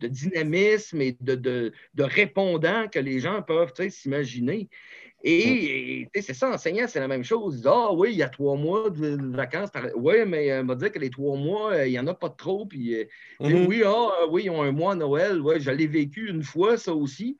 dynamisme 0.07 1.01
et 1.01 1.14
de, 1.21 1.71
répondants 1.97 2.87
que 2.91 2.99
les 2.99 3.19
gens 3.19 3.41
peuvent 3.41 3.73
s'imaginer. 3.89 4.69
Et, 5.27 6.07
c'est 6.21 6.35
ça, 6.35 6.51
enseignant, 6.51 6.85
c'est 6.87 6.99
la 6.99 7.07
même 7.07 7.23
chose. 7.23 7.63
Ah 7.65 7.91
oui, 7.91 8.09
il 8.11 8.17
y 8.17 8.23
a 8.23 8.29
trois 8.29 8.55
mois 8.55 8.91
de, 8.91 9.17
vacances. 9.35 9.69
Oui, 9.95 10.17
mais 10.27 10.51
euh, 10.51 10.61
on 10.61 10.67
va 10.67 10.75
dire 10.75 10.91
que 10.91 10.99
les 10.99 11.09
trois 11.09 11.35
mois, 11.35 11.73
euh, 11.73 11.87
il 11.87 11.91
n'y 11.91 11.99
en 11.99 12.05
a 12.05 12.13
pas 12.13 12.29
trop. 12.29 12.67
Puis, 12.67 12.93
euh, 12.93 13.05
mm-hmm. 13.39 13.65
oui, 13.65 13.81
ah, 13.83 14.27
oui, 14.29 14.43
ils 14.45 14.49
ont 14.51 14.61
un 14.61 14.71
mois 14.71 14.93
Noël. 14.93 15.41
Oui, 15.41 15.55
je 15.59 15.71
l'ai 15.71 15.87
vécu 15.87 16.29
une 16.29 16.43
fois, 16.43 16.77
ça 16.77 16.93
aussi. 16.93 17.37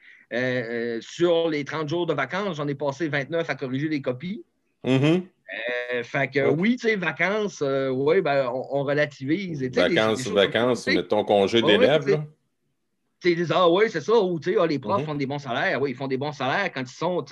sur 1.01 1.49
les 1.49 1.63
30 1.63 1.88
jours 1.88 2.07
de 2.07 2.15
vacances, 2.15 2.57
j'en 2.57 2.67
ai 2.67 2.75
passé 2.75 3.07
29 3.07 3.47
à 3.47 3.55
corriger 3.55 3.88
les 3.88 4.01
copies. 4.01 4.43
Mm-hmm. 4.83 5.21
fait 6.03 6.31
que 6.31 6.49
oui, 6.49 6.77
tu 6.77 6.88
sais, 6.88 6.95
vacances, 6.95 7.61
oui, 7.61 8.21
ben, 8.21 8.49
on, 8.51 8.83
relativise. 8.83 9.63
vacances, 9.63 10.27
vacances, 10.27 10.88
mais 10.88 11.03
ton 11.03 11.23
congé 11.23 11.61
d'élève, 11.61 12.23
ils 13.23 13.36
disent 13.36 13.54
Ah 13.54 13.69
oui, 13.69 13.86
c'est 13.89 14.01
ça, 14.01 14.19
ou 14.19 14.39
ah, 14.60 14.67
les 14.67 14.80
profs 14.80 15.01
mm-hmm. 15.01 15.06
font 15.06 15.15
des 15.15 15.25
bons 15.25 15.39
salaires. 15.39 15.82
Oui, 15.82 15.91
ils 15.91 15.95
font 15.95 16.08
des 16.08 16.17
bons 16.17 16.32
salaires 16.32 16.71
quand 16.73 16.82
ils 16.82 16.88
sont 16.88 17.23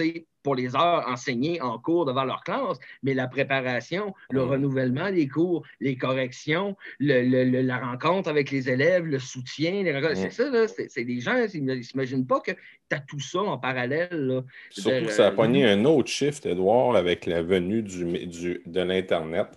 pour 0.43 0.55
les 0.55 0.75
heures 0.75 1.05
enseignées 1.07 1.61
en 1.61 1.79
cours 1.79 2.05
devant 2.05 2.25
leur 2.25 2.43
classe, 2.43 2.77
mais 3.01 3.13
la 3.13 3.27
préparation, 3.27 4.13
le 4.29 4.41
mm-hmm. 4.41 4.47
renouvellement 4.47 5.11
des 5.11 5.27
cours, 5.27 5.63
les 5.79 5.95
corrections, 5.95 6.75
la 6.99 7.79
rencontre 7.79 8.29
avec 8.29 8.51
les 8.51 8.69
élèves, 8.69 9.05
le 9.05 9.19
soutien, 9.19 9.83
mm-hmm. 9.83 10.15
c'est 10.15 10.31
ça, 10.31 10.67
c'est 10.67 11.05
des 11.05 11.19
gens, 11.19 11.45
ils 11.53 11.63
ne 11.63 11.81
s'imaginent 11.81 12.27
pas 12.27 12.41
que 12.41 12.51
tu 12.51 12.95
as 12.95 12.99
tout 12.99 13.19
ça 13.19 13.39
en 13.39 13.57
parallèle. 13.57 14.43
Surtout 14.69 15.05
que 15.05 15.11
ça 15.11 15.27
a 15.27 15.31
pogné 15.31 15.65
un 15.65 15.85
autre 15.85 16.09
shift, 16.09 16.45
Edouard, 16.45 16.95
avec 16.95 17.25
la 17.25 17.41
venue 17.41 17.81
du, 17.81 18.61
de 18.65 18.81
l'Internet. 18.81 19.47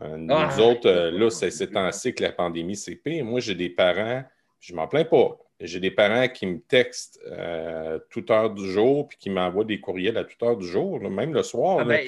Euh, 0.00 0.16
nous 0.16 0.34
ah, 0.34 0.58
autres, 0.60 0.88
euh, 0.88 1.10
là, 1.10 1.30
c'est 1.30 1.76
ainsi 1.76 2.14
que 2.14 2.22
la 2.22 2.32
pandémie 2.32 2.76
s'est 2.76 2.96
pire. 2.96 3.24
Moi, 3.24 3.40
j'ai 3.40 3.54
des 3.54 3.68
parents 3.68 4.24
je 4.62 4.74
m'en 4.74 4.86
plains 4.86 5.04
pas. 5.04 5.36
J'ai 5.60 5.78
des 5.78 5.90
parents 5.90 6.28
qui 6.28 6.46
me 6.46 6.58
textent 6.58 7.20
euh, 7.26 7.98
toute 8.10 8.30
heure 8.30 8.50
du 8.50 8.68
jour 8.70 9.06
puis 9.08 9.18
qui 9.18 9.30
m'envoient 9.30 9.64
des 9.64 9.80
courriels 9.80 10.16
à 10.16 10.24
toute 10.24 10.42
heure 10.42 10.56
du 10.56 10.66
jour, 10.66 10.98
même 11.00 11.34
le 11.34 11.42
soir. 11.42 11.78
Ah 11.80 11.84
ben, 11.84 12.04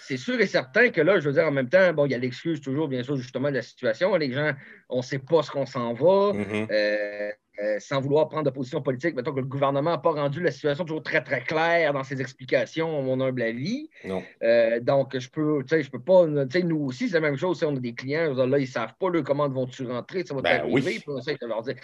c'est 0.00 0.16
sûr 0.16 0.40
et 0.40 0.46
certain 0.46 0.88
que 0.88 1.00
là, 1.00 1.20
je 1.20 1.28
veux 1.28 1.34
dire, 1.34 1.46
en 1.46 1.50
même 1.50 1.68
temps, 1.68 1.92
bon, 1.92 2.06
il 2.06 2.12
y 2.12 2.14
a 2.14 2.18
l'excuse 2.18 2.60
toujours, 2.60 2.88
bien 2.88 3.02
sûr, 3.02 3.16
justement, 3.16 3.50
de 3.50 3.56
la 3.56 3.62
situation. 3.62 4.14
Les 4.16 4.32
gens, 4.32 4.52
on 4.88 4.98
ne 4.98 5.02
sait 5.02 5.18
pas 5.18 5.42
ce 5.42 5.50
qu'on 5.50 5.66
s'en 5.66 5.92
va. 5.92 6.32
Mm-hmm. 6.32 6.66
Euh, 6.70 7.30
euh, 7.62 7.78
sans 7.78 8.00
vouloir 8.00 8.28
prendre 8.28 8.44
de 8.44 8.50
position 8.50 8.82
politique, 8.82 9.14
mettons 9.14 9.32
que 9.32 9.40
le 9.40 9.46
gouvernement 9.46 9.92
n'a 9.92 9.98
pas 9.98 10.10
rendu 10.10 10.42
la 10.42 10.50
situation 10.50 10.84
toujours 10.84 11.02
très, 11.02 11.22
très 11.22 11.40
claire 11.40 11.92
dans 11.92 12.02
ses 12.02 12.20
explications, 12.20 13.02
mon 13.02 13.20
humble 13.20 13.42
avis. 13.42 13.88
Non. 14.04 14.22
Euh, 14.42 14.80
donc, 14.80 15.16
je 15.16 15.28
peux, 15.28 15.62
tu 15.62 15.76
sais, 15.76 15.82
je 15.82 15.90
peux 15.90 16.00
pas, 16.00 16.26
tu 16.26 16.50
sais, 16.50 16.62
nous 16.62 16.78
aussi, 16.78 17.08
c'est 17.08 17.14
la 17.14 17.20
même 17.20 17.36
chose 17.36 17.58
si 17.58 17.64
on 17.64 17.76
a 17.76 17.78
des 17.78 17.94
clients, 17.94 18.34
là, 18.34 18.58
ils 18.58 18.62
ne 18.62 18.66
savent 18.66 18.94
pas, 18.98 19.08
le 19.08 19.22
comment 19.22 19.48
vont-tu 19.48 19.86
rentrer, 19.86 20.24
ça 20.24 20.34
va 20.34 20.42
ben, 20.42 20.64
oui. 20.68 21.00
Leur 21.42 21.62
dire, 21.62 21.74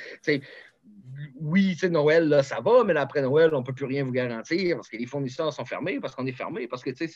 oui, 1.40 1.76
c'est 1.78 1.90
Noël, 1.90 2.28
là, 2.28 2.42
ça 2.42 2.60
va, 2.60 2.84
mais 2.84 2.96
après 2.96 3.22
Noël, 3.22 3.50
on 3.54 3.60
ne 3.60 3.64
peut 3.64 3.72
plus 3.72 3.86
rien 3.86 4.04
vous 4.04 4.12
garantir 4.12 4.76
parce 4.76 4.88
que 4.88 4.96
les 4.96 5.06
fournisseurs 5.06 5.52
sont 5.52 5.64
fermés, 5.64 6.00
parce 6.00 6.14
qu'on 6.14 6.26
est 6.26 6.32
fermé, 6.32 6.66
parce 6.66 6.82
que 6.82 6.90
c'est 6.94 7.06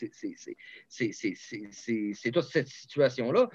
toute 2.32 2.44
cette 2.44 2.68
situation-là. 2.68 3.48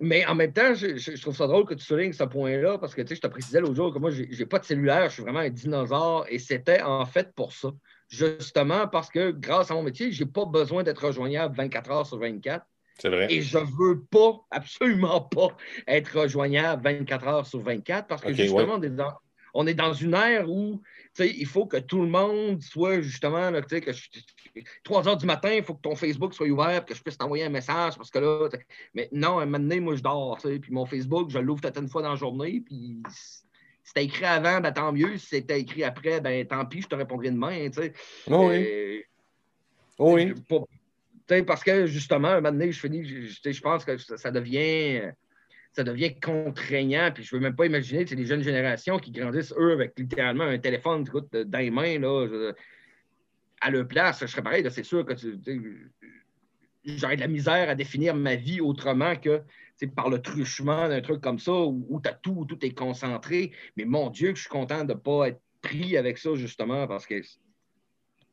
Mais 0.00 0.24
en 0.24 0.34
même 0.34 0.52
temps, 0.52 0.72
je, 0.72 1.20
trouve 1.20 1.36
ça 1.36 1.46
drôle 1.46 1.66
que 1.66 1.74
tu 1.74 1.84
soulignes 1.84 2.14
ce 2.14 2.24
point-là 2.24 2.78
parce 2.78 2.94
que 2.94 3.02
tu 3.02 3.08
sais, 3.08 3.16
je 3.16 3.20
te 3.20 3.26
précisais 3.26 3.60
l'autre 3.60 3.74
jour 3.74 3.92
que 3.92 3.98
moi, 3.98 4.10
je 4.10 4.22
n'ai 4.22 4.46
pas 4.46 4.58
de 4.58 4.64
cellulaire, 4.64 5.10
je 5.10 5.14
suis 5.14 5.22
vraiment 5.22 5.40
un 5.40 5.50
dinosaure 5.50 6.24
et 6.30 6.38
c'était 6.38 6.80
en 6.80 7.04
fait 7.04 7.34
pour 7.34 7.52
ça. 7.52 7.68
Justement 8.08 8.88
parce 8.88 9.10
que 9.10 9.30
grâce 9.30 9.70
à 9.70 9.74
mon 9.74 9.82
métier, 9.82 10.10
je 10.10 10.24
n'ai 10.24 10.30
pas 10.30 10.46
besoin 10.46 10.82
d'être 10.82 11.06
rejoignable 11.06 11.54
24 11.54 11.90
heures 11.90 12.06
sur 12.06 12.18
24. 12.18 12.64
C'est 12.98 13.08
vrai. 13.10 13.26
Et 13.30 13.42
je 13.42 13.58
ne 13.58 13.64
veux 13.64 14.02
pas, 14.10 14.40
absolument 14.50 15.20
pas, 15.20 15.48
être 15.86 16.18
rejoignable 16.18 16.82
24 16.82 17.28
heures 17.28 17.46
sur 17.46 17.60
24 17.60 18.06
parce 18.06 18.22
que 18.22 18.32
justement, 18.32 18.78
on 19.54 19.66
est 19.66 19.74
dans 19.74 19.92
une 19.92 20.14
ère 20.14 20.48
où 20.48 20.80
il 21.18 21.46
faut 21.46 21.66
que 21.66 21.76
tout 21.76 22.00
le 22.00 22.08
monde 22.08 22.62
soit 22.62 23.00
justement, 23.00 23.50
là, 23.50 23.62
que 23.62 23.90
3 24.84 25.08
heures 25.08 25.16
du 25.16 25.26
matin, 25.26 25.52
il 25.52 25.62
faut 25.62 25.74
que 25.74 25.82
ton 25.82 25.94
Facebook 25.94 26.34
soit 26.34 26.48
ouvert, 26.48 26.84
que 26.84 26.94
je 26.94 27.02
puisse 27.02 27.18
t'envoyer 27.18 27.44
un 27.44 27.50
message 27.50 27.96
parce 27.96 28.10
que 28.10 28.18
là, 28.18 28.48
mais 28.94 29.08
non, 29.12 29.38
un 29.38 29.46
moment 29.46 29.58
donné, 29.58 29.80
moi, 29.80 29.96
je 29.96 30.02
dors, 30.02 30.38
puis 30.38 30.72
mon 30.72 30.86
Facebook, 30.86 31.30
je 31.30 31.38
l'ouvre 31.38 31.60
peut-être 31.60 31.80
une 31.80 31.88
fois 31.88 32.02
dans 32.02 32.10
la 32.10 32.16
journée, 32.16 32.62
puis 32.64 33.02
si 33.08 33.42
c'était 33.84 34.04
écrit 34.04 34.24
avant, 34.24 34.60
ben, 34.60 34.72
tant 34.72 34.92
mieux. 34.92 35.18
Si 35.18 35.26
c'était 35.26 35.60
écrit 35.60 35.82
après, 35.82 36.20
ben, 36.20 36.46
tant 36.46 36.64
pis, 36.64 36.82
je 36.82 36.86
te 36.86 36.94
répondrai 36.94 37.30
demain. 37.30 37.68
oui. 37.76 37.92
Euh, 38.28 39.00
oui. 39.98 40.32
parce 41.46 41.62
que 41.62 41.86
justement, 41.86 42.28
un 42.28 42.36
moment 42.36 42.52
donné, 42.52 42.72
je 42.72 42.80
finis, 42.80 43.04
je, 43.04 43.50
je 43.50 43.60
pense 43.60 43.84
que 43.84 43.96
ça 43.98 44.30
devient 44.30 45.12
ça 45.72 45.84
devient 45.84 46.18
contraignant. 46.18 47.10
Puis 47.14 47.24
je 47.24 47.34
ne 47.34 47.40
veux 47.40 47.44
même 47.44 47.56
pas 47.56 47.66
imaginer, 47.66 48.06
c'est 48.06 48.16
les 48.16 48.26
jeunes 48.26 48.42
générations 48.42 48.98
qui 48.98 49.10
grandissent, 49.10 49.54
eux, 49.56 49.72
avec 49.72 49.98
littéralement 49.98 50.44
un 50.44 50.58
téléphone 50.58 51.04
dans 51.04 51.58
les 51.58 51.70
mains, 51.70 51.98
là, 51.98 52.52
à 53.60 53.70
leur 53.70 53.86
place. 53.86 54.20
Je 54.20 54.26
serais 54.26 54.42
pareil, 54.42 54.66
c'est 54.70 54.84
sûr 54.84 55.04
que 55.04 55.14
j'aurais 56.84 57.16
de 57.16 57.20
la 57.20 57.28
misère 57.28 57.68
à 57.68 57.74
définir 57.74 58.14
ma 58.14 58.36
vie 58.36 58.60
autrement 58.60 59.16
que 59.16 59.42
par 59.94 60.10
le 60.10 60.20
truchement 60.20 60.88
d'un 60.88 61.00
truc 61.00 61.20
comme 61.20 61.38
ça 61.38 61.52
où, 61.52 61.86
où 61.88 62.00
as 62.04 62.12
tout, 62.12 62.44
tout 62.46 62.64
est 62.64 62.74
concentré. 62.74 63.52
Mais 63.76 63.84
mon 63.84 64.10
Dieu, 64.10 64.32
que 64.32 64.36
je 64.36 64.42
suis 64.42 64.50
content 64.50 64.84
de 64.84 64.92
ne 64.92 64.98
pas 64.98 65.28
être 65.28 65.40
pris 65.62 65.96
avec 65.96 66.18
ça, 66.18 66.34
justement, 66.34 66.86
parce 66.86 67.06
que 67.06 67.14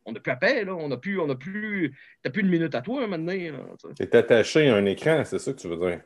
on 0.06 0.14
n'a 0.14 0.20
plus 0.22 0.32
appel, 0.32 0.68
là. 0.68 0.76
on 0.76 0.88
n'a 0.88 0.98
plus, 0.98 1.20
on 1.20 1.30
a 1.30 1.36
plus, 1.36 1.98
t'as 2.22 2.30
plus 2.30 2.42
une 2.42 2.50
minute 2.50 2.74
à 2.76 2.82
toi 2.82 3.06
maintenant. 3.08 3.34
Tu 3.34 4.04
es 4.04 4.16
attaché 4.16 4.70
à 4.70 4.76
un 4.76 4.86
écran, 4.86 5.24
c'est 5.26 5.40
ça 5.40 5.52
que 5.52 5.60
tu 5.60 5.68
veux 5.68 5.78
dire? 5.78 6.02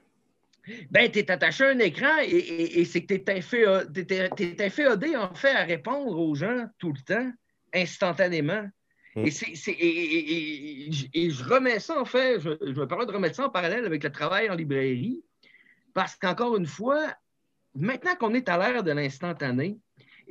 Ben, 0.90 1.12
tu 1.12 1.20
es 1.20 1.32
attaché 1.32 1.64
à 1.64 1.70
un 1.70 1.80
écran 1.80 2.18
et, 2.24 2.86
c'est 2.86 3.04
que 3.04 3.16
tu 3.16 3.32
es, 3.32 4.62
inféodé, 4.62 5.16
en 5.16 5.34
fait, 5.34 5.56
à 5.56 5.64
répondre 5.64 6.18
aux 6.18 6.36
gens 6.36 6.68
tout 6.78 6.94
le 6.94 7.02
temps, 7.02 7.32
instantanément. 7.74 8.70
Mm. 9.16 9.26
Et, 9.26 9.32
je 11.30 11.44
remets 11.44 11.80
ça, 11.80 12.00
en 12.00 12.06
fait, 12.06 12.40
je, 12.40 12.50
me 12.50 12.86
permets 12.86 13.06
de 13.06 13.12
remettre 13.12 13.36
ça 13.36 13.48
en 13.48 13.50
parallèle 13.50 13.86
avec 13.86 14.04
le 14.04 14.12
travail 14.12 14.50
en 14.50 14.56
librairie, 14.56 15.24
parce 15.94 16.16
qu'encore 16.16 16.56
une 16.56 16.68
fois, 16.68 17.14
maintenant 17.76 18.16
qu'on 18.16 18.34
est 18.34 18.48
à 18.48 18.58
l'ère 18.58 18.84
de 18.84 18.92
l'instantané, 18.92 19.78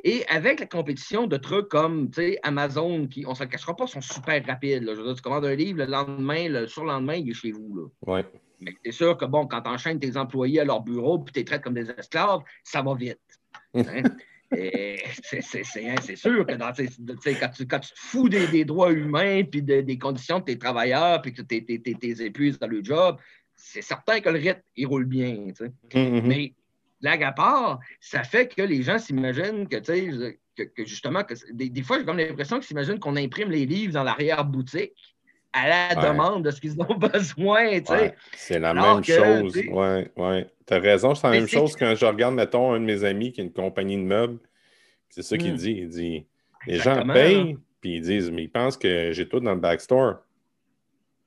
et 0.02 0.24
avec 0.28 0.60
la 0.60 0.66
compétition 0.66 1.26
de 1.26 1.36
trucs 1.36 1.68
comme 1.68 2.10
Amazon, 2.42 3.06
qui, 3.06 3.26
on 3.26 3.30
ne 3.30 3.34
se 3.34 3.42
le 3.42 3.48
cachera 3.50 3.76
pas, 3.76 3.86
sont 3.86 4.00
super 4.00 4.42
rapides. 4.46 4.84
Je 4.86 4.92
veux 4.92 5.04
dire, 5.04 5.14
tu 5.14 5.20
commandes 5.20 5.44
un 5.44 5.54
livre, 5.54 5.80
le 5.80 5.86
lendemain, 5.86 6.48
le 6.48 6.66
surlendemain, 6.66 7.16
il 7.16 7.28
est 7.28 7.34
chez 7.34 7.52
vous. 7.52 7.76
Là. 8.06 8.14
Ouais. 8.14 8.24
Mais 8.60 8.74
c'est 8.84 8.92
sûr 8.92 9.16
que, 9.16 9.24
bon, 9.24 9.46
quand 9.46 9.62
tu 9.62 9.70
enchaînes 9.70 9.98
tes 9.98 10.16
employés 10.16 10.60
à 10.60 10.64
leur 10.64 10.82
bureau 10.82 11.18
puis 11.18 11.32
tu 11.32 11.40
les 11.40 11.44
traites 11.44 11.62
comme 11.62 11.74
des 11.74 11.90
esclaves, 11.90 12.40
ça 12.62 12.82
va 12.82 12.94
vite. 12.94 13.18
Hein? 13.74 14.02
c'est 14.52 16.16
sûr 16.16 16.44
que 16.44 16.54
dans, 16.54 16.72
quand, 16.72 17.48
tu, 17.52 17.66
quand, 17.66 17.78
tu, 17.78 17.94
te 17.94 17.98
fous 17.98 18.28
des, 18.28 18.64
droits 18.64 18.92
humains 18.92 19.44
puis 19.44 19.62
des 19.62 19.98
conditions 19.98 20.40
de 20.40 20.44
tes 20.44 20.58
travailleurs 20.58 21.22
puis 21.22 21.32
que 21.32 21.42
tu 21.42 21.54
es, 21.56 22.26
épuises 22.26 22.58
dans 22.58 22.66
le 22.66 22.82
job, 22.82 23.16
c'est 23.54 23.82
certain 23.82 24.20
que 24.20 24.28
le 24.28 24.38
rythme, 24.38 24.62
il 24.76 24.86
roule 24.86 25.04
bien. 25.04 25.34
Mm-hmm. 25.34 26.22
Mais 26.22 26.54
blague 27.00 27.22
à 27.22 27.32
part, 27.32 27.80
ça 28.00 28.24
fait 28.24 28.52
que 28.52 28.62
les 28.62 28.82
gens 28.82 28.98
s'imaginent 28.98 29.68
que, 29.68 29.76
que, 29.76 30.62
que, 30.62 30.84
justement, 30.84 31.22
que 31.24 31.34
des, 31.52 31.82
fois, 31.82 31.98
j'ai 31.98 32.04
comme 32.04 32.18
l'impression 32.18 32.56
qu'ils 32.56 32.66
s'imaginent 32.66 32.98
qu'on 32.98 33.16
imprime 33.16 33.50
les 33.50 33.66
livres 33.66 33.92
dans 33.92 34.02
l'arrière-boutique 34.02 34.92
à 35.52 35.68
la 35.68 35.94
demande 35.94 36.44
de 36.44 36.50
ce 36.50 36.60
qu'ils 36.60 36.80
ont 36.80 36.94
besoin. 37.12 37.80
c'est 38.36 38.58
la 38.58 38.74
même 38.74 39.04
chose. 39.04 39.54
Oui, 39.56 40.08
oui. 40.16 40.44
Tu 40.66 40.74
as 40.74 40.78
raison, 40.78 41.14
c'est 41.14 41.26
la 41.26 41.32
même 41.32 41.48
chose 41.48 41.74
quand 41.76 41.94
je 41.94 42.06
regarde, 42.06 42.34
mettons, 42.34 42.72
un 42.72 42.80
de 42.80 42.84
mes 42.84 43.04
amis 43.04 43.32
qui 43.32 43.40
a 43.40 43.44
une 43.44 43.52
compagnie 43.52 43.96
de 43.96 44.02
meubles. 44.02 44.38
C'est 45.08 45.22
ça 45.22 45.36
qu'il 45.36 45.54
hmm. 45.54 45.56
dit. 45.56 45.76
Il 45.78 45.88
dit 45.88 46.26
les 46.66 46.78
gens 46.78 47.06
payent, 47.06 47.56
puis 47.80 47.96
ils 47.96 48.02
disent, 48.02 48.30
mais 48.30 48.44
ils 48.44 48.50
pensent 48.50 48.76
que 48.76 49.12
j'ai 49.12 49.28
tout 49.28 49.40
dans 49.40 49.54
le 49.54 49.60
backstore. 49.60 50.18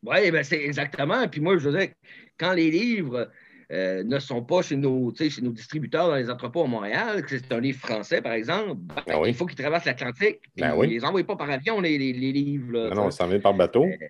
Oui, 0.04 0.32
ben 0.32 0.44
c'est 0.44 0.62
exactement. 0.62 1.28
Puis 1.28 1.42
moi, 1.42 1.58
je 1.58 1.70
veux 1.70 1.78
dire, 1.78 1.90
quand 2.38 2.54
les 2.54 2.70
livres 2.70 3.30
euh, 3.74 4.04
ne 4.04 4.20
sont 4.20 4.44
pas 4.44 4.62
chez 4.62 4.76
nos, 4.76 5.12
chez 5.16 5.42
nos 5.42 5.52
distributeurs 5.52 6.08
dans 6.08 6.16
les 6.16 6.30
entrepôts 6.30 6.64
à 6.64 6.68
Montréal, 6.68 7.26
que 7.26 7.38
c'est 7.38 7.52
un 7.52 7.60
livre 7.60 7.80
français, 7.80 8.22
par 8.22 8.34
exemple, 8.34 8.76
ben, 8.76 9.04
ben 9.08 9.24
il 9.26 9.34
faut 9.34 9.48
qu'ils 9.48 9.58
traversent 9.58 9.86
l'Atlantique. 9.86 10.42
Ben 10.58 10.76
ils 10.76 10.90
ne 10.90 10.94
les 10.94 11.04
envoient 11.04 11.24
pas 11.24 11.36
par 11.36 11.50
avion, 11.50 11.82
les, 11.82 11.98
livres. 11.98 12.94
non, 12.94 13.10
ça 13.10 13.26
vient 13.26 13.40
par 13.40 13.56
bateau. 13.56 13.86
Euh, 13.86 14.08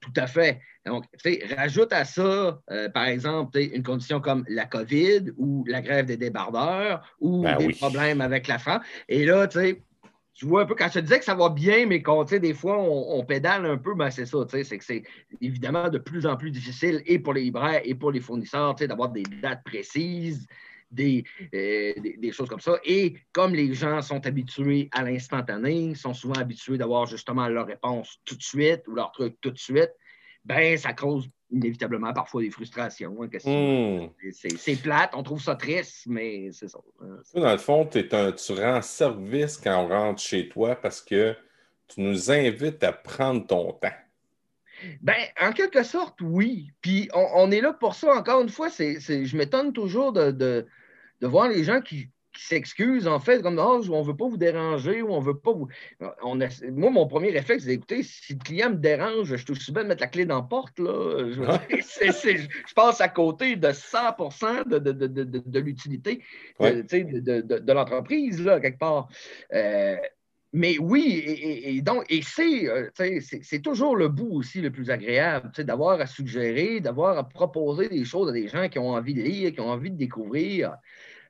tout 0.00 0.12
à 0.16 0.26
fait. 0.26 0.60
Donc, 0.86 1.04
rajoute 1.56 1.92
à 1.92 2.04
ça, 2.04 2.60
euh, 2.70 2.88
par 2.88 3.04
exemple, 3.06 3.58
une 3.58 3.82
condition 3.82 4.20
comme 4.20 4.44
la 4.48 4.64
COVID 4.64 5.32
ou 5.36 5.64
la 5.66 5.82
grève 5.82 6.06
des 6.06 6.16
débardeurs 6.16 7.14
ou 7.20 7.44
des 7.58 7.70
problèmes 7.74 8.20
avec 8.20 8.46
la 8.46 8.58
France. 8.58 8.82
Et 9.08 9.26
là, 9.26 9.46
tu 9.48 9.58
sais, 9.58 9.82
tu 10.36 10.44
vois 10.44 10.62
un 10.62 10.66
peu, 10.66 10.74
quand 10.74 10.88
je 10.88 10.94
te 10.94 10.98
disais 10.98 11.18
que 11.18 11.24
ça 11.24 11.34
va 11.34 11.48
bien, 11.48 11.86
mais 11.86 12.02
quand 12.02 12.30
des 12.30 12.52
fois 12.52 12.78
on, 12.78 13.24
pédale 13.24 13.64
un 13.64 13.78
peu, 13.78 13.94
ben 13.94 14.10
c'est 14.10 14.26
ça, 14.26 14.38
c'est 14.50 14.78
que 14.78 14.84
c'est 14.84 15.02
évidemment 15.40 15.88
de 15.88 15.96
plus 15.96 16.26
en 16.26 16.36
plus 16.36 16.50
difficile 16.50 17.02
et 17.06 17.18
pour 17.18 17.32
les 17.32 17.42
libraires 17.42 17.80
et 17.84 17.94
pour 17.94 18.12
les 18.12 18.20
fournisseurs 18.20 18.74
d'avoir 18.74 19.08
des 19.08 19.22
dates 19.22 19.64
précises, 19.64 20.46
euh, 21.00 21.22
des, 21.96 22.16
des, 22.18 22.32
choses 22.32 22.48
comme 22.48 22.60
ça. 22.60 22.78
Et 22.84 23.16
comme 23.32 23.54
les 23.54 23.72
gens 23.72 24.02
sont 24.02 24.24
habitués 24.26 24.88
à 24.92 25.02
l'instantané, 25.02 25.94
sont 25.94 26.14
souvent 26.14 26.34
habitués 26.34 26.76
d'avoir 26.76 27.06
justement 27.06 27.48
leur 27.48 27.66
réponse 27.66 28.20
tout 28.26 28.36
de 28.36 28.42
suite 28.42 28.86
ou 28.88 28.94
leur 28.94 29.12
truc 29.12 29.36
tout 29.40 29.50
de 29.50 29.58
suite, 29.58 29.90
ben 30.44 30.76
ça 30.76 30.92
cause 30.92 31.28
inévitablement 31.50 32.12
parfois 32.12 32.42
des 32.42 32.50
frustrations. 32.50 33.16
Hein, 33.22 33.28
hmm. 33.44 34.08
C'est 34.30 34.82
plate, 34.82 35.10
on 35.14 35.22
trouve 35.22 35.40
ça 35.40 35.54
triste, 35.54 36.06
mais 36.06 36.50
c'est 36.52 36.68
ça. 36.68 36.78
Hein, 37.00 37.18
dans 37.34 37.52
le 37.52 37.58
fond, 37.58 37.86
tu 37.86 38.52
rends 38.52 38.82
service 38.82 39.56
quand 39.56 39.84
on 39.84 39.88
rentre 39.88 40.20
chez 40.20 40.48
toi 40.48 40.74
parce 40.76 41.00
que 41.00 41.36
tu 41.88 42.00
nous 42.00 42.30
invites 42.30 42.82
à 42.82 42.92
prendre 42.92 43.46
ton 43.46 43.72
temps. 43.72 43.88
Ben, 45.00 45.16
en 45.40 45.52
quelque 45.52 45.82
sorte, 45.82 46.20
oui. 46.20 46.70
Puis 46.82 47.08
on, 47.14 47.50
est 47.50 47.60
là 47.60 47.72
pour 47.72 47.94
ça. 47.94 48.12
Encore 48.14 48.42
une 48.42 48.48
fois, 48.48 48.68
c'est, 48.68 49.00
je 49.00 49.36
m'étonne 49.36 49.72
toujours 49.72 50.12
de, 50.12 50.30
de, 50.30 50.66
voir 51.22 51.48
les 51.48 51.64
gens 51.64 51.80
qui 51.80 52.10
s'excusent, 52.38 53.08
en 53.08 53.20
fait, 53.20 53.42
comme 53.42 53.58
oh, 53.58 53.82
on 53.90 54.00
ne 54.00 54.06
veut 54.06 54.16
pas 54.16 54.28
vous 54.28 54.36
déranger 54.36 55.02
ou 55.02 55.12
on 55.12 55.20
veut 55.20 55.38
pas 55.38 55.52
vous. 55.52 55.68
On 56.22 56.36
Moi, 56.36 56.90
mon 56.90 57.06
premier 57.06 57.30
réflexe, 57.30 57.64
c'est 57.64 57.70
d'écouter, 57.70 58.02
si 58.02 58.34
le 58.34 58.38
client 58.38 58.70
me 58.70 58.76
dérange, 58.76 59.28
je 59.28 59.36
suis 59.36 59.50
aussi 59.52 59.72
bien 59.72 59.84
de 59.84 59.88
mettre 59.88 60.02
la 60.02 60.08
clé 60.08 60.24
dans 60.24 60.36
la 60.36 60.42
porte. 60.42 60.78
Là. 60.78 61.30
Je, 61.30 61.42
je 62.68 62.74
passe 62.74 63.00
à 63.00 63.08
côté 63.08 63.56
de 63.56 63.72
100 63.72 63.96
de, 64.66 64.78
de, 64.78 64.92
de, 64.92 65.42
de 65.44 65.58
l'utilité 65.60 66.22
de, 66.60 67.72
l'entreprise, 67.72 68.44
là, 68.44 68.60
quelque 68.60 68.78
part. 68.78 69.08
Euh, 69.52 69.96
mais 70.52 70.78
oui, 70.78 71.22
et, 71.26 71.82
donc, 71.82 72.04
et 72.08 72.22
euh, 72.38 72.88
c'est 72.94 73.62
toujours 73.62 73.96
le 73.96 74.08
bout 74.08 74.30
aussi 74.32 74.60
le 74.60 74.70
plus 74.70 74.90
agréable, 74.90 75.50
d'avoir 75.58 76.00
à 76.00 76.06
suggérer, 76.06 76.80
d'avoir 76.80 77.18
à 77.18 77.28
proposer 77.28 77.88
des 77.88 78.04
choses 78.04 78.30
à 78.30 78.32
des 78.32 78.48
gens 78.48 78.68
qui 78.68 78.78
ont 78.78 78.90
envie 78.90 79.12
de 79.12 79.22
lire, 79.22 79.52
qui 79.52 79.60
ont 79.60 79.68
envie 79.68 79.90
de 79.90 79.96
découvrir. 79.96 80.76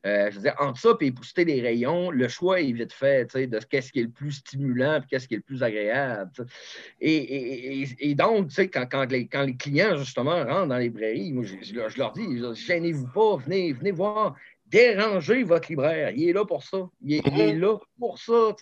Euh, 0.06 0.30
je 0.30 0.36
veux 0.36 0.42
dire, 0.42 0.54
entre 0.60 0.78
ça 0.78 0.90
et 1.00 1.10
pousser 1.10 1.44
les 1.44 1.60
rayons, 1.60 2.12
le 2.12 2.28
choix 2.28 2.60
est 2.60 2.70
vite 2.70 2.92
fait 2.92 3.24
de 3.34 3.58
qu'est-ce 3.58 3.90
qui 3.90 3.98
est 3.98 4.04
le 4.04 4.10
plus 4.10 4.32
stimulant 4.32 5.00
et 5.00 5.06
qu'est-ce 5.08 5.26
qui 5.26 5.34
est 5.34 5.38
le 5.38 5.42
plus 5.42 5.64
agréable. 5.64 6.30
Et, 7.00 8.14
donc, 8.14 8.50
quand, 8.72 8.86
quand, 8.88 9.10
les, 9.10 9.26
quand 9.26 9.42
les 9.42 9.56
clients, 9.56 9.96
justement, 9.96 10.44
rentrent 10.44 10.68
dans 10.68 10.78
les 10.78 10.84
librairies, 10.84 11.32
moi, 11.32 11.44
je, 11.44 11.98
leur 11.98 12.12
dis, 12.12 12.24
gênez-vous 12.54 13.08
pas, 13.08 13.36
venez, 13.36 13.72
venez 13.72 13.90
voir, 13.90 14.36
dérangez 14.66 15.42
votre 15.42 15.68
libraire. 15.70 16.12
Il 16.14 16.28
est 16.28 16.32
là 16.32 16.44
pour 16.44 16.62
ça. 16.62 16.88
Il 17.02 17.14
est, 17.14 17.54
là 17.56 17.76
pour 17.98 18.18
ça. 18.18 18.54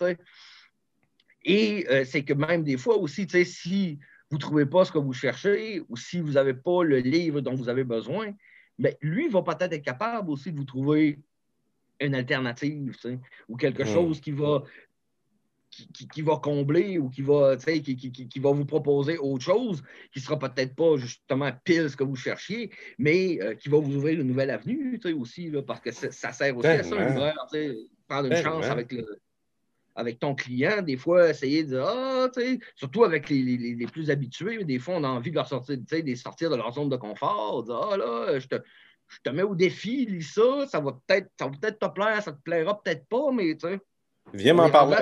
Et 1.43 1.85
euh, 1.91 2.05
c'est 2.05 2.23
que 2.23 2.33
même 2.33 2.63
des 2.63 2.77
fois 2.77 2.97
aussi, 2.97 3.27
si 3.45 3.99
vous 4.31 4.37
ne 4.37 4.41
trouvez 4.41 4.65
pas 4.65 4.83
ce 4.83 4.91
que 4.91 4.97
vous 4.97 5.13
cherchez 5.13 5.83
ou 5.89 5.95
si 5.95 6.19
vous 6.19 6.31
n'avez 6.31 6.55
pas 6.55 6.83
le 6.83 6.97
livre 6.97 7.41
dont 7.41 7.53
vous 7.53 7.69
avez 7.69 7.83
besoin, 7.83 8.33
bien, 8.79 8.93
lui 8.99 9.27
va 9.29 9.43
peut-être 9.43 9.73
être 9.73 9.85
capable 9.85 10.31
aussi 10.31 10.51
de 10.51 10.57
vous 10.57 10.65
trouver 10.65 11.19
une 11.99 12.15
alternative, 12.15 12.95
ou 13.47 13.57
quelque 13.57 13.85
chose 13.85 14.19
qui 14.19 14.31
va, 14.31 14.63
qui, 15.69 16.21
va 16.21 16.37
combler 16.37 16.97
ou 16.97 17.09
qui 17.09 17.21
va, 17.21 17.55
qui, 17.57 17.83
qui, 17.83 18.39
va 18.39 18.51
vous 18.51 18.65
proposer 18.65 19.17
autre 19.17 19.43
chose, 19.43 19.83
qui 20.11 20.19
ne 20.19 20.23
sera 20.23 20.39
peut-être 20.39 20.75
pas 20.75 20.97
justement 20.97 21.51
pile 21.63 21.89
ce 21.89 21.95
que 21.95 22.03
vous 22.03 22.15
cherchiez, 22.15 22.71
mais 22.97 23.39
euh, 23.41 23.55
qui 23.55 23.69
va 23.69 23.79
vous 23.79 23.95
ouvrir 23.95 24.19
une 24.19 24.27
nouvelle 24.27 24.49
avenue 24.49 24.99
aussi, 25.17 25.49
là, 25.49 25.61
parce 25.61 25.81
que 25.81 25.91
ça 25.91 26.31
sert 26.31 26.57
aussi 26.57 26.67
à 26.67 26.83
ça, 26.83 27.33
prendre 28.07 28.27
une 28.27 28.43
chance 28.43 28.65
avec 28.65 28.91
le, 28.91 29.19
avec 29.95 30.19
ton 30.19 30.35
client, 30.35 30.81
des 30.81 30.97
fois, 30.97 31.29
essayer 31.29 31.63
de 31.63 31.69
dire, 31.69 31.85
ah, 31.85 32.27
surtout 32.75 33.03
avec 33.03 33.29
les, 33.29 33.87
plus 33.91 34.11
habitués, 34.11 34.63
des 34.63 34.79
fois, 34.79 34.95
on 34.97 35.03
a 35.03 35.07
envie 35.07 35.31
de 35.31 35.35
leur 35.35 35.47
sortir, 35.47 35.77
de 35.77 36.15
sortir 36.15 36.49
de 36.49 36.55
leur 36.55 36.73
zone 36.73 36.89
de 36.89 36.97
confort, 36.97 37.63
de 37.63 37.67
dire, 37.67 37.89
ah 37.91 37.97
là, 37.97 38.39
je 38.39 38.47
te, 38.47 38.55
je 39.07 39.17
te 39.23 39.29
mets 39.29 39.43
au 39.43 39.55
défi, 39.55 40.05
lis 40.05 40.23
ça, 40.23 40.67
ça 40.67 40.79
va 40.79 40.97
peut-être 41.05 41.29
peut 41.37 41.71
te 41.71 41.87
plaire, 41.87 42.21
ça 42.21 42.31
te 42.31 42.41
plaira 42.41 42.81
peut-être 42.81 43.05
pas, 43.07 43.31
mais 43.31 43.55
tu 43.55 43.67
sais. 43.67 43.79
Viens 44.33 44.53
m'en 44.53 44.69
parler. 44.69 44.97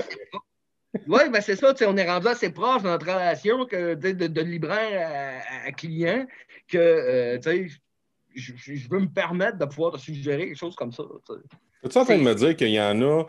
Oui, 1.08 1.22
ben 1.32 1.42
c'est 1.42 1.56
ça, 1.56 1.74
on 1.88 1.98
est 1.98 2.10
rendu 2.10 2.28
assez 2.28 2.52
proche 2.52 2.84
dans 2.84 2.92
notre 2.92 3.08
relation 3.08 3.66
que, 3.66 3.96
de, 3.96 4.28
de, 4.28 4.42
libraire 4.42 5.42
à, 5.66 5.72
client 5.72 6.28
que 6.68 6.78
euh, 6.78 7.40
je, 8.36 8.54
je, 8.56 8.90
veux 8.90 9.00
me 9.00 9.08
permettre 9.08 9.58
de 9.58 9.66
pouvoir 9.66 9.94
te 9.94 9.98
suggérer 9.98 10.48
quelque 10.48 10.58
chose 10.58 10.76
comme 10.76 10.92
ça. 10.92 11.04
Es-tu 11.84 11.98
en 11.98 12.06
train 12.06 12.18
de 12.18 12.24
me 12.24 12.36
dire 12.36 12.56
qu'il 12.56 12.70
y 12.70 12.80
en 12.80 13.02
a 13.02 13.24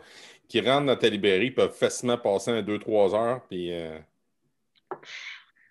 qui 0.47 0.61
rentrent 0.61 0.87
dans 0.87 0.97
ta 0.97 1.09
librairie 1.09 1.53
peuvent 1.53 1.75
facilement 1.75 2.19
passer 2.19 2.51
un 2.51 2.63
2-3 2.63 3.15
heures 3.15 3.43
puis. 3.49 3.73
Euh, 3.73 3.99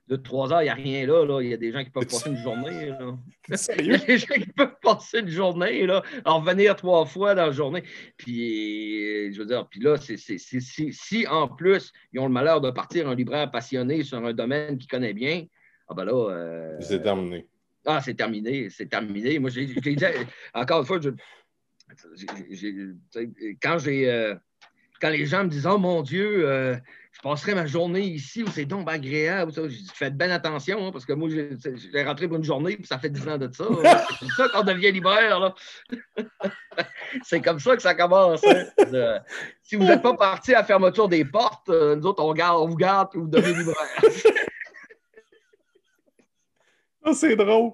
de 0.07 0.15
trois 0.17 0.51
heures, 0.51 0.61
il 0.61 0.65
n'y 0.65 0.69
a 0.69 0.73
rien 0.73 1.07
là, 1.07 1.25
là. 1.25 1.41
Il 1.41 1.49
y 1.49 1.53
a 1.53 1.57
des 1.57 1.71
gens 1.71 1.83
qui 1.83 1.89
peuvent 1.89 2.05
passer 2.05 2.29
une 2.29 2.37
journée. 2.37 2.87
Là. 2.87 3.17
Il 3.79 3.85
y 3.85 3.93
a 3.93 3.97
des 3.97 4.17
gens 4.17 4.35
qui 4.35 4.51
peuvent 4.53 4.75
passer 4.81 5.19
une 5.19 5.29
journée, 5.29 5.85
là, 5.85 6.03
en 6.25 6.39
revenir 6.39 6.75
trois 6.75 7.05
fois 7.05 7.35
dans 7.35 7.45
la 7.45 7.51
journée. 7.51 7.83
Puis, 8.17 9.33
je 9.33 9.39
veux 9.39 9.45
dire, 9.45 9.67
puis 9.67 9.79
là, 9.79 9.95
c'est, 9.97 10.17
si 10.17 11.27
en 11.27 11.47
plus, 11.47 11.93
ils 12.11 12.19
ont 12.19 12.27
le 12.27 12.33
malheur 12.33 12.59
de 12.59 12.69
partir 12.69 13.07
un 13.07 13.15
libraire 13.15 13.49
passionné 13.49 14.03
sur 14.03 14.17
un 14.17 14.33
domaine 14.33 14.77
qu'ils 14.77 14.89
connaît 14.89 15.13
bien, 15.13 15.45
ah 15.87 15.93
ben 15.93 16.05
là. 16.05 16.29
Euh, 16.31 16.77
c'est 16.79 17.01
terminé. 17.01 17.47
Ah, 17.85 18.01
c'est 18.01 18.13
terminé, 18.13 18.69
c'est 18.69 18.87
terminé. 18.87 19.39
Moi, 19.39 19.49
j'ai, 19.49 19.65
dit, 19.65 20.05
encore 20.53 20.79
une 20.79 20.85
fois, 20.85 20.99
je, 21.01 21.09
quand 23.61 23.77
j'ai. 23.77 24.09
Euh, 24.09 24.35
quand 25.01 25.09
les 25.09 25.25
gens 25.25 25.43
me 25.43 25.49
disent 25.49 25.67
Oh 25.67 25.77
mon 25.77 26.01
Dieu, 26.01 26.47
euh, 26.47 26.77
je 27.13 27.21
passerai 27.21 27.53
ma 27.53 27.67
journée 27.67 28.01
ici 28.01 28.43
où 28.43 28.47
c'est 28.49 28.65
donc 28.65 28.89
agréable. 28.89 29.53
Ça. 29.53 29.61
Je 29.67 29.77
faites 29.93 30.17
bien 30.17 30.31
attention, 30.31 30.87
hein, 30.87 30.91
parce 30.91 31.05
que 31.05 31.13
moi, 31.13 31.29
j'ai 31.29 32.03
rentré 32.03 32.27
pour 32.27 32.37
une 32.37 32.43
journée, 32.43 32.75
puis 32.75 32.87
ça 32.87 32.97
fait 32.97 33.09
10 33.09 33.29
ans 33.29 33.37
de 33.37 33.49
ça. 33.53 33.65
c'est 34.09 34.19
comme 34.19 34.29
ça 34.29 34.49
qu'on 34.49 34.63
devient 34.63 34.91
libraire. 34.91 35.53
c'est 37.23 37.41
comme 37.41 37.59
ça 37.59 37.75
que 37.75 37.81
ça 37.81 37.93
commence. 37.93 38.41
Hein. 38.45 39.19
si 39.61 39.75
vous 39.75 39.83
n'êtes 39.83 40.01
pas 40.01 40.15
parti 40.15 40.53
à 40.53 40.59
la 40.59 40.63
fermeture 40.63 41.07
des 41.07 41.23
portes, 41.23 41.69
euh, 41.69 41.95
nous 41.95 42.07
autres, 42.07 42.23
on, 42.23 42.33
garde, 42.33 42.61
on 42.61 42.67
vous 42.67 42.75
garde 42.75 43.09
et 43.13 43.19
vous 43.19 43.27
devenez 43.27 43.59
libraire. 43.59 43.77
Ah, 47.03 47.11
c'est 47.13 47.35
drôle. 47.35 47.71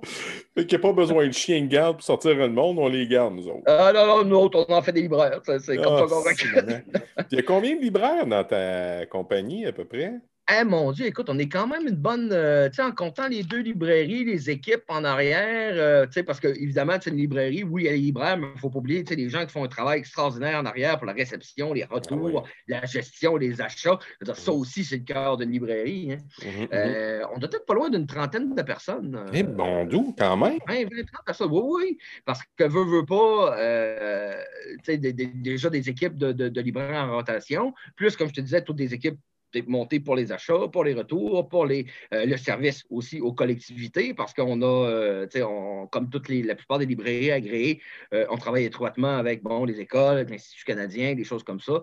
Fait 0.55 0.65
qu'il 0.65 0.77
n'y 0.77 0.85
a 0.85 0.87
pas 0.87 0.93
besoin 0.93 1.27
de 1.27 1.31
chien 1.31 1.61
de 1.61 1.67
garde 1.67 1.97
pour 1.97 2.05
sortir 2.05 2.35
le 2.35 2.49
monde, 2.49 2.77
on 2.79 2.87
les 2.87 3.07
garde, 3.07 3.35
nous 3.35 3.47
autres. 3.47 3.63
Ah 3.67 3.91
non, 3.93 4.05
non, 4.05 4.25
nous 4.25 4.35
autres, 4.35 4.65
on 4.67 4.73
en 4.73 4.81
fait 4.81 4.91
des 4.91 5.03
libraires. 5.03 5.41
C'est 5.43 5.77
comme 5.77 5.93
ah, 5.93 6.07
ça 6.07 6.33
qu'on 6.33 7.23
Il 7.31 7.35
y 7.37 7.39
a 7.39 7.43
combien 7.43 7.75
de 7.75 7.81
libraires 7.81 8.25
dans 8.25 8.43
ta 8.43 9.05
compagnie, 9.05 9.65
à 9.65 9.71
peu 9.71 9.85
près? 9.85 10.13
Eh 10.51 10.63
mon 10.63 10.91
Dieu, 10.91 11.05
écoute, 11.05 11.29
on 11.29 11.37
est 11.37 11.47
quand 11.47 11.67
même 11.67 11.87
une 11.87 11.95
bonne. 11.95 12.29
Euh, 12.31 12.69
tu 12.69 12.75
sais, 12.77 12.81
en 12.81 12.91
comptant 12.91 13.27
les 13.27 13.43
deux 13.43 13.59
librairies, 13.59 14.23
les 14.23 14.49
équipes 14.49 14.83
en 14.87 15.03
arrière, 15.03 15.73
euh, 15.75 16.07
tu 16.07 16.13
sais, 16.13 16.23
parce 16.23 16.39
que 16.39 16.47
évidemment, 16.47 16.93
c'est 16.99 17.11
une 17.11 17.17
librairie, 17.17 17.63
oui, 17.63 17.85
elle 17.85 17.95
est 17.95 17.99
libraire, 17.99 18.35
mais 18.35 18.47
il 18.47 18.55
ne 18.55 18.59
faut 18.59 18.71
pas 18.71 18.79
oublier, 18.79 19.03
tu 19.03 19.09
sais, 19.09 19.15
les 19.15 19.29
gens 19.29 19.45
qui 19.45 19.51
font 19.51 19.63
un 19.63 19.67
travail 19.67 19.99
extraordinaire 19.99 20.59
en 20.59 20.65
arrière 20.65 20.97
pour 20.97 21.05
la 21.05 21.13
réception, 21.13 21.71
les 21.71 21.83
retours, 21.83 22.43
ah 22.45 22.49
la 22.67 22.85
gestion, 22.85 23.37
les 23.37 23.61
achats. 23.61 23.99
ça 24.33 24.51
aussi, 24.51 24.83
c'est 24.83 24.97
le 24.97 25.03
cœur 25.03 25.37
d'une 25.37 25.51
librairie. 25.51 26.13
Hein. 26.13 26.17
Mhm, 26.43 26.61
mhm. 26.61 26.67
Euh, 26.73 27.21
on 27.35 27.37
doit 27.37 27.49
être 27.53 27.65
pas 27.67 27.75
loin 27.75 27.91
d'une 27.91 28.07
trentaine 28.07 28.55
de 28.55 28.61
personnes. 28.63 29.23
Eh 29.31 29.43
bon, 29.43 29.85
d'où, 29.85 30.15
quand 30.17 30.35
même? 30.35 30.57
20, 30.67 30.85
30 30.87 31.25
personnes, 31.27 31.49
oui, 31.51 31.61
oui. 31.63 31.97
Parce 32.25 32.41
que 32.57 32.63
veut, 32.63 32.85
veut 32.85 33.05
pas, 33.05 33.55
tu 34.83 34.93
sais, 34.93 34.97
déjà 34.97 35.69
des 35.69 35.89
équipes 35.89 36.17
de, 36.17 36.31
de, 36.31 36.49
de 36.49 36.61
libraires 36.61 37.03
en 37.03 37.17
rotation, 37.17 37.75
plus, 37.95 38.15
comme 38.15 38.29
je 38.29 38.33
te 38.33 38.41
disais, 38.41 38.63
toutes 38.63 38.77
des 38.77 38.95
équipes 38.95 39.19
monté 39.67 39.99
pour 39.99 40.15
les 40.15 40.31
achats, 40.31 40.67
pour 40.71 40.83
les 40.83 40.93
retours, 40.93 41.47
pour 41.49 41.65
les, 41.65 41.85
euh, 42.13 42.25
le 42.25 42.37
service 42.37 42.85
aussi 42.89 43.19
aux 43.21 43.33
collectivités, 43.33 44.13
parce 44.13 44.33
qu'on 44.33 44.61
a, 44.61 44.65
euh, 44.65 45.27
on, 45.43 45.87
comme 45.87 46.09
toutes 46.09 46.29
les, 46.29 46.43
la 46.43 46.55
plupart 46.55 46.79
des 46.79 46.85
librairies 46.85 47.31
agréées, 47.31 47.81
euh, 48.13 48.25
on 48.29 48.37
travaille 48.37 48.65
étroitement 48.65 49.17
avec 49.17 49.43
bon, 49.43 49.65
les 49.65 49.79
écoles, 49.79 50.25
l'Institut 50.29 50.65
canadien, 50.65 51.15
des 51.15 51.23
choses 51.23 51.43
comme 51.43 51.59
ça. 51.59 51.81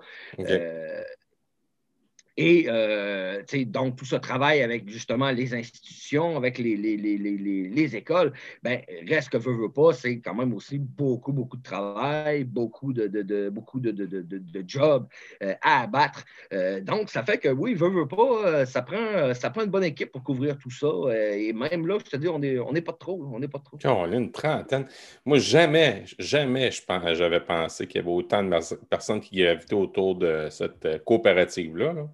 Et 2.37 2.67
euh, 2.69 3.43
donc, 3.67 3.97
tout 3.97 4.05
ce 4.05 4.17
travail 4.17 4.63
avec 4.63 4.89
justement 4.89 5.31
les 5.31 5.55
institutions, 5.55 6.37
avec 6.37 6.59
les, 6.59 6.77
les, 6.77 6.97
les, 6.97 7.17
les 7.17 7.97
écoles, 7.97 8.33
ben, 8.63 8.81
reste 9.09 9.31
que 9.31 9.39
veut, 9.39 9.55
veut 9.55 9.73
pas, 9.73 9.95
c'est 9.95 10.19
quand 10.19 10.35
même 10.35 10.53
aussi 10.53 10.79
beaucoup, 10.79 11.33
beaucoup 11.33 11.57
de 11.57 11.63
travail, 11.63 12.45
beaucoup 12.45 12.93
de, 12.93 13.07
de, 13.07 13.23
de 13.23 13.49
beaucoup 13.49 13.81
de, 13.81 13.91
de 13.91 14.65
jobs 14.67 15.07
euh, 15.43 15.55
à 15.63 15.83
abattre. 15.83 16.25
Euh, 16.53 16.81
donc, 16.83 17.09
ça 17.09 17.23
fait 17.23 17.39
que 17.39 17.49
oui, 17.49 17.73
veut, 17.75 17.89
veut 17.89 18.09
pas, 18.09 18.47
euh, 18.47 18.67
ça 18.67 18.83
prend, 18.83 19.33
ça 19.33 19.49
prend 19.51 19.65
une 19.65 19.71
bonne 19.71 19.85
équipe 19.85 20.13
pour 20.13 20.23
couvrir 20.23 20.59
tout 20.59 20.71
ça. 20.71 20.89
et 21.15 21.53
même 21.55 21.87
là, 21.87 21.99
je 22.05 22.11
te 22.11 22.17
dis, 22.17 22.29
on 22.29 22.39
n'est 22.39 22.59
on 22.59 22.73
pas 22.73 22.93
trop. 22.93 23.31
On 23.33 23.39
n'est 23.39 23.49
pas 23.49 23.59
trop. 23.61 23.79
On 23.85 24.13
est 24.13 24.17
une 24.17 24.31
trentaine. 24.31 24.87
Moi, 25.25 25.39
jamais, 25.39 26.05
jamais 26.19 26.71
j'avais 26.71 27.41
pensé 27.41 27.87
qu'il 27.87 28.01
y 28.01 28.05
avait 28.05 28.13
autant 28.13 28.43
de 28.43 28.75
personnes 28.85 29.21
qui 29.21 29.37
gravitaient 29.37 29.75
autour 29.75 30.17
de 30.17 30.49
cette 30.51 31.03
coopérative-là. 31.05 31.95
là 31.95 32.09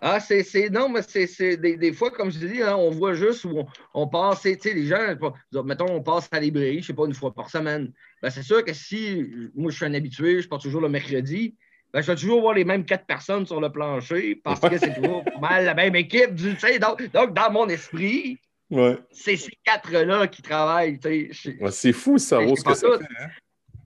ah, 0.00 0.20
c'est. 0.20 0.70
Non, 0.70 0.88
mais 0.88 1.02
c'est 1.02 1.56
des, 1.56 1.76
des, 1.76 1.92
fois, 1.92 2.10
comme 2.10 2.30
je 2.30 2.38
te 2.38 2.44
dis, 2.44 2.62
hein, 2.62 2.76
on 2.76 2.90
voit 2.90 3.14
juste 3.14 3.44
où 3.44 3.64
on, 3.94 4.06
passe, 4.06 4.42
tu 4.42 4.56
sais, 4.60 4.72
les 4.72 4.86
gens, 4.86 5.16
mettons, 5.64 5.90
on 5.90 6.02
passe 6.02 6.28
à 6.30 6.36
la 6.36 6.42
librairie, 6.42 6.74
je 6.74 6.78
ne 6.78 6.82
sais 6.84 6.94
pas, 6.94 7.04
une 7.06 7.14
fois 7.14 7.34
par 7.34 7.50
semaine. 7.50 7.92
Ben, 8.22 8.30
c'est 8.30 8.42
sûr 8.44 8.64
que 8.64 8.72
si 8.72 9.26
moi, 9.56 9.72
je 9.72 9.76
suis 9.76 9.86
un 9.86 9.94
habitué, 9.94 10.40
je 10.40 10.48
pars 10.48 10.60
toujours 10.60 10.80
le 10.80 10.88
mercredi, 10.88 11.56
ben, 11.92 12.00
je 12.00 12.06
vais 12.06 12.14
toujours 12.14 12.40
voir 12.40 12.54
les 12.54 12.64
mêmes 12.64 12.84
quatre 12.84 13.06
personnes 13.06 13.44
sur 13.44 13.60
le 13.60 13.72
plancher 13.72 14.36
parce 14.36 14.60
que 14.60 14.78
c'est 14.78 14.94
toujours 14.94 15.24
mal 15.40 15.64
la 15.64 15.74
même 15.74 15.96
équipe. 15.96 16.36
Tu 16.36 16.56
sais, 16.58 16.78
donc, 16.78 17.10
donc, 17.12 17.34
dans 17.34 17.50
mon 17.50 17.68
esprit, 17.68 18.38
c'est 19.10 19.36
ces 19.36 19.58
quatre-là 19.64 20.28
qui 20.28 20.42
travaillent. 20.42 21.00
Tu 21.00 21.34
sais, 21.34 21.58
c'est 21.70 21.92
fou 21.92 22.18
ça 22.18 22.38
ce 22.46 22.62
que 22.62 22.74
ça 22.74 22.98
fait. 22.98 23.04
Hein? 23.20 23.28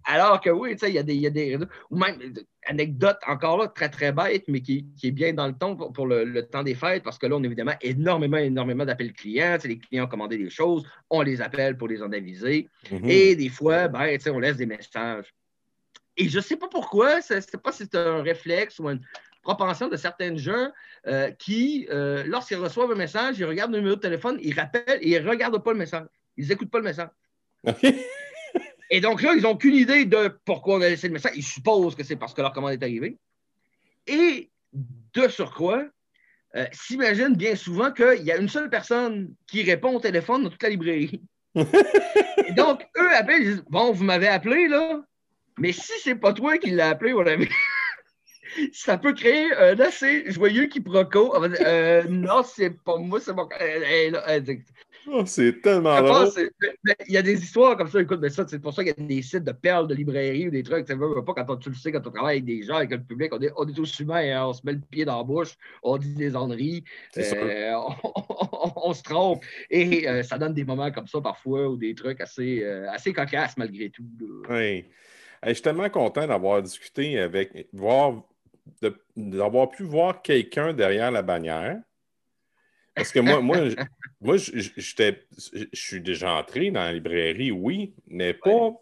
Alors 0.04 0.40
que 0.40 0.50
oui, 0.50 0.76
il 0.82 0.88
y, 0.88 0.98
a 0.98 1.02
des, 1.02 1.14
y 1.14 1.26
a 1.26 1.30
des. 1.30 1.58
Ou 1.90 1.96
même, 1.96 2.18
anecdote 2.66 3.18
encore 3.26 3.58
là, 3.58 3.68
très 3.68 3.88
très 3.88 4.12
bête, 4.12 4.44
mais 4.48 4.60
qui, 4.60 4.86
est 5.02 5.10
bien 5.10 5.32
dans 5.32 5.46
le 5.46 5.54
temps 5.54 5.76
pour, 5.76 6.06
le, 6.06 6.42
temps 6.42 6.62
des 6.62 6.74
fêtes, 6.74 7.02
parce 7.02 7.18
que 7.18 7.26
là, 7.26 7.36
on 7.36 7.42
a 7.42 7.46
évidemment 7.46 7.74
énormément, 7.80 8.36
énormément 8.36 8.84
d'appels 8.84 9.12
clients. 9.12 9.58
Les 9.64 9.78
clients 9.78 10.04
ont 10.04 10.08
commandé 10.08 10.38
des 10.38 10.50
choses, 10.50 10.86
on 11.10 11.22
les 11.22 11.40
appelle 11.40 11.76
pour 11.76 11.88
les 11.88 12.02
en 12.02 12.12
aviser. 12.12 12.68
Mm-hmm. 12.90 13.08
Et 13.08 13.36
des 13.36 13.48
fois, 13.48 13.88
ben, 13.88 14.16
on 14.28 14.38
laisse 14.38 14.56
des 14.56 14.66
messages. 14.66 15.34
Et 16.16 16.28
je 16.28 16.36
ne 16.36 16.42
sais 16.42 16.56
pas 16.56 16.68
pourquoi, 16.68 17.20
je 17.20 17.34
ne 17.34 17.40
sais 17.40 17.58
pas 17.58 17.72
si 17.72 17.84
c'est 17.84 17.96
un 17.96 18.22
réflexe 18.22 18.78
ou 18.78 18.88
une 18.88 19.00
propension 19.42 19.88
de 19.88 19.96
certains 19.96 20.36
gens 20.36 20.70
euh, 21.06 21.30
qui, 21.32 21.86
euh, 21.90 22.22
lorsqu'ils 22.26 22.58
reçoivent 22.58 22.92
un 22.92 22.96
message, 22.96 23.38
ils 23.38 23.44
regardent 23.44 23.72
le 23.72 23.78
numéro 23.78 23.96
de 23.96 24.00
téléphone, 24.00 24.38
ils 24.40 24.58
rappellent 24.58 24.98
et 25.00 25.16
ils 25.16 25.22
ne 25.22 25.28
regardent 25.28 25.62
pas 25.62 25.72
le 25.72 25.78
message. 25.78 26.06
Ils 26.36 26.48
n'écoutent 26.48 26.70
pas 26.70 26.78
le 26.78 26.84
message. 26.84 27.08
Et 28.94 29.00
donc 29.00 29.22
là, 29.22 29.32
ils 29.34 29.42
n'ont 29.42 29.52
aucune 29.52 29.74
idée 29.74 30.04
de 30.04 30.38
pourquoi 30.44 30.76
on 30.76 30.82
a 30.82 30.88
laissé 30.90 31.08
le 31.08 31.14
message. 31.14 31.32
Ils 31.34 31.42
supposent 31.42 31.96
que 31.96 32.04
c'est 32.04 32.16
parce 32.16 32.34
que 32.34 32.42
leur 32.42 32.52
commande 32.52 32.72
est 32.72 32.82
arrivée. 32.82 33.16
Et 34.06 34.50
de 34.72 35.28
surcroît, 35.28 35.84
euh, 36.56 36.66
s'imaginent 36.72 37.34
bien 37.34 37.56
souvent 37.56 37.90
qu'il 37.90 38.22
y 38.22 38.30
a 38.30 38.36
une 38.36 38.50
seule 38.50 38.68
personne 38.68 39.34
qui 39.46 39.62
répond 39.62 39.96
au 39.96 40.00
téléphone 40.00 40.44
dans 40.44 40.50
toute 40.50 40.62
la 40.62 40.68
librairie. 40.68 41.22
Et 41.54 42.52
donc, 42.52 42.86
eux 42.98 43.14
appellent, 43.14 43.40
ils 43.40 43.50
disent 43.54 43.64
Bon, 43.70 43.92
vous 43.92 44.04
m'avez 44.04 44.28
appelé, 44.28 44.68
là, 44.68 45.02
mais 45.58 45.72
si 45.72 45.92
c'est 46.02 46.14
pas 46.14 46.34
toi 46.34 46.58
qui 46.58 46.70
l'as 46.70 46.90
appelé, 46.90 47.14
mon 47.14 47.26
ami, 47.26 47.48
ça 48.74 48.98
peut 48.98 49.14
créer 49.14 49.54
un 49.54 49.80
assez 49.80 50.30
joyeux 50.30 50.66
quiproquo. 50.66 51.34
Euh, 51.42 52.04
non, 52.10 52.42
c'est 52.42 52.76
pas 52.84 52.98
moi, 52.98 53.20
c'est 53.20 53.32
mon. 53.32 53.48
Oh, 55.08 55.24
c'est 55.26 55.60
tellement 55.60 56.00
drôle. 56.00 56.28
Il 57.08 57.14
y 57.14 57.16
a 57.16 57.22
des 57.22 57.42
histoires 57.42 57.76
comme 57.76 57.88
ça. 57.88 58.00
Écoute, 58.00 58.20
mais 58.20 58.30
ça, 58.30 58.46
c'est 58.46 58.60
pour 58.60 58.72
ça 58.72 58.84
qu'il 58.84 58.94
y 58.96 59.02
a 59.02 59.06
des 59.06 59.22
sites 59.22 59.44
de 59.44 59.52
perles 59.52 59.88
de 59.88 59.94
librairie 59.94 60.48
ou 60.48 60.50
des 60.50 60.62
trucs. 60.62 60.86
Tu 60.86 60.94
veux 60.94 61.24
pas 61.24 61.34
quand 61.34 61.56
tu 61.56 61.70
le 61.70 61.74
sais, 61.74 61.90
quand 61.90 62.06
on 62.06 62.10
travaille 62.10 62.36
avec 62.36 62.44
des 62.44 62.62
gens, 62.62 62.76
avec 62.76 62.90
le 62.90 63.02
public, 63.02 63.32
on 63.32 63.40
est, 63.40 63.52
on 63.56 63.68
est 63.68 63.72
tous 63.72 64.00
humains, 64.00 64.36
hein, 64.36 64.46
on 64.46 64.52
se 64.52 64.60
met 64.64 64.72
le 64.72 64.80
pied 64.80 65.04
dans 65.04 65.18
la 65.18 65.24
bouche, 65.24 65.56
on 65.82 65.96
dit 65.98 66.14
des 66.14 66.36
enneries, 66.36 66.84
euh, 67.16 67.72
on, 68.76 68.92
se 68.94 69.02
trompe. 69.02 69.44
Et 69.70 70.08
euh, 70.08 70.22
ça 70.22 70.38
donne 70.38 70.54
des 70.54 70.64
moments 70.64 70.90
comme 70.92 71.08
ça 71.08 71.20
parfois 71.20 71.68
ou 71.68 71.76
des 71.76 71.94
trucs 71.94 72.20
assez, 72.20 72.62
euh, 72.62 72.90
assez 72.90 73.12
cocasses 73.12 73.56
malgré 73.56 73.90
tout. 73.90 74.04
Oui. 74.48 74.84
je 75.44 75.52
suis 75.52 75.62
tellement 75.62 75.90
content 75.90 76.26
d'avoir 76.26 76.62
discuté 76.62 77.18
avec, 77.18 77.68
voir, 77.72 78.22
d'avoir 79.16 79.70
pu 79.70 79.82
voir 79.82 80.22
quelqu'un 80.22 80.72
derrière 80.72 81.10
la 81.10 81.22
bannière. 81.22 81.80
Parce 82.94 83.10
que 83.10 83.20
moi, 83.20 83.40
moi, 83.40 83.58
moi 84.20 84.36
je 84.36 84.70
suis 85.72 86.00
déjà 86.00 86.34
entré 86.34 86.70
dans 86.70 86.82
la 86.82 86.92
librairie, 86.92 87.50
oui, 87.50 87.94
mais 88.06 88.34
pas. 88.34 88.72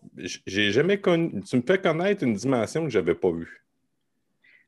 J'ai 0.47 0.73
jamais 0.73 0.99
connu. 0.99 1.43
Tu 1.43 1.57
me 1.57 1.63
fais 1.63 1.79
connaître 1.79 2.25
une 2.25 2.35
dimension 2.35 2.85
que 2.85 2.91
je 2.91 2.99
n'avais 2.99 3.15
pas 3.15 3.31
vue. 3.31 3.61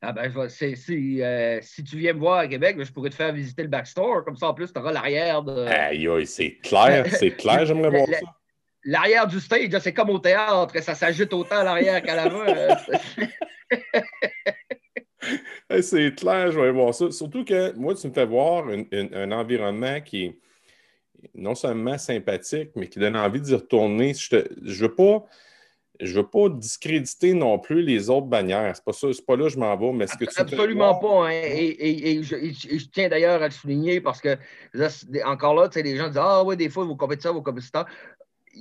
Ah 0.04 0.12
ben, 0.12 0.48
si, 0.48 1.22
euh, 1.22 1.60
si 1.62 1.84
tu 1.84 1.96
viens 1.96 2.12
me 2.12 2.18
voir 2.18 2.38
à 2.38 2.48
Québec, 2.48 2.76
je 2.82 2.90
pourrais 2.90 3.10
te 3.10 3.14
faire 3.14 3.32
visiter 3.32 3.62
le 3.62 3.68
backstore. 3.68 4.24
Comme 4.24 4.36
ça, 4.36 4.48
en 4.48 4.54
plus, 4.54 4.72
tu 4.72 4.78
auras 4.78 4.90
l'arrière 4.90 5.42
de. 5.42 5.64
Aïe, 5.66 6.08
aïe, 6.08 6.26
c'est 6.26 6.56
clair, 6.56 7.06
c'est 7.10 7.30
clair, 7.30 7.64
j'aimerais 7.66 7.90
voir 7.90 8.08
ça. 8.08 8.26
L'arrière 8.84 9.28
du 9.28 9.38
stage, 9.38 9.70
c'est 9.78 9.92
comme 9.94 10.10
au 10.10 10.18
théâtre, 10.18 10.76
ça 10.82 10.96
s'ajoute 10.96 11.32
autant 11.32 11.58
à 11.58 11.64
l'arrière 11.64 12.02
qu'à 12.02 12.16
l'avant. 12.16 12.44
C'est 15.80 16.14
clair, 16.14 16.52
je 16.52 16.60
vais 16.60 16.72
voir 16.72 16.94
ça. 16.94 17.10
Surtout 17.10 17.44
que 17.44 17.72
moi, 17.76 17.94
tu 17.94 18.08
me 18.08 18.12
fais 18.12 18.26
voir 18.26 18.66
un 18.68 19.32
environnement 19.32 20.00
qui 20.00 20.24
est 20.24 20.38
non 21.34 21.54
seulement 21.54 21.98
sympathique, 21.98 22.70
mais 22.74 22.88
qui 22.88 22.98
donne 22.98 23.16
envie 23.16 23.40
d'y 23.40 23.54
retourner. 23.54 24.14
Je 24.14 24.36
ne 24.36 24.72
veux 24.72 24.94
pas. 24.94 25.24
Je 26.00 26.14
veux 26.14 26.26
pas 26.26 26.48
discréditer 26.48 27.32
non 27.32 27.60
plus 27.60 27.82
les 27.82 28.10
autres 28.10 28.26
bannières. 28.26 28.74
C'est 28.74 28.84
pas 28.84 28.92
ça, 28.92 29.12
c'est 29.12 29.24
pas 29.24 29.36
là 29.36 29.44
que 29.44 29.50
je 29.50 29.58
m'en 29.58 29.76
vais, 29.76 29.92
mais 29.92 30.06
ce 30.08 30.16
que 30.16 30.24
tu 30.24 30.32
Absolument 30.36 30.96
pas. 30.96 31.28
Hein. 31.28 31.30
Et, 31.30 32.22
je, 32.24 32.86
tiens 32.90 33.08
d'ailleurs 33.08 33.40
à 33.40 33.44
le 33.44 33.52
souligner 33.52 34.00
parce 34.00 34.20
que 34.20 34.36
encore 35.24 35.54
là, 35.54 35.68
les 35.76 35.96
gens 35.96 36.08
disent 36.08 36.18
Ah 36.20 36.42
oui, 36.42 36.56
des 36.56 36.70
fois, 36.70 36.84
vos 36.84 36.96
compétiteurs, 36.96 37.34
vos 37.34 37.42
compétiteurs 37.42 37.86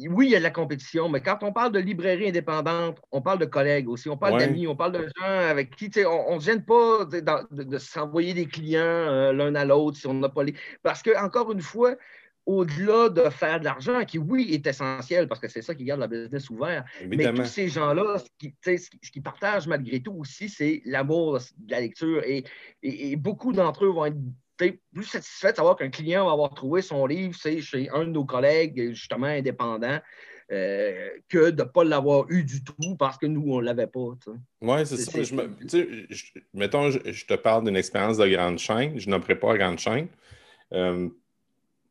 oui, 0.09 0.27
il 0.27 0.31
y 0.31 0.35
a 0.35 0.39
de 0.39 0.43
la 0.43 0.51
compétition, 0.51 1.09
mais 1.09 1.21
quand 1.21 1.39
on 1.43 1.51
parle 1.51 1.71
de 1.71 1.79
librairie 1.79 2.29
indépendante, 2.29 2.99
on 3.11 3.21
parle 3.21 3.39
de 3.39 3.45
collègues 3.45 3.89
aussi, 3.89 4.09
on 4.09 4.17
parle 4.17 4.39
d'amis, 4.39 4.67
on 4.67 4.75
parle 4.75 4.93
de 4.93 5.09
gens 5.17 5.25
avec 5.25 5.75
qui 5.75 5.89
on 6.05 6.35
ne 6.35 6.41
gêne 6.41 6.63
pas 6.63 7.05
de, 7.05 7.77
s'envoyer 7.77 8.33
des 8.33 8.45
clients 8.45 8.81
euh, 8.81 9.33
l'un 9.33 9.55
à 9.55 9.65
l'autre 9.65 9.97
si 9.97 10.07
on 10.07 10.13
n'a 10.13 10.29
pas 10.29 10.43
les. 10.43 10.55
Parce 10.83 11.01
que, 11.01 11.11
encore 11.23 11.51
une 11.51 11.61
fois, 11.61 11.95
au-delà 12.45 13.09
de 13.09 13.29
faire 13.29 13.59
de 13.59 13.65
l'argent, 13.65 14.03
qui, 14.05 14.17
oui, 14.17 14.49
est 14.51 14.65
essentiel 14.65 15.27
parce 15.27 15.39
que 15.39 15.47
c'est 15.47 15.61
ça 15.61 15.75
qui 15.75 15.83
garde 15.83 15.99
la 15.99 16.07
business 16.07 16.49
ouverte, 16.49 16.85
mais 17.07 17.31
tous 17.33 17.45
ces 17.45 17.67
gens-là, 17.67 18.17
ce 18.19 19.09
qui, 19.11 19.21
partagent 19.21 19.67
malgré 19.67 20.01
tout 20.01 20.13
aussi, 20.13 20.49
c'est 20.49 20.81
l'amour 20.85 21.39
de 21.57 21.71
la 21.71 21.81
lecture 21.81 22.23
et, 22.23 22.43
et 22.81 23.15
beaucoup 23.15 23.53
d'entre 23.53 23.85
eux 23.85 23.89
vont 23.89 24.05
être 24.05 24.17
plus 24.93 25.05
satisfait 25.05 25.51
de 25.51 25.57
savoir 25.57 25.75
qu'un 25.75 25.89
client 25.89 26.25
va 26.25 26.31
avoir 26.31 26.53
trouvé 26.53 26.81
son 26.81 27.05
livre, 27.05 27.35
c'est 27.39 27.61
chez 27.61 27.89
un 27.89 28.05
de 28.05 28.11
nos 28.11 28.25
collègues, 28.25 28.91
justement 28.93 29.27
indépendants, 29.27 29.99
euh, 30.51 31.09
que 31.29 31.49
de 31.49 31.63
ne 31.63 31.67
pas 31.67 31.83
l'avoir 31.83 32.29
eu 32.29 32.43
du 32.43 32.63
tout 32.63 32.95
parce 32.97 33.17
que 33.17 33.25
nous, 33.25 33.53
on 33.53 33.61
ne 33.61 33.65
l'avait 33.65 33.87
pas. 33.87 34.09
Oui, 34.61 34.85
c'est 34.85 34.97
ça. 34.97 35.23
Je 35.23 35.35
mettons, 36.53 36.91
je, 36.91 37.25
te 37.25 37.35
parle 37.35 37.63
d'une 37.63 37.77
expérience 37.77 38.17
de 38.17 38.27
grande 38.27 38.59
chaîne. 38.59 38.99
Je 38.99 39.09
n'aimerais 39.09 39.35
pas 39.35 39.57
grande 39.57 39.79
chaîne. 39.79 40.07
Euh, 40.73 41.07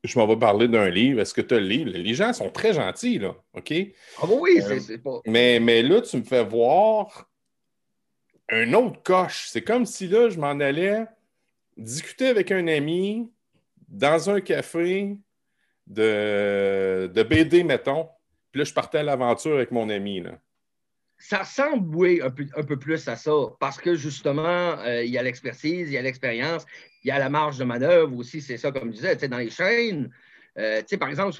je 0.04 0.18
m'en 0.18 0.26
vais 0.26 0.36
parler 0.36 0.68
d'un 0.68 0.90
livre. 0.90 1.20
Est-ce 1.20 1.32
que 1.32 1.40
tu 1.40 1.54
as 1.54 1.60
le 1.60 1.66
livre? 1.66 1.90
Les 1.90 2.14
gens 2.14 2.32
sont 2.32 2.50
très 2.50 2.74
gentils, 2.74 3.18
là. 3.18 3.34
OK? 3.54 3.72
Ah 4.18 4.26
oui, 4.28 4.60
euh, 4.62 4.78
c'est 4.78 4.98
pas. 4.98 5.20
Mais, 5.26 5.58
mais 5.58 5.82
là, 5.82 6.02
tu 6.02 6.18
me 6.18 6.22
fais 6.22 6.44
voir 6.44 7.30
un 8.50 8.72
autre 8.74 9.02
coche. 9.02 9.46
C'est 9.48 9.62
comme 9.62 9.86
si 9.86 10.06
là, 10.06 10.28
je 10.28 10.38
m'en 10.38 10.58
allais 10.60 11.06
discuter 11.76 12.28
avec 12.28 12.50
un 12.52 12.66
ami 12.66 13.30
dans 13.88 14.30
un 14.30 14.40
café 14.40 15.16
de, 15.86 17.22
BD, 17.22 17.64
mettons, 17.64 18.08
puis 18.52 18.60
là, 18.60 18.64
je 18.64 18.72
partais 18.72 18.98
à 18.98 19.02
l'aventure 19.02 19.54
avec 19.54 19.70
mon 19.70 19.88
ami. 19.90 20.22
Ça 21.18 21.38
ressemble, 21.38 21.94
oui, 21.94 22.20
un 22.22 22.30
peu, 22.30 22.78
plus 22.78 23.06
à 23.08 23.16
ça, 23.16 23.32
parce 23.58 23.78
que 23.78 23.94
justement, 23.94 24.78
euh, 24.78 25.04
il 25.04 25.10
y 25.10 25.18
a 25.18 25.22
l'expertise, 25.22 25.88
il 25.88 25.92
y 25.92 25.98
a 25.98 26.02
l'expérience, 26.02 26.64
il 27.04 27.08
y 27.08 27.10
a 27.10 27.18
la 27.18 27.28
marge 27.28 27.58
de 27.58 27.64
manœuvre 27.64 28.16
aussi, 28.16 28.40
c'est 28.40 28.56
ça, 28.56 28.72
comme 28.72 28.90
je 28.90 28.96
disais, 28.96 29.28
dans 29.28 29.38
les 29.38 29.50
chaînes. 29.50 30.10
Euh, 30.58 30.82
par 30.98 31.08
exemple, 31.08 31.32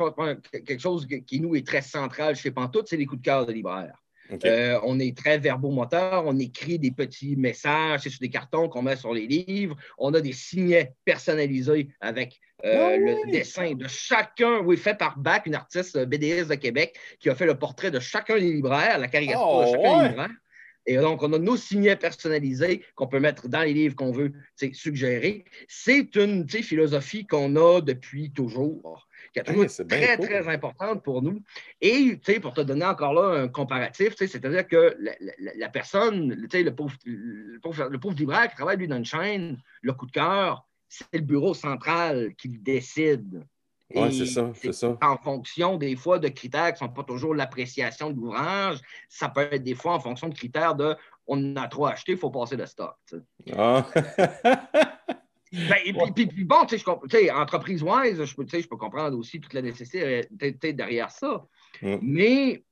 quelque 0.53 0.79
chose 0.79 1.07
qui 1.27 1.41
nous 1.41 1.57
est 1.57 1.67
très 1.67 1.83
central 1.83 2.37
chez 2.37 2.51
Pantoute, 2.51 2.89
c'est 2.89 2.97
les 2.97 3.07
coups 3.07 3.21
de 3.21 3.25
cœur 3.25 3.47
de 3.47 3.53
libraire. 3.53 4.01
Euh, 4.45 4.79
on 4.85 4.99
est 4.99 5.17
très 5.17 5.39
verbomoteur, 5.39 6.25
on 6.27 6.39
écrit 6.39 6.79
des 6.79 6.91
petits 6.91 7.37
messages 7.37 8.01
sur 8.01 8.19
des 8.21 8.31
cartons 8.31 8.69
qu'on 8.69 8.83
met 8.83 8.97
sur 8.97 9.13
les 9.13 9.27
livres. 9.27 9.77
On 9.99 10.13
a 10.15 10.21
des 10.21 10.33
signets 10.33 10.95
personnalisés 11.05 11.89
avec 12.01 12.41
euh, 12.65 12.91
ah 12.93 12.97
le 12.97 13.31
dessin 13.31 13.75
de 13.75 13.89
chacun, 13.89 14.59
oui, 14.61 14.77
fait 14.77 14.97
par 14.97 15.19
Bach, 15.19 15.43
une 15.47 15.55
artiste 15.55 15.99
BDS 15.99 16.49
de 16.49 16.55
Québec, 16.57 16.99
qui 17.19 17.31
a 17.31 17.35
fait 17.35 17.47
le 17.47 17.59
portrait 17.59 17.91
de 17.91 18.01
chacun 18.01 18.35
des 18.35 18.53
libraires, 18.53 18.99
la 18.99 19.09
caricature 19.09 19.41
de 19.41 19.65
oh, 19.67 19.73
chacun 19.73 20.03
des 20.03 20.09
libraires. 20.09 20.31
Et 20.91 20.97
donc, 20.97 21.23
on 21.23 21.33
a 21.33 21.39
nos 21.39 21.57
signets 21.57 21.95
personnalisés 21.95 22.83
qu'on 22.97 23.07
peut 23.07 23.21
mettre 23.21 23.47
dans 23.47 23.63
les 23.63 23.73
livres 23.73 23.95
qu'on 23.95 24.11
veut 24.11 24.33
suggérer. 24.73 25.45
C'est 25.69 26.17
une 26.17 26.49
philosophie 26.49 27.29
qu'on 27.29 27.55
a 27.55 27.81
depuis 27.81 28.33
toujours 28.33 29.07
qui 29.33 29.39
est 29.39 29.45
toujours 29.45 29.67
très, 29.89 30.17
très 30.19 30.49
importante 30.49 31.05
pour 31.05 31.23
nous. 31.23 31.45
Et 31.81 32.19
pour 32.43 32.55
te 32.55 32.63
donner 32.63 32.85
encore 32.87 33.15
là 33.15 33.43
un 33.43 33.47
comparatif, 33.47 34.17
c'est-à-dire 34.17 34.67
que 34.67 34.97
la, 35.57 35.69
personne, 35.69 36.35
le 36.35 36.75
pauvre, 36.75 36.97
le, 37.05 37.61
pauvre, 37.61 37.89
le 37.89 38.01
pauvre 38.01 38.17
libraire 38.17 38.49
qui 38.49 38.57
travaille 38.57 38.77
lui 38.77 38.89
dans 38.89 38.97
une 38.97 39.05
chaîne, 39.05 39.63
le 39.83 39.93
coup 39.93 40.07
de 40.07 40.11
cœur, 40.11 40.67
c'est 40.89 41.07
le 41.13 41.21
bureau 41.21 41.55
central 41.55 42.35
qui 42.37 42.49
décide. 42.49 43.47
Oui, 43.95 44.17
c'est 44.17 44.27
ça, 44.27 44.51
c'est 44.55 44.73
ça. 44.73 44.97
En 45.03 45.17
fonction 45.17 45.77
des 45.77 45.97
fois 45.97 46.19
de 46.19 46.29
critères 46.29 46.73
qui 46.73 46.83
ne 46.83 46.89
sont 46.89 46.95
pas 46.95 47.05
toujours 47.05 47.35
l'appréciation 47.35 48.11
de 48.11 48.17
l'ouvrage, 48.17 48.79
ça 49.09 49.29
peut 49.29 49.49
être 49.51 49.63
des 49.63 49.75
fois 49.75 49.95
en 49.95 50.01
fonction 50.01 50.29
de 50.29 50.35
critères 50.35 50.75
de 50.75 50.95
on 51.27 51.57
a 51.57 51.69
trop 51.69 51.87
acheté, 51.87 52.13
il 52.13 52.19
faut 52.19 52.31
passer 52.31 52.57
le 52.57 52.67
stock. 52.67 52.97
Ah. 53.57 53.87
Ben, 55.53 55.79
et 55.85 55.93
puis, 55.93 56.45
bon, 56.45 56.65
tu 56.65 56.79
sais, 56.79 57.31
entreprise-wise, 57.33 58.23
je 58.23 58.35
peux, 58.37 58.47
je 58.49 58.69
peux 58.69 58.77
comprendre 58.77 59.19
aussi 59.19 59.41
toute 59.41 59.53
la 59.53 59.63
nécessité 59.63 60.29
derrière 60.73 61.11
ça. 61.11 61.45
Mm. 61.83 61.97
Mais 62.03 62.65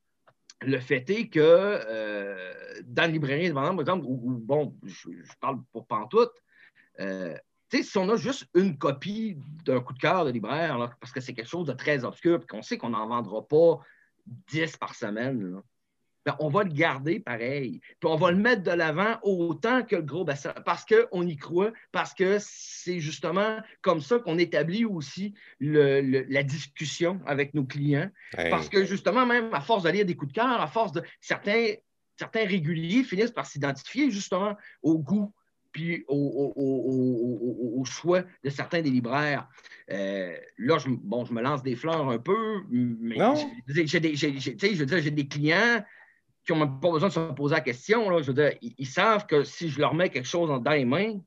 le 0.62 0.78
fait 0.78 1.08
est 1.10 1.28
que 1.28 1.40
euh, 1.40 2.52
dans 2.84 3.02
la 3.02 3.08
librairie, 3.08 3.52
par 3.52 3.80
exemple, 3.80 4.04
où, 4.06 4.38
bon, 4.38 4.76
je, 4.84 5.08
parle 5.40 5.58
pour 5.72 5.86
Pantoute, 5.86 6.32
euh, 7.00 7.36
si 7.70 7.98
on 7.98 8.08
a 8.08 8.16
juste 8.16 8.46
une 8.54 8.78
copie 8.78 9.36
d'un 9.64 9.80
coup 9.80 9.92
de 9.92 9.98
cœur 9.98 10.24
de 10.24 10.30
libraire, 10.30 10.96
parce 11.00 11.12
que 11.12 11.20
c'est 11.20 11.34
quelque 11.34 11.48
chose 11.48 11.66
de 11.66 11.72
très 11.72 12.04
obscur, 12.04 12.38
puis 12.38 12.46
qu'on 12.46 12.62
sait 12.62 12.78
qu'on 12.78 12.90
n'en 12.90 13.06
vendra 13.06 13.46
pas 13.46 13.80
10 14.26 14.76
par 14.76 14.94
semaine, 14.94 15.60
ben, 16.26 16.36
on 16.40 16.48
va 16.48 16.62
le 16.62 16.70
garder 16.70 17.20
pareil. 17.20 17.80
Puis 18.00 18.10
on 18.10 18.16
va 18.16 18.30
le 18.30 18.36
mettre 18.36 18.62
de 18.62 18.70
l'avant 18.70 19.18
autant 19.22 19.82
que 19.82 19.96
le 19.96 20.02
gros 20.02 20.24
bassin, 20.24 20.52
parce 20.66 20.84
qu'on 20.84 21.26
y 21.26 21.36
croit, 21.36 21.72
parce 21.92 22.12
que 22.12 22.36
c'est 22.40 23.00
justement 23.00 23.60
comme 23.80 24.00
ça 24.00 24.18
qu'on 24.18 24.36
établit 24.36 24.84
aussi 24.84 25.34
la 25.60 26.42
discussion 26.42 27.20
avec 27.24 27.54
nos 27.54 27.64
clients. 27.64 28.10
Parce 28.50 28.68
que 28.68 28.84
justement, 28.84 29.24
même 29.24 29.52
à 29.54 29.60
force 29.60 29.84
de 29.84 29.90
lire 29.90 30.04
des 30.04 30.16
coups 30.16 30.32
de 30.32 30.38
cœur, 30.38 30.60
à 30.60 30.66
force 30.66 30.92
de 30.92 31.02
certains, 31.20 31.72
certains 32.18 32.44
réguliers 32.44 33.04
finissent 33.04 33.30
par 33.30 33.46
s'identifier 33.46 34.10
justement 34.10 34.54
au 34.82 34.98
goût 34.98 35.32
puis 35.78 36.04
au, 36.08 37.84
choix 37.84 38.22
de 38.42 38.50
certains 38.50 38.82
des 38.82 38.90
libraires. 38.90 39.48
Euh, 39.90 40.36
là, 40.58 40.78
je, 40.78 40.88
bon, 40.90 41.24
je 41.24 41.32
me 41.32 41.40
lance 41.40 41.62
des 41.62 41.76
fleurs 41.76 42.08
un 42.08 42.18
peu, 42.18 42.62
mais 42.68 43.16
j'ai 43.66 44.00
des, 44.00 44.14
des 44.16 45.28
clients 45.28 45.84
qui 46.44 46.52
n'ont 46.52 46.58
même 46.58 46.80
pas 46.80 46.90
besoin 46.90 47.08
de 47.08 47.14
se 47.14 47.20
poser 47.32 47.54
la 47.54 47.60
question. 47.60 48.10
Là. 48.10 48.20
Je 48.22 48.32
veux 48.32 48.34
dire, 48.34 48.58
ils, 48.60 48.86
savent 48.86 49.26
que 49.26 49.44
si 49.44 49.68
je 49.68 49.78
leur 49.78 49.94
mets 49.94 50.10
quelque 50.10 50.26
chose 50.26 50.48
dans 50.62 50.72
les 50.72 50.84
mains, 50.84 51.20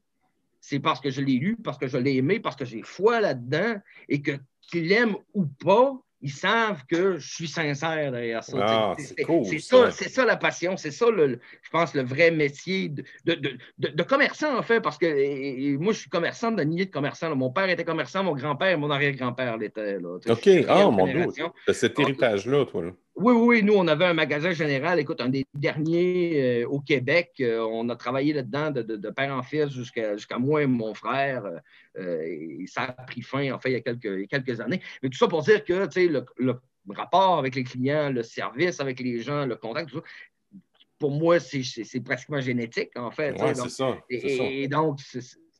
c'est 0.59 0.79
parce 0.79 0.99
que 0.99 1.09
je 1.09 1.21
l'ai 1.21 1.37
lu, 1.37 1.55
parce 1.63 1.77
que 1.77 1.87
je 1.87 1.97
l'ai 1.97 2.17
aimé, 2.17 2.41
parce 2.41 2.57
que 2.57 2.65
j'ai 2.65 2.81
foi 2.83 3.21
là-dedans 3.21 3.75
et 4.09 4.21
que 4.21 4.33
qu'ils 4.59 4.87
l'aiment 4.87 5.15
ou 5.33 5.45
pas, 5.45 5.93
ils 6.21 6.31
savent 6.31 6.85
que 6.85 7.17
je 7.17 7.27
suis 7.27 7.47
sincère 7.47 8.11
derrière 8.11 8.43
ça. 8.43 8.57
Ah, 8.61 8.95
c'est 8.97 9.23
cool, 9.23 9.45
ça, 9.59 9.91
ça, 9.91 10.25
la 10.25 10.37
passion, 10.37 10.77
c'est 10.77 10.91
ça, 10.91 11.09
le, 11.09 11.39
je 11.61 11.69
pense, 11.69 11.93
le 11.93 12.03
vrai 12.03 12.31
métier 12.31 12.89
de, 12.89 13.03
de, 13.25 13.57
de, 13.77 14.03
commerçant, 14.03 14.57
en 14.57 14.61
fait, 14.61 14.81
parce 14.81 14.97
que 14.97 15.77
moi, 15.77 15.93
je 15.93 15.99
suis 15.99 16.09
commerçant 16.09 16.51
de 16.51 16.63
nier 16.63 16.85
de 16.85 16.91
commerçant. 16.91 17.35
Mon 17.35 17.49
père 17.49 17.69
était 17.69 17.85
commerçant, 17.85 18.23
mon 18.23 18.35
grand-père, 18.35 18.77
mon 18.77 18.91
arrière-grand-père 18.91 19.57
l'était. 19.57 19.97
OK, 19.97 20.49
ah, 20.67 20.89
mon 20.89 21.07
Dieu, 21.07 21.27
cet 21.73 21.99
héritage-là, 21.99 22.65
toi. 22.65 22.83
Là. 22.83 22.91
Oui, 23.15 23.33
oui, 23.33 23.63
nous, 23.63 23.73
on 23.73 23.87
avait 23.87 24.05
un 24.05 24.13
magasin 24.13 24.51
général, 24.51 24.99
écoute, 24.99 25.19
un 25.19 25.29
des 25.29 25.45
derniers 25.53 26.63
euh, 26.63 26.67
au 26.67 26.79
Québec. 26.79 27.33
Euh, 27.41 27.59
on 27.59 27.89
a 27.89 27.95
travaillé 27.95 28.33
là-dedans 28.33 28.71
de, 28.71 29.09
père 29.09 29.35
en 29.35 29.43
fils 29.43 29.69
jusqu'à 29.69 30.39
moi 30.39 30.63
et 30.63 30.65
mon 30.65 30.93
frère. 30.93 31.43
Euh, 31.97 32.21
et 32.21 32.65
ça 32.67 32.83
a 32.83 32.91
pris 33.03 33.21
fin, 33.21 33.51
en 33.51 33.59
fait, 33.59 33.71
il 33.71 33.73
y 33.73 33.75
a 33.75 33.81
quelques, 33.81 34.27
quelques 34.29 34.61
années. 34.61 34.81
Mais 35.03 35.09
tout 35.09 35.17
ça 35.17 35.27
pour 35.27 35.41
dire 35.43 35.63
que, 35.63 35.85
tu 35.87 36.07
sais, 36.07 36.07
le, 36.07 36.59
rapport 36.89 37.37
avec 37.37 37.55
les 37.55 37.63
clients, 37.63 38.09
le 38.09 38.23
service 38.23 38.79
avec 38.79 38.99
les 38.99 39.21
gens, 39.21 39.45
le 39.45 39.55
contact, 39.55 39.89
tout 39.89 39.97
ça, 39.97 40.03
pour 40.97 41.11
moi, 41.11 41.39
c'est 41.39 41.99
pratiquement 42.03 42.39
génétique, 42.39 42.91
en 42.95 43.11
fait. 43.11 43.35
Oui, 43.41 43.49
c'est 43.55 43.69
ça. 43.69 43.97
Et, 44.09 44.67
donc, 44.67 44.99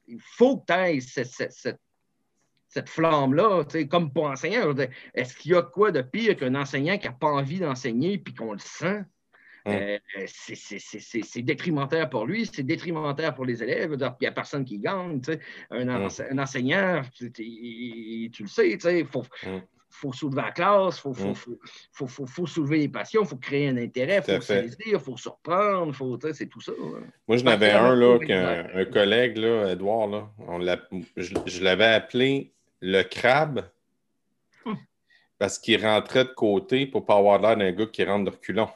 il 0.08 0.20
faut 0.20 0.58
que 0.58 0.66
tu 0.68 0.74
aies 0.74 0.99
cette 1.02 1.52
cette 1.52 1.80
flamme-là, 2.89 3.63
comme 3.89 4.11
pour 4.11 4.26
enseignant. 4.26 4.74
Est-ce 5.13 5.36
qu'il 5.36 5.51
y 5.51 5.55
a 5.55 5.61
quoi 5.61 5.91
de 5.91 6.01
pire 6.01 6.36
qu'un 6.36 6.55
enseignant 6.55 6.97
qui 6.97 7.07
n'a 7.07 7.13
pas 7.13 7.28
envie 7.28 7.59
d'enseigner 7.59 8.17
puis 8.17 8.34
qu'on 8.34 8.53
le 8.53 8.59
sent? 8.59 9.03
Hum. 9.65 9.76
Euh, 9.76 9.99
c'est 10.26 11.41
détrimentaire 11.43 12.09
pour 12.09 12.26
lui, 12.26 12.49
c'est 12.51 12.63
détrimentaire 12.63 13.36
pour 13.36 13.45
les 13.45 13.61
élèves. 13.61 13.91
Il 13.93 14.15
n'y 14.22 14.28
a 14.28 14.32
personne 14.32 14.65
qui 14.65 14.80
gagne. 14.80 15.22
Un, 15.69 15.88
hum. 15.88 16.09
un, 16.30 16.38
enseignant, 16.39 17.01
tu 17.13 17.32
le 18.39 18.47
sais, 18.47 18.72
il 18.72 19.05
faut, 19.05 19.24
hum. 19.45 19.61
faut 19.91 20.13
soulever 20.13 20.41
la 20.41 20.51
classe, 20.51 20.97
il 21.05 21.36
faut, 21.93 22.07
faut, 22.07 22.47
soulever 22.47 22.80
les 22.80 22.89
passions, 22.89 23.22
il 23.22 23.28
faut 23.28 23.38
créer 23.38 23.69
un 23.69 23.78
intérêt, 23.78 24.24
il 24.28 24.36
faut 24.36 24.41
saisir, 24.41 24.78
il 24.84 24.99
faut 24.99 25.17
surprendre, 25.17 25.95
c'est 26.34 26.47
tout 26.47 26.61
ça. 26.61 26.72
Moi, 27.28 27.38
j'en 27.38 27.45
avais 27.45 27.72
un, 27.72 27.95
là, 27.95 28.17
un, 28.74 28.86
collègue, 28.86 29.38
là, 29.38 29.74
Edouard, 29.74 30.07
là, 30.07 30.32
on 30.39 30.59
je, 31.17 31.34
je 31.45 31.63
l'avais 31.63 31.86
appelé 31.86 32.51
le 32.82 33.03
crabe 33.03 33.69
parce 35.38 35.57
qu'il 35.57 35.84
rentrait 35.84 36.25
de 36.25 36.29
côté 36.29 36.86
pour 36.86 37.01
ne 37.01 37.05
pas 37.07 37.17
avoir 37.17 37.41
l'air 37.41 37.57
d'un 37.57 37.71
gars 37.71 37.88
qui 37.88 38.03
rentre 38.03 38.25
de 38.25 38.29
reculons. 38.29 38.69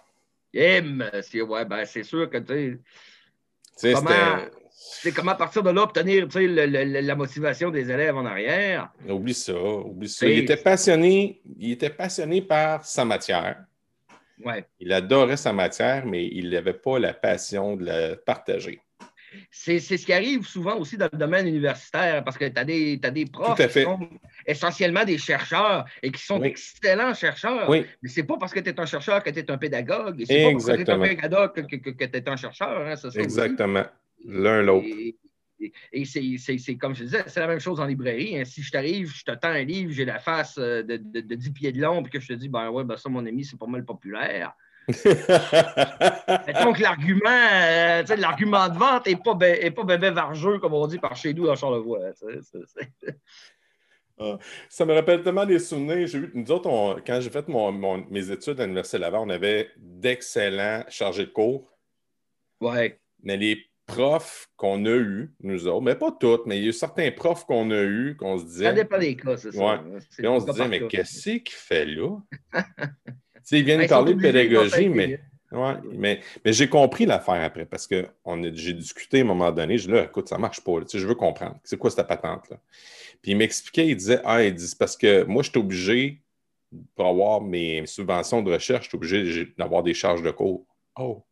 Eh, 0.53 0.81
c'est 1.21 1.41
ouais, 1.41 1.65
ben, 1.65 1.85
sûr 1.85 2.29
que 2.29 2.37
tu 2.37 2.81
sais. 3.75 3.93
C'est 4.77 5.11
comment 5.13 5.31
à 5.31 5.35
partir 5.35 5.61
de 5.63 5.69
là 5.69 5.83
obtenir 5.83 6.27
la 6.33 7.15
motivation 7.15 7.69
des 7.69 7.91
élèves 7.91 8.15
en 8.15 8.25
arrière? 8.25 8.91
Oublie 9.07 9.33
ça, 9.33 9.53
oublie 9.53 10.09
ça. 10.09 10.27
Il 10.27 10.39
était 10.39 10.57
passionné, 10.57 11.41
il 11.59 11.73
était 11.73 11.89
passionné 11.89 12.41
par 12.41 12.83
sa 12.83 13.05
matière. 13.05 13.63
Ouais. 14.43 14.65
Il 14.79 14.91
adorait 14.91 15.37
sa 15.37 15.53
matière, 15.53 16.05
mais 16.05 16.25
il 16.25 16.49
n'avait 16.49 16.73
pas 16.73 16.99
la 16.99 17.13
passion 17.13 17.75
de 17.75 17.85
la 17.85 18.15
partager. 18.15 18.81
C'est 19.51 19.79
ce 19.79 20.05
qui 20.05 20.13
arrive 20.13 20.45
souvent 20.45 20.77
aussi 20.77 20.97
dans 20.97 21.09
le 21.11 21.17
domaine 21.17 21.47
universitaire, 21.47 22.23
parce 22.23 22.37
que 22.37 22.45
tu 22.45 22.59
as 22.59 22.65
des, 22.65 22.97
des 22.97 23.25
profs 23.25 23.67
qui 23.67 23.81
sont 23.81 24.09
essentiellement 24.45 25.05
des 25.05 25.17
chercheurs 25.17 25.85
et 26.01 26.11
qui 26.11 26.21
sont 26.21 26.41
excellents 26.43 27.13
chercheurs. 27.13 27.69
Oui. 27.69 27.85
Mais 28.01 28.09
ce 28.09 28.21
n'est 28.21 28.27
pas 28.27 28.37
parce 28.37 28.53
que 28.53 28.59
tu 28.59 28.69
es 28.69 28.79
un 28.79 28.85
chercheur 28.85 29.23
que 29.23 29.29
tu 29.29 29.39
es 29.39 29.51
un 29.51 29.57
pédagogue. 29.57 30.23
C'est 30.25 30.43
pas 30.43 30.51
parce 30.51 30.65
que 30.65 30.75
tu 30.75 30.81
es 30.81 30.89
un 30.89 30.99
pédagogue 30.99 31.53
que, 31.53 31.75
que, 31.75 32.05
tu 32.05 32.17
es 32.17 32.29
un 32.29 32.35
chercheur. 32.35 32.87
Hein, 32.87 32.95
Exactement. 33.15 33.85
L'un 34.25 34.61
l'autre. 34.61 34.87
Et, 35.91 36.05
c'est 36.05 36.75
comme 36.75 36.95
je 36.95 37.03
disais, 37.03 37.23
c'est 37.27 37.39
la 37.39 37.47
même 37.47 37.59
chose 37.59 37.79
en 37.79 37.85
librairie. 37.85 38.37
Hein. 38.37 38.45
Si 38.45 38.61
je 38.61 38.71
t'arrive, 38.71 39.11
je 39.13 39.23
te 39.23 39.31
tends 39.31 39.49
un 39.49 39.63
livre, 39.63 39.91
j'ai 39.91 40.05
la 40.05 40.19
face 40.19 40.57
euh, 40.57 40.83
de, 40.83 40.97
de, 40.97 41.35
10 41.35 41.51
pieds 41.51 41.71
de 41.71 41.81
long, 41.81 42.03
puis 42.03 42.11
que 42.11 42.19
je 42.19 42.27
te 42.27 42.33
dis, 42.33 42.49
ben 42.49 42.69
ouais, 42.69 42.83
ben 42.83 42.97
ça, 42.97 43.09
mon 43.09 43.25
ami, 43.25 43.45
c'est 43.45 43.57
pas 43.57 43.65
mal 43.65 43.85
populaire. 43.85 44.53
Donc, 44.87 46.79
l'argument, 46.79 47.29
euh, 47.29 48.03
l'argument 48.17 48.69
de 48.69 48.77
vente 48.77 49.07
n'est 49.07 49.15
pas, 49.15 49.35
pas 49.35 49.83
bébé 49.83 50.11
vargeux, 50.11 50.59
comme 50.59 50.73
on 50.73 50.85
dit 50.87 50.99
par 50.99 51.15
chez 51.15 51.33
nous 51.33 51.45
dans 51.45 51.55
Charlevoix. 51.55 51.99
Ah, 54.17 54.37
ça 54.69 54.85
me 54.85 54.93
rappelle 54.93 55.21
tellement 55.23 55.45
des 55.45 55.59
souvenirs. 55.59 56.07
J'ai 56.07 56.21
nous 56.33 56.49
autres, 56.49 57.01
quand 57.05 57.19
j'ai 57.19 57.29
fait 57.29 57.45
mes 58.09 58.31
études 58.31 58.61
à 58.61 58.63
l'Université 58.63 58.97
Laval, 58.97 59.19
on 59.19 59.29
avait 59.29 59.69
d'excellents 59.75 60.85
chargés 60.87 61.25
de 61.25 61.31
cours. 61.31 61.69
Ouais. 62.61 62.97
Mais 63.23 63.35
les 63.35 63.59
profs 63.85 64.47
qu'on 64.55 64.85
a 64.85 64.95
eus, 64.95 65.33
nous 65.41 65.67
autres, 65.67 65.81
mais 65.81 65.95
pas 65.95 66.11
toutes, 66.11 66.45
mais 66.45 66.57
il 66.57 66.63
y 66.63 66.65
a 66.67 66.69
eu 66.69 66.73
certains 66.73 67.11
profs 67.11 67.45
qu'on 67.45 67.69
a 67.71 67.83
eus 67.83 68.15
qu'on 68.17 68.37
se 68.37 68.45
disait. 68.45 68.65
Ça 68.65 68.73
dépend 68.73 68.99
des 68.99 69.17
cas, 69.17 69.37
c'est 69.37 69.51
ça. 69.51 69.83
Et 70.19 70.27
on 70.27 70.39
se 70.39 70.45
disait, 70.45 70.67
mais 70.69 70.87
qu'est-ce 70.87 71.29
qu'il 71.29 71.41
fait 71.49 71.85
là? 71.85 72.17
sais, 73.45 73.59
ils 73.59 73.65
viennent 73.65 73.87
parler 73.87 74.13
de 74.13 74.21
pédagogie, 74.21 74.89
mais. 74.89 75.19
Mais, 75.93 76.19
mais 76.43 76.51
j'ai 76.51 76.67
compris 76.67 77.05
l'affaire 77.05 77.41
après 77.41 77.65
parce 77.65 77.87
que 77.87 78.05
j'ai 78.53 78.73
discuté 78.73 79.19
à 79.19 79.21
un 79.21 79.25
moment 79.25 79.51
donné. 79.51 79.77
Je 79.77 79.87
dis 79.87 79.93
là, 79.93 80.03
écoute, 80.03 80.27
ça 80.27 80.37
marche 80.37 80.59
pas. 80.59 80.73
je 80.91 81.07
veux 81.07 81.15
comprendre. 81.15 81.57
C'est 81.63 81.77
quoi 81.77 81.89
cette 81.89 82.07
patente-là? 82.07 82.57
Puis 83.21 83.31
il 83.31 83.37
m'expliquait, 83.37 83.87
il 83.87 83.95
disait 83.95 84.19
Ah, 84.25 84.43
il 84.43 84.53
dit, 84.53 84.75
parce 84.77 84.97
que 84.97 85.23
moi, 85.23 85.43
je 85.43 85.49
suis 85.49 85.59
obligé, 85.59 86.21
pour 86.95 87.07
avoir 87.07 87.41
mes 87.41 87.85
subventions 87.85 88.41
de 88.41 88.51
recherche, 88.51 88.85
je 88.85 88.89
suis 88.89 88.97
obligé 88.97 89.53
d'avoir 89.57 89.81
des 89.81 89.93
charges 89.93 90.23
de 90.23 90.31
cours. 90.31 90.65
Oh. 90.99 91.23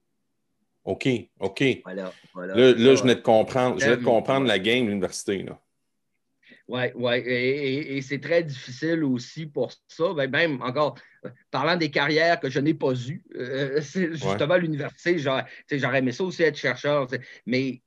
OK, 0.86 1.08
OK. 1.40 1.64
Voilà, 1.84 2.14
voilà. 2.34 2.56
Là, 2.56 2.72
là 2.74 2.96
je 2.96 3.02
venais 3.02 3.16
de 3.16 3.22
comprendre, 3.22 3.80
je 3.80 3.86
venais 3.86 3.98
de 3.98 4.04
comprendre 4.04 4.48
la 4.48 4.60
game 4.60 4.86
de 4.86 4.90
l'université. 4.90 5.46
Oui, 6.68 6.84
oui. 6.96 7.16
Et, 7.26 8.02
c'est 8.02 8.20
très 8.20 8.44
difficile 8.44 9.04
aussi 9.04 9.46
pour 9.46 9.74
ça. 9.88 10.14
Ben, 10.14 10.30
même 10.30 10.62
encore, 10.62 10.96
parlant 11.52 11.76
des 11.76 11.92
carrières 11.92 12.40
que 12.40 12.50
je 12.50 12.60
n'ai 12.60 12.74
pas 12.74 12.94
eues, 12.94 13.24
euh, 13.36 13.82
c'est 13.82 14.14
justement 14.14 14.56
l'université, 14.56 15.18
j'aurais 15.20 16.00
aimé 16.00 16.12
ça 16.12 16.24
aussi 16.24 16.44
être 16.44 16.58
chercheur. 16.58 17.08
Mais 17.46 17.82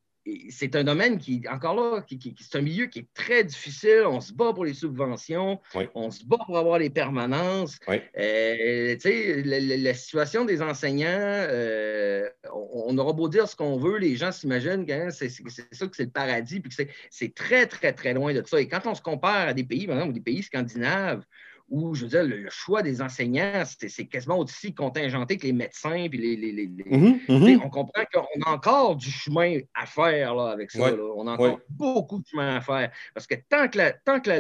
c'est 0.50 0.74
un 0.74 0.84
domaine 0.84 1.18
qui, 1.18 1.42
encore 1.50 1.74
là, 1.74 2.04
c'est 2.40 2.58
un 2.58 2.62
milieu 2.62 2.86
qui 2.86 3.00
est 3.00 3.08
très 3.14 3.44
difficile. 3.44 4.02
On 4.06 4.20
se 4.20 4.32
bat 4.32 4.52
pour 4.52 4.64
les 4.64 4.74
subventions, 4.74 5.60
on 5.94 6.10
se 6.10 6.24
bat 6.24 6.38
pour 6.44 6.58
avoir 6.58 6.78
les 6.78 6.90
permanences. 6.90 7.78
Euh, 7.88 8.96
la, 9.44 9.94
situation 9.94 10.44
des 10.44 10.62
enseignants, 10.62 11.06
euh, 11.08 12.28
on, 12.52 12.96
aura 12.98 13.12
beau 13.12 13.28
dire 13.28 13.48
ce 13.48 13.56
qu'on 13.56 13.76
veut, 13.76 13.98
les 13.98 14.16
gens 14.16 14.32
s'imaginent 14.32 14.84
que 14.84 14.92
hein, 14.92 15.10
c'est 15.10 15.28
ça 15.28 15.86
que 15.86 15.96
c'est 15.96 16.04
le 16.04 16.10
paradis, 16.10 16.60
puis 16.60 16.70
que 16.70 16.92
c'est 17.10 17.34
très, 17.34 17.66
très, 17.66 17.92
très 17.92 18.14
loin 18.14 18.34
de 18.34 18.42
ça. 18.46 18.60
Et 18.60 18.68
quand 18.68 18.86
on 18.86 18.94
se 18.94 19.02
compare 19.02 19.48
à 19.48 19.54
des 19.54 19.64
pays, 19.64 19.86
par 19.86 19.96
exemple, 19.96 20.14
des 20.14 20.20
pays 20.20 20.42
scandinaves, 20.42 21.22
où, 21.68 21.94
je 21.94 22.02
veux 22.02 22.08
dire, 22.08 22.24
le, 22.24 22.48
choix 22.50 22.82
des 22.82 23.02
enseignants, 23.02 23.64
c'est 23.64 24.06
quasiment 24.06 24.38
aussi 24.38 24.74
contingenté 24.74 25.36
que 25.36 25.46
les 25.46 25.52
médecins. 25.52 26.06
Puis 26.08 26.18
les, 26.18 26.68
mhm, 26.86 27.20
mhm. 27.28 27.60
On 27.64 27.70
comprend 27.70 28.04
qu'on 28.12 28.42
a 28.44 28.50
encore 28.50 28.96
du 28.96 29.10
chemin 29.10 29.58
à 29.74 29.86
faire 29.86 30.34
là, 30.34 30.50
avec 30.50 30.70
ça. 30.70 30.94
On 30.94 31.26
a 31.26 31.32
encore 31.32 31.60
beaucoup 31.70 32.20
de 32.20 32.26
chemin 32.26 32.56
à 32.56 32.60
faire. 32.60 32.92
Parce 33.14 33.26
que 33.26 33.34
tant 33.48 33.68
que 33.68 33.78
la, 33.78 33.92
tant 33.92 34.20
que 34.20 34.30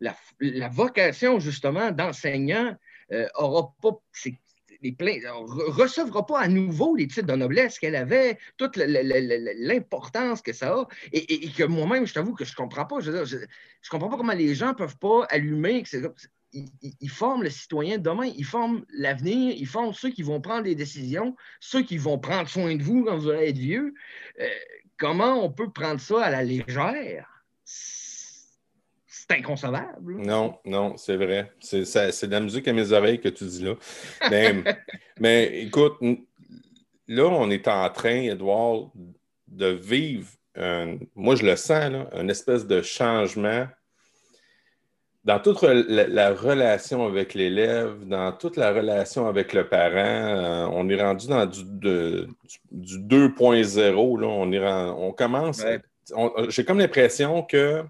la, 0.00 0.68
vocation, 0.68 1.40
justement, 1.40 1.90
d'enseignant 1.90 2.74
n'aura 3.10 3.60
euh, 3.60 3.82
pas 3.82 3.98
les 4.82 4.96
recevra 5.28 6.26
pas 6.26 6.40
à 6.40 6.48
nouveau 6.48 6.96
les 6.96 7.06
titres 7.06 7.26
de 7.26 7.34
noblesse 7.34 7.78
qu'elle 7.78 7.96
avait, 7.96 8.38
toute 8.56 8.76
l'importance 8.76 10.42
que 10.42 10.52
ça 10.52 10.72
a, 10.72 10.88
et, 11.12 11.50
que 11.50 11.64
moi-même, 11.64 12.06
je 12.06 12.14
t'avoue 12.14 12.34
que 12.34 12.44
je 12.44 12.52
ne 12.52 12.56
comprends 12.56 12.86
pas. 12.86 13.00
Je 13.00 13.10
ne 13.10 13.46
comprends 13.90 14.08
pas 14.08 14.16
comment 14.16 14.32
les 14.32 14.54
gens 14.54 14.68
ne 14.68 14.74
peuvent 14.74 14.98
pas 14.98 15.24
allumer. 15.30 15.84
ils, 16.52 17.10
forment 17.10 17.42
le 17.42 17.50
citoyen 17.50 17.98
de 17.98 18.02
demain, 18.02 18.26
ils 18.26 18.44
forment 18.44 18.84
l'avenir, 18.92 19.54
ils 19.56 19.66
forment 19.66 19.92
ceux 19.92 20.10
qui 20.10 20.22
vont 20.22 20.40
prendre 20.40 20.64
les 20.64 20.74
décisions, 20.74 21.36
ceux 21.60 21.82
qui 21.82 21.98
vont 21.98 22.18
prendre 22.18 22.48
soin 22.48 22.74
de 22.74 22.82
vous 22.82 23.04
quand 23.04 23.18
vous 23.18 23.30
allez 23.30 23.48
être 23.48 23.58
vieux. 23.58 23.94
Euh, 24.40 24.48
comment 24.96 25.44
on 25.44 25.50
peut 25.50 25.70
prendre 25.70 26.00
ça 26.00 26.24
à 26.24 26.30
la 26.30 26.42
légère? 26.42 27.44
C'est 29.30 29.38
inconcevable. 29.38 30.16
Non, 30.16 30.58
non, 30.64 30.96
c'est 30.96 31.16
vrai. 31.16 31.52
C'est 31.60 31.84
de 32.26 32.30
la 32.30 32.40
musique 32.40 32.66
à 32.66 32.72
mes 32.72 32.92
oreilles 32.92 33.20
que 33.20 33.28
tu 33.28 33.44
dis 33.44 33.64
là. 33.64 33.74
Mais, 35.20 35.62
écoute, 35.62 35.98
là, 37.06 37.24
on 37.26 37.50
est 37.50 37.68
en 37.68 37.88
train, 37.90 38.22
Edouard, 38.22 38.90
de 39.46 39.66
vivre, 39.66 40.28
moi 41.14 41.36
je 41.36 41.44
le 41.44 41.56
sens, 41.56 41.92
là, 41.92 42.08
une 42.20 42.30
espèce 42.30 42.66
de 42.66 42.82
changement 42.82 43.66
dans 45.22 45.38
toute 45.38 45.62
la, 45.62 46.32
relation 46.32 47.06
avec 47.06 47.34
l'élève, 47.34 48.06
dans 48.06 48.32
toute 48.32 48.56
la 48.56 48.72
relation 48.72 49.28
avec 49.28 49.52
le 49.52 49.68
parent. 49.68 49.94
Euh, 49.94 50.66
on 50.72 50.88
est 50.88 51.00
rendu 51.00 51.28
dans 51.28 51.44
du, 51.46 51.62
du, 51.64 52.98
2.0. 52.98 54.24
On, 54.24 55.06
on 55.06 55.12
commence. 55.12 55.62
J'ai 56.48 56.64
comme 56.64 56.78
l'impression 56.78 57.42
que 57.42 57.84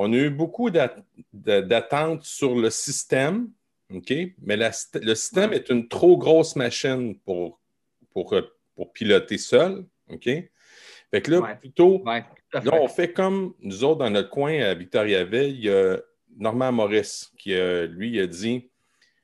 on 0.00 0.12
a 0.12 0.16
eu 0.16 0.30
beaucoup 0.30 0.70
d'attentes 0.70 2.22
sur 2.22 2.54
le 2.54 2.70
système, 2.70 3.50
OK? 3.92 4.14
Mais 4.40 4.56
le 4.56 5.14
système 5.16 5.52
est 5.52 5.70
une 5.70 5.88
trop 5.88 6.16
grosse 6.16 6.54
machine 6.54 7.18
pour, 7.18 7.58
pour, 8.12 8.32
euh, 8.32 8.42
pour 8.76 8.92
piloter 8.92 9.38
seul, 9.38 9.84
OK? 10.08 10.24
Fait 11.10 11.22
que 11.22 11.30
là, 11.32 11.56
plutôt, 11.56 12.04
là, 12.04 12.74
on 12.74 12.86
fait 12.86 13.12
comme 13.12 13.54
nous 13.60 13.82
autres 13.82 13.98
dans 13.98 14.10
notre 14.10 14.30
coin 14.30 14.60
à 14.60 14.72
Victoriaville, 14.74 15.56
il 15.56 15.64
y 15.64 15.70
a 15.70 15.96
Normand 16.36 16.70
Maurice 16.70 17.32
qui, 17.36 17.56
lui, 17.88 18.20
a 18.20 18.26
dit 18.28 18.70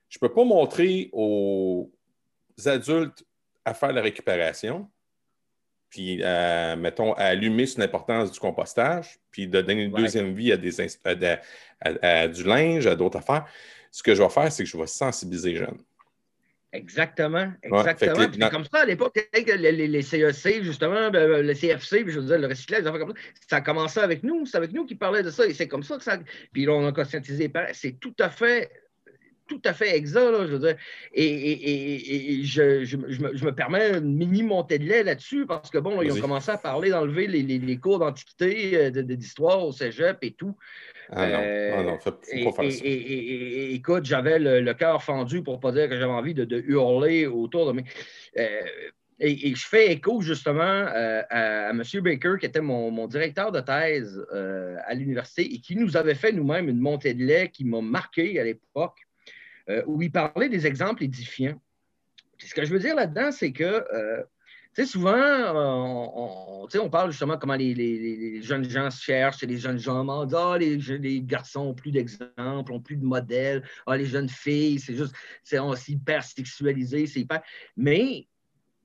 Je 0.09 0.17
ne 0.17 0.21
peux 0.27 0.35
pas 0.35 0.45
montrer 0.45 1.09
aux 1.13 1.89
adultes 2.67 3.25
à 3.65 3.75
faire 3.75 3.93
la 3.93 4.03
récupération, 4.03 4.91
puis, 5.95 6.19
euh, 6.25 6.75
mettons, 6.75 7.13
à 7.13 7.27
allumer 7.27 7.67
sur 7.67 7.79
l'importance 7.79 8.33
du 8.33 8.41
compostage, 8.41 9.17
puis 9.31 9.47
de 9.47 9.61
donner 9.61 9.85
une 9.85 9.93
deuxième 9.93 10.35
vie 10.35 10.51
à, 10.51 10.57
des, 10.57 10.73
du 12.33 12.43
linge, 12.43 12.89
à 12.89 12.97
d'autres 12.97 13.19
affaires. 13.19 13.47
Ce 13.93 14.03
que 14.03 14.13
je 14.13 14.21
vais 14.21 14.29
faire, 14.29 14.51
c'est 14.51 14.65
que 14.65 14.69
je 14.69 14.77
vais 14.77 14.89
sensibiliser 14.89 15.53
les 15.53 15.59
jeunes. 15.59 15.79
Exactement, 16.73 17.53
exactement. 17.63 18.27
C'est 18.33 18.51
comme 18.51 18.65
ça, 18.65 18.81
à 18.81 18.85
l'époque, 18.87 19.17
les, 19.33 19.87
les, 19.87 20.03
CEC, 20.03 20.65
justement, 20.65 21.13
ben, 21.13 21.31
ben, 21.31 21.47
le 21.47 21.55
CFC, 21.55 22.05
je 22.09 22.19
veux 22.19 22.27
dire, 22.27 22.39
le 22.41 22.49
recyclage, 22.49 22.83
comme 22.83 23.15
ça, 23.15 23.21
ça 23.49 23.57
a 23.59 23.61
commencé 23.61 24.01
avec 24.01 24.25
nous, 24.25 24.47
c'est 24.47 24.57
avec 24.57 24.73
nous 24.73 24.85
qui 24.87 24.97
parlait 24.97 25.23
de 25.23 25.31
ça, 25.31 25.47
et 25.47 25.55
c'est 25.55 25.69
comme 25.69 25.85
ça 25.85 25.97
que 25.97 26.03
ça. 26.03 26.19
Puis 26.53 26.65
là, 26.65 26.73
on 26.73 26.85
a 26.89 26.91
conscientisé, 26.91 27.53
c'est 27.73 28.01
tout 28.01 28.17
à 28.19 28.31
fait 28.31 28.69
tout 29.47 29.61
à 29.65 29.73
fait 29.73 29.97
exact, 29.97 30.47
je 30.47 30.53
veux 30.53 30.59
dire. 30.59 30.77
Et, 31.13 32.41
je, 32.45 32.97
me, 32.97 33.51
permets 33.51 33.99
une 33.99 34.15
mini 34.15 34.43
montée 34.43 34.79
de 34.79 34.85
lait 34.85 35.03
là-dessus 35.03 35.47
parce 35.47 35.71
que, 35.71 35.79
bon, 35.79 36.01
ils 36.03 36.13
ont 36.13 36.21
commencé 36.21 36.51
à 36.51 36.59
parler 36.59 36.91
d'enlever 36.91 37.27
les, 37.27 37.77
cours 37.79 37.99
d'antiquité, 37.99 38.77
euh, 38.77 38.91
d'histoire 38.91 39.65
au 39.65 39.73
cégep 39.73 40.19
et 40.23 40.33
tout. 40.33 40.57
Ah 41.11 41.27
non, 41.27 41.39
ah 41.39 41.83
non, 41.83 41.99
faut, 41.99 42.13
pas 42.13 42.63
faire 42.63 42.73
ça. 42.73 42.85
Et, 42.85 43.75
écoute, 43.75 44.05
j'avais 44.05 44.39
le, 44.39 44.73
cœur 44.75 45.03
fendu 45.03 45.43
pour 45.43 45.57
ne 45.57 45.61
pas 45.61 45.73
dire 45.73 45.89
que 45.89 45.97
j'avais 45.97 46.13
envie 46.13 46.35
de, 46.35 46.63
hurler 46.67 47.27
autour 47.27 47.67
de 47.67 47.73
moi. 47.73 47.83
Euh, 48.39 48.61
et, 49.21 49.55
je 49.55 49.67
fais 49.67 49.93
écho 49.93 50.23
justement 50.23 50.63
euh, 50.63 51.23
à, 51.29 51.71
M. 51.71 51.83
Baker, 52.03 52.37
qui 52.41 52.47
était 52.47 52.63
mon, 52.63 53.07
directeur 53.07 53.53
de 53.53 53.61
thèse 53.61 54.25
à 54.87 54.95
l'université 54.95 55.43
et 55.55 55.61
qui 55.61 55.77
nous 55.77 55.97
avait 55.97 56.15
fait 56.15 56.33
nous-mêmes 56.33 56.69
une 56.69 56.81
montée 56.81 57.13
de 57.13 57.25
lait 57.25 57.51
qui 57.51 57.65
m'a 57.65 57.83
marqué 57.83 58.41
à 58.41 58.45
l'époque. 58.45 59.05
Euh, 59.71 59.83
où 59.87 60.03
il 60.03 60.13
parlait 60.13 60.51
des 60.51 60.67
exemples 60.67 61.05
édifiants. 61.05 61.59
ce 62.39 62.55
que 62.55 62.67
je 62.67 62.71
veux 62.71 62.79
dire 62.79 62.95
là-dedans, 62.95 63.33
c'est 63.33 63.51
que 63.51 63.65
euh, 63.65 64.23
souvent, 64.85 65.15
on, 65.17 66.69
on, 66.71 66.91
parle 66.91 67.13
justement 67.13 67.39
comment 67.39 67.55
les, 67.55 68.43
jeunes 68.43 68.69
gens 68.69 68.91
se 68.91 69.03
cherchent, 69.03 69.43
les 69.43 69.57
jeunes 69.57 69.79
gens 69.79 70.07
ah, 70.07 70.59
les, 70.59 70.77
les, 70.77 71.23
garçons 71.23 71.61
ont 71.61 71.75
plus 71.75 71.93
d'exemples, 71.93 72.73
ont 72.73 72.81
plus 72.81 72.97
de 72.97 73.07
modèles, 73.07 73.63
ah, 73.87 73.97
les 73.97 74.05
jeunes 74.05 74.29
filles, 74.29 74.81
c'est 74.81 74.97
juste, 74.97 75.15
c'est 75.43 75.59
hyper 75.89 76.23
sexualisé, 76.23 77.07
c'est 77.07 77.21
hyper. 77.21 77.41
Mais 77.75 78.29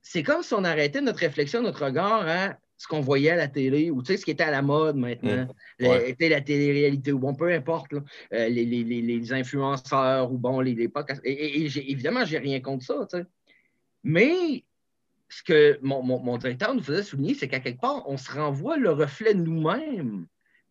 c'est 0.02 0.24
comme 0.24 0.44
si 0.44 0.54
on 0.54 0.64
arrêtait 0.64 1.02
notre 1.02 1.20
réflexion, 1.20 1.62
notre 1.62 1.84
regard 1.84 2.26
à 2.26 2.56
ce 2.80 2.88
qu'on 2.88 3.02
voyait 3.02 3.32
à 3.32 3.36
la 3.36 3.50
télé 3.50 3.92
ou 3.92 4.02
tu 4.02 4.14
sais, 4.14 4.18
ce 4.18 4.24
qui 4.24 4.32
était 4.32 4.46
à 4.46 4.52
la 4.52 4.62
mode 4.62 4.96
maintenant, 4.96 5.48
mmh. 5.80 6.14
la 6.22 6.42
télé-réalité 6.42 7.12
ou 7.12 7.20
bon, 7.20 7.36
peu 7.36 7.52
importe, 7.52 7.92
euh, 7.94 8.50
les, 8.50 9.34
influenceurs 9.34 10.32
ou 10.32 10.38
bon, 10.38 10.62
les, 10.62 10.88
podcasts. 10.88 11.22
Et, 11.26 11.62
et, 11.62 11.92
évidemment, 11.92 12.24
j'ai 12.24 12.38
rien 12.38 12.62
contre 12.62 12.86
ça. 12.86 13.06
Tu 13.12 13.18
sais. 13.18 13.26
Mais 14.06 14.64
ce 15.28 15.44
que 15.44 15.78
mon, 15.82 16.38
directeur 16.38 16.74
nous 16.74 16.82
faisait 16.82 17.04
souligner, 17.04 17.34
c'est 17.34 17.50
qu'à 17.50 17.60
quelque 17.60 17.82
part, 17.82 18.08
on 18.08 18.16
se 18.16 18.32
renvoie 18.32 18.78
le 18.78 18.92
reflet 18.92 19.34
de 19.34 19.42
nous-mêmes 19.42 20.26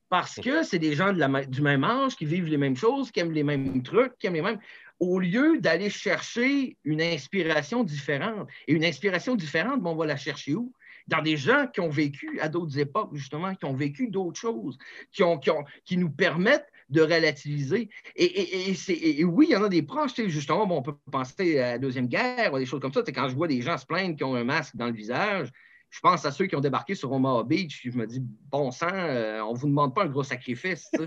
parce 0.08 0.36
que 0.36 0.62
c'est 0.62 0.78
des 0.78 0.94
gens 0.94 1.12
de 1.12 1.18
la, 1.18 1.44
du 1.44 1.60
même 1.60 1.84
âge 1.84 2.16
qui 2.16 2.24
vivent 2.24 2.46
les 2.46 2.56
mêmes 2.56 2.76
choses, 2.76 3.10
qui 3.10 3.20
aiment 3.20 3.32
les 3.32 3.42
mêmes 3.42 3.82
trucs, 3.82 4.18
qui 4.18 4.26
aiment 4.26 4.34
les 4.34 4.42
mêmes. 4.42 4.60
Au 4.98 5.20
lieu 5.20 5.58
d'aller 5.60 5.90
chercher 5.90 6.78
une 6.84 7.02
inspiration 7.02 7.84
différente. 7.84 8.48
Et 8.66 8.72
une 8.72 8.84
inspiration 8.86 9.34
différente, 9.36 9.82
bon, 9.82 9.90
on 9.90 9.96
va 9.96 10.06
la 10.06 10.16
chercher 10.16 10.54
où? 10.54 10.72
Dans 11.08 11.22
des 11.22 11.36
gens 11.36 11.66
qui 11.66 11.80
ont 11.80 11.88
vécu 11.88 12.38
à 12.40 12.48
d'autres 12.48 12.78
époques, 12.78 13.14
justement, 13.14 13.54
qui 13.54 13.64
ont 13.64 13.74
vécu 13.74 14.08
d'autres 14.08 14.38
choses, 14.38 14.78
qui, 15.10 15.22
ont, 15.22 15.40
qui, 15.84 15.96
nous 15.96 16.10
permettent 16.10 16.68
de 16.90 17.00
relativiser. 17.00 17.88
Et, 18.14 19.24
oui, 19.24 19.46
il 19.48 19.52
y 19.52 19.56
en 19.56 19.64
a 19.64 19.68
des 19.68 19.82
proches, 19.82 20.14
justement, 20.26 20.66
bon, 20.66 20.78
on 20.78 20.82
peut 20.82 20.94
penser 21.10 21.58
à 21.58 21.72
la 21.72 21.78
Deuxième 21.78 22.06
Guerre 22.06 22.52
ou 22.52 22.58
des 22.58 22.66
choses 22.66 22.80
comme 22.80 22.92
ça. 22.92 23.02
Quand 23.02 23.28
je 23.28 23.34
vois 23.34 23.48
des 23.48 23.62
gens 23.62 23.78
se 23.78 23.86
plaindre 23.86 24.16
qui 24.16 24.24
ont 24.24 24.34
un 24.34 24.44
masque 24.44 24.76
dans 24.76 24.86
le 24.86 24.92
visage, 24.92 25.50
je 25.90 26.00
pense 26.00 26.24
à 26.26 26.30
ceux 26.30 26.46
qui 26.46 26.54
ont 26.54 26.60
débarqué 26.60 26.94
sur 26.94 27.10
Omaha 27.10 27.42
Beach, 27.44 27.80
je 27.84 27.96
me 27.96 28.06
dis, 28.06 28.20
bon 28.50 28.70
sang, 28.70 28.88
euh, 28.92 29.40
on 29.40 29.54
ne 29.54 29.58
vous 29.58 29.68
demande 29.68 29.94
pas 29.94 30.04
un 30.04 30.08
gros 30.08 30.22
sacrifice. 30.22 30.90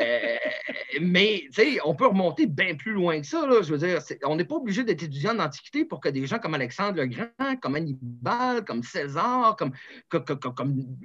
Euh, 0.00 0.36
mais, 1.00 1.44
tu 1.46 1.62
sais, 1.62 1.78
on 1.84 1.94
peut 1.94 2.06
remonter 2.06 2.46
bien 2.46 2.74
plus 2.74 2.92
loin 2.92 3.20
que 3.20 3.26
ça. 3.26 3.46
Là. 3.46 3.62
Je 3.62 3.74
veux 3.74 3.78
dire, 3.78 4.00
on 4.24 4.36
n'est 4.36 4.44
pas 4.44 4.56
obligé 4.56 4.84
d'être 4.84 5.02
étudiant 5.02 5.34
d'Antiquité 5.34 5.84
pour 5.84 6.00
que 6.00 6.08
des 6.08 6.26
gens 6.26 6.38
comme 6.38 6.54
Alexandre 6.54 6.96
le 6.96 7.06
Grand, 7.06 7.56
comme 7.60 7.76
Hannibal, 7.76 8.64
comme 8.64 8.82
César, 8.82 9.56
comme, 9.56 9.72
comme, 10.08 10.96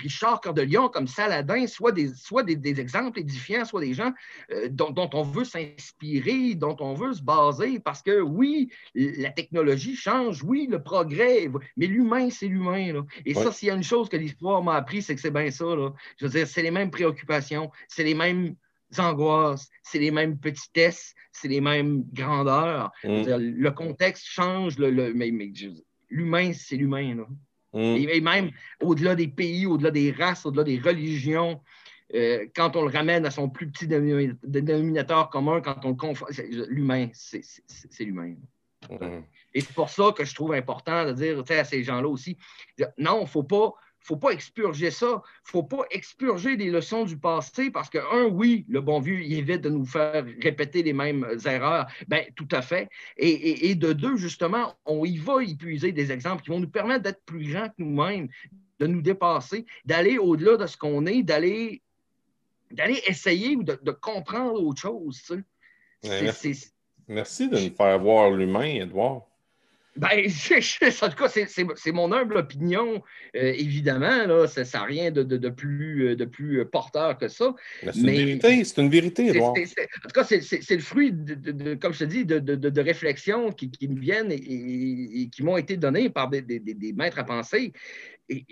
Richard 0.00 0.40
Cœur 0.40 0.54
de 0.54 0.62
Lion, 0.62 0.88
comme 0.88 1.06
Saladin, 1.06 1.66
soient 1.66 1.92
des, 1.92 2.08
soit 2.14 2.42
des, 2.42 2.80
exemples 2.80 3.20
édifiants, 3.20 3.64
soit 3.64 3.80
des 3.80 3.94
gens 3.94 4.12
euh, 4.50 4.68
dont, 4.70 5.10
on 5.12 5.22
veut 5.22 5.44
s'inspirer, 5.44 6.54
dont 6.54 6.76
on 6.80 6.94
veut 6.94 7.12
se 7.12 7.22
baser, 7.22 7.80
parce 7.80 8.02
que 8.02 8.20
oui, 8.20 8.70
la 8.94 9.30
technologie 9.30 9.96
change, 9.96 10.42
oui, 10.42 10.66
le 10.70 10.82
progrès, 10.82 11.50
mais 11.76 11.86
l'humain, 11.86 12.30
c'est 12.30 12.46
l'humain. 12.46 13.04
Et 13.24 13.34
ça, 13.34 13.52
s'il 13.52 13.68
y 13.68 13.70
a 13.70 13.74
une 13.74 13.82
chose 13.82 14.08
que 14.08 14.16
l'histoire 14.16 14.62
m'a 14.62 14.74
appris, 14.76 15.02
c'est 15.02 15.14
que 15.14 15.20
c'est 15.20 15.30
bien 15.30 15.50
ça. 15.50 15.64
Là. 15.64 15.92
Je 16.18 16.26
veux 16.26 16.30
dire, 16.30 16.46
c'est 16.46 16.62
les 16.62 16.70
mêmes 16.70 16.90
préoccupations, 16.90 17.70
c'est 17.88 18.04
les 18.04 18.14
mêmes 18.14 18.54
angoisses, 19.00 19.68
c'est 19.82 19.98
les 19.98 20.10
mêmes 20.10 20.38
petitesses, 20.38 21.14
c'est 21.32 21.48
les 21.48 21.60
mêmes 21.60 22.04
grandeurs. 22.12 22.90
Mm. 23.04 23.24
Le 23.36 23.70
contexte 23.70 24.24
change, 24.26 24.78
le, 24.78 25.12
mais, 25.14 25.32
l'humain, 26.08 26.52
c'est 26.52 26.76
l'humain. 26.76 27.26
Mm. 27.72 27.78
Et, 27.78 28.20
même 28.20 28.50
au-delà 28.80 29.14
des 29.14 29.28
pays, 29.28 29.66
au-delà 29.66 29.90
des 29.90 30.10
races, 30.12 30.46
au-delà 30.46 30.64
des 30.64 30.78
religions, 30.78 31.60
euh, 32.14 32.46
quand 32.54 32.76
on 32.76 32.82
le 32.82 32.90
ramène 32.90 33.24
à 33.24 33.30
son 33.30 33.48
plus 33.48 33.70
petit 33.70 33.86
dénominateur 33.86 35.30
commun, 35.30 35.60
quand 35.62 35.84
on 35.84 35.90
le 35.90 35.94
confond, 35.94 36.26
l'humain, 36.68 37.08
c'est 37.12 37.42
l'humain. 38.00 38.34
Mm. 38.90 39.22
Et 39.54 39.60
c'est 39.60 39.74
pour 39.74 39.90
ça 39.90 40.12
que 40.16 40.24
je 40.24 40.34
trouve 40.34 40.52
important 40.52 41.06
de 41.06 41.12
dire 41.12 41.42
à 41.48 41.64
ces 41.64 41.84
gens-là 41.84 42.08
aussi, 42.08 42.36
non, 42.98 43.20
il 43.20 43.22
ne 43.22 43.26
faut 43.26 43.42
pas 43.42 43.72
faut 44.04 44.16
pas 44.16 44.30
expurger 44.30 44.90
ça. 44.90 45.06
Il 45.06 45.16
ne 45.16 45.50
faut 45.50 45.62
pas 45.62 45.84
expurger 45.90 46.56
des 46.56 46.70
leçons 46.70 47.04
du 47.04 47.16
passé 47.16 47.70
parce 47.70 47.88
que, 47.88 47.98
un, 47.98 48.26
oui, 48.26 48.64
le 48.68 48.80
bon 48.80 49.00
vieux, 49.00 49.20
il 49.20 49.32
évite 49.34 49.62
de 49.62 49.70
nous 49.70 49.84
faire 49.84 50.24
répéter 50.40 50.82
les 50.82 50.92
mêmes 50.92 51.26
erreurs. 51.44 51.86
Bien, 52.08 52.24
tout 52.36 52.48
à 52.50 52.62
fait. 52.62 52.88
Et, 53.16 53.74
de 53.74 53.92
deux, 53.92 54.16
justement, 54.16 54.74
on 54.86 55.04
y 55.04 55.16
va 55.16 55.42
épuiser 55.42 55.92
des 55.92 56.12
exemples 56.12 56.42
qui 56.42 56.50
vont 56.50 56.60
nous 56.60 56.68
permettre 56.68 57.02
d'être 57.02 57.22
plus 57.24 57.52
grands 57.52 57.68
que 57.68 57.74
nous-mêmes, 57.78 58.28
de 58.80 58.86
nous 58.86 59.02
dépasser, 59.02 59.66
d'aller 59.84 60.18
au-delà 60.18 60.56
de 60.56 60.66
ce 60.66 60.76
qu'on 60.76 61.06
est, 61.06 61.22
d'aller 61.22 61.82
d'aller 62.70 63.02
essayer 63.06 63.54
ou 63.54 63.62
de, 63.62 63.90
comprendre 63.90 64.62
autre 64.62 64.80
chose. 64.80 65.22
merci 67.06 67.48
de 67.48 67.58
nous 67.58 67.74
faire 67.74 67.98
voir 67.98 68.30
l'humain, 68.30 68.64
Edouard. 68.64 69.26
Ben, 69.94 70.08
en 71.02 71.08
tout 71.08 71.16
cas, 71.16 71.28
c'est 71.28 71.92
mon 71.92 72.12
humble 72.12 72.38
opinion, 72.38 73.02
euh, 73.36 73.52
évidemment. 73.56 74.26
Là, 74.26 74.46
ça 74.46 74.62
n'a 74.62 74.84
rien 74.84 75.10
de, 75.10 75.22
de, 75.22 75.48
plus, 75.50 76.08
euh, 76.08 76.16
de 76.16 76.24
plus 76.24 76.60
euh, 76.60 76.64
porteur 76.64 77.18
que 77.18 77.28
ça. 77.28 77.54
C'est 77.82 77.98
une 77.98 78.06
vérité, 78.06 78.64
c'est 78.64 78.80
une 78.80 78.88
vérité. 78.88 79.40
En 79.40 79.52
tout 79.52 80.14
cas, 80.14 80.24
c'est 80.24 80.70
le 80.70 80.78
fruit, 80.78 81.12
de, 81.12 81.74
comme 81.74 81.92
je 81.92 82.00
te 82.00 82.04
dis, 82.04 82.24
de, 82.24 82.80
réflexions 82.80 83.52
qui, 83.52 83.70
qui, 83.70 83.86
me 83.88 84.00
viennent 84.00 84.32
et, 84.32 85.28
qui 85.30 85.42
m'ont 85.42 85.58
été 85.58 85.76
données 85.76 86.08
par 86.08 86.30
des, 86.30 86.40
des, 86.40 86.92
maîtres 86.94 87.18
à 87.18 87.24
penser. 87.24 87.72
Et, 88.30 88.44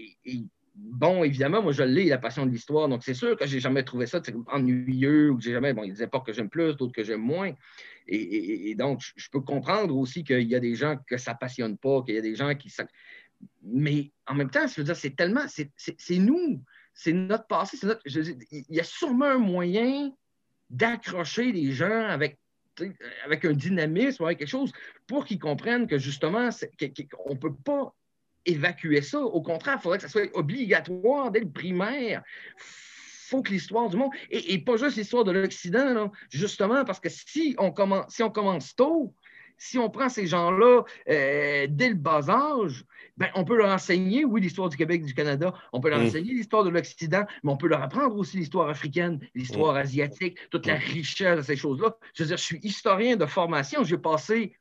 bon, 0.80 1.24
évidemment, 1.24 1.62
moi, 1.62 1.72
je 1.72 1.82
l'ai, 1.82 2.06
la 2.06 2.18
passion 2.18 2.46
de 2.46 2.50
l'histoire. 2.50 2.88
Donc, 2.88 3.02
c'est 3.04 3.14
sûr 3.14 3.36
que 3.36 3.46
j'ai 3.46 3.60
jamais 3.60 3.82
trouvé 3.82 4.06
ça 4.06 4.20
ennuyeux 4.48 5.30
ou 5.30 5.36
que 5.36 5.42
j'ai 5.42 5.52
jamais. 5.52 5.72
Bon, 5.72 5.82
il 5.84 5.88
y 5.88 5.90
a 5.90 5.94
des 5.94 6.02
époques 6.02 6.26
que 6.26 6.32
j'aime 6.32 6.48
plus, 6.48 6.76
d'autres 6.76 6.92
que 6.92 7.04
j'aime 7.04 7.20
moins. 7.20 7.52
Et, 8.06 8.74
donc, 8.74 9.00
je 9.14 9.28
peux 9.30 9.40
comprendre 9.40 9.96
aussi 9.96 10.24
qu'il 10.24 10.48
y 10.48 10.54
a 10.54 10.60
des 10.60 10.74
gens 10.74 10.96
que 11.06 11.16
ça 11.16 11.32
ne 11.32 11.38
passionne 11.38 11.76
pas, 11.76 12.02
qu'il 12.02 12.14
y 12.14 12.18
a 12.18 12.22
des 12.22 12.34
gens 12.34 12.54
qui. 12.54 12.72
Mais 13.62 14.10
en 14.26 14.34
même 14.34 14.50
temps, 14.50 14.66
je 14.66 14.80
veux 14.80 14.84
dire, 14.84 14.96
c'est 14.96 15.14
tellement. 15.16 15.46
C'est 15.48 15.70
nous, 16.18 16.62
c'est 16.92 17.12
notre 17.12 17.46
passé, 17.46 17.78
notre. 17.84 18.02
il 18.06 18.64
y 18.68 18.80
a 18.80 18.84
sûrement 18.84 19.26
un 19.26 19.38
moyen 19.38 20.10
d'accrocher 20.70 21.52
les 21.52 21.72
gens 21.72 22.06
avec 22.08 22.38
avec 23.24 23.44
un 23.44 23.52
dynamisme, 23.52 24.24
avec 24.24 24.38
quelque 24.38 24.48
chose, 24.48 24.72
pour 25.06 25.26
qu'ils 25.26 25.38
comprennent 25.38 25.86
que 25.86 25.98
justement, 25.98 26.48
on 27.26 27.34
ne 27.34 27.38
peut 27.38 27.54
pas 27.54 27.94
évacuer 28.46 29.02
ça. 29.02 29.20
Au 29.20 29.42
contraire, 29.42 29.76
il 29.78 29.82
faudrait 29.82 29.98
que 29.98 30.04
ça 30.04 30.08
soit 30.08 30.30
obligatoire 30.34 31.30
dès 31.30 31.40
le 31.40 31.50
primaire 31.50 32.22
faut 33.30 33.42
que 33.42 33.52
l'histoire 33.52 33.88
du 33.88 33.96
monde, 33.96 34.10
et, 34.30 34.58
pas 34.58 34.76
juste 34.76 34.96
l'histoire 34.96 35.24
de 35.24 35.30
l'Occident, 35.30 36.10
justement, 36.30 36.84
parce 36.84 37.00
que 37.00 37.08
si 37.08 37.54
on 37.58 37.70
commence, 37.70 38.12
si 38.12 38.22
on 38.22 38.30
commence 38.30 38.74
tôt, 38.74 39.14
si 39.56 39.78
on 39.78 39.90
prend 39.90 40.08
ces 40.08 40.26
gens-là 40.26 40.82
euh, 41.08 41.66
dès 41.68 41.90
le 41.90 41.94
bas 41.94 42.28
âge, 42.28 42.84
ben, 43.18 43.28
on 43.34 43.44
peut 43.44 43.56
leur 43.56 43.68
enseigner, 43.68 44.24
oui, 44.24 44.40
l'histoire 44.40 44.70
du 44.70 44.76
Québec, 44.76 45.04
du 45.04 45.14
Canada, 45.14 45.52
on 45.72 45.80
peut 45.80 45.90
leur 45.90 46.00
mm. 46.00 46.06
enseigner 46.06 46.32
l'histoire 46.32 46.64
de 46.64 46.70
l'Occident, 46.70 47.24
mais 47.44 47.52
on 47.52 47.58
peut 47.58 47.68
leur 47.68 47.82
apprendre 47.82 48.16
aussi 48.16 48.38
l'histoire 48.38 48.70
africaine, 48.70 49.20
l'histoire 49.34 49.74
mm. 49.74 49.78
asiatique, 49.78 50.38
toute 50.50 50.66
la 50.66 50.76
mm. 50.76 50.82
richesse 50.92 51.36
de 51.36 51.42
ces 51.42 51.56
choses-là. 51.56 51.96
Je 52.14 52.22
veux 52.22 52.28
dire, 52.28 52.38
je 52.38 52.42
suis 52.42 52.58
historien 52.62 53.16
de 53.16 53.26
formation, 53.26 53.84
j'ai 53.84 53.98
passé 53.98 54.56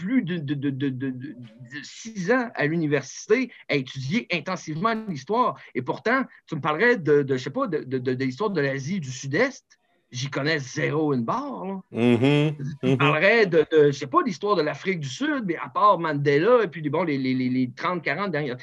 plus 0.00 0.22
de, 0.22 1.34
six 1.82 2.30
ans 2.32 2.50
à 2.54 2.66
l'université 2.66 3.52
à 3.68 3.74
étudier 3.74 4.26
intensivement 4.32 4.94
l'histoire. 5.08 5.60
Et 5.74 5.82
pourtant, 5.82 6.24
tu 6.46 6.56
me 6.56 6.60
parlerais 6.60 6.96
de, 6.96 7.24
je 7.28 7.36
sais 7.36 7.50
pas, 7.50 7.66
de, 7.66 8.24
l'histoire 8.24 8.50
de 8.50 8.60
l'Asie 8.60 9.00
du 9.00 9.10
Sud-Est. 9.10 9.64
J'y 10.10 10.28
connais 10.28 10.58
zéro 10.58 11.14
une 11.14 11.24
barre. 11.24 11.82
Mm-hmm. 11.92 12.56
Tu 12.56 12.62
me 12.62 12.94
mm-hmm. 12.94 12.96
parlerais 12.96 13.46
de, 13.46 13.66
je 13.72 13.92
sais 13.92 14.08
pas, 14.08 14.18
l'histoire 14.24 14.56
de 14.56 14.62
l'Afrique 14.62 15.00
du 15.00 15.08
Sud, 15.08 15.44
mais 15.44 15.56
à 15.56 15.68
part 15.68 15.98
Mandela 16.00 16.64
et 16.64 16.68
puis 16.68 16.88
bon, 16.90 17.04
les, 17.04 17.16
les, 17.16 17.34
les 17.34 17.66
30-40 17.68 18.30
dernières, 18.30 18.56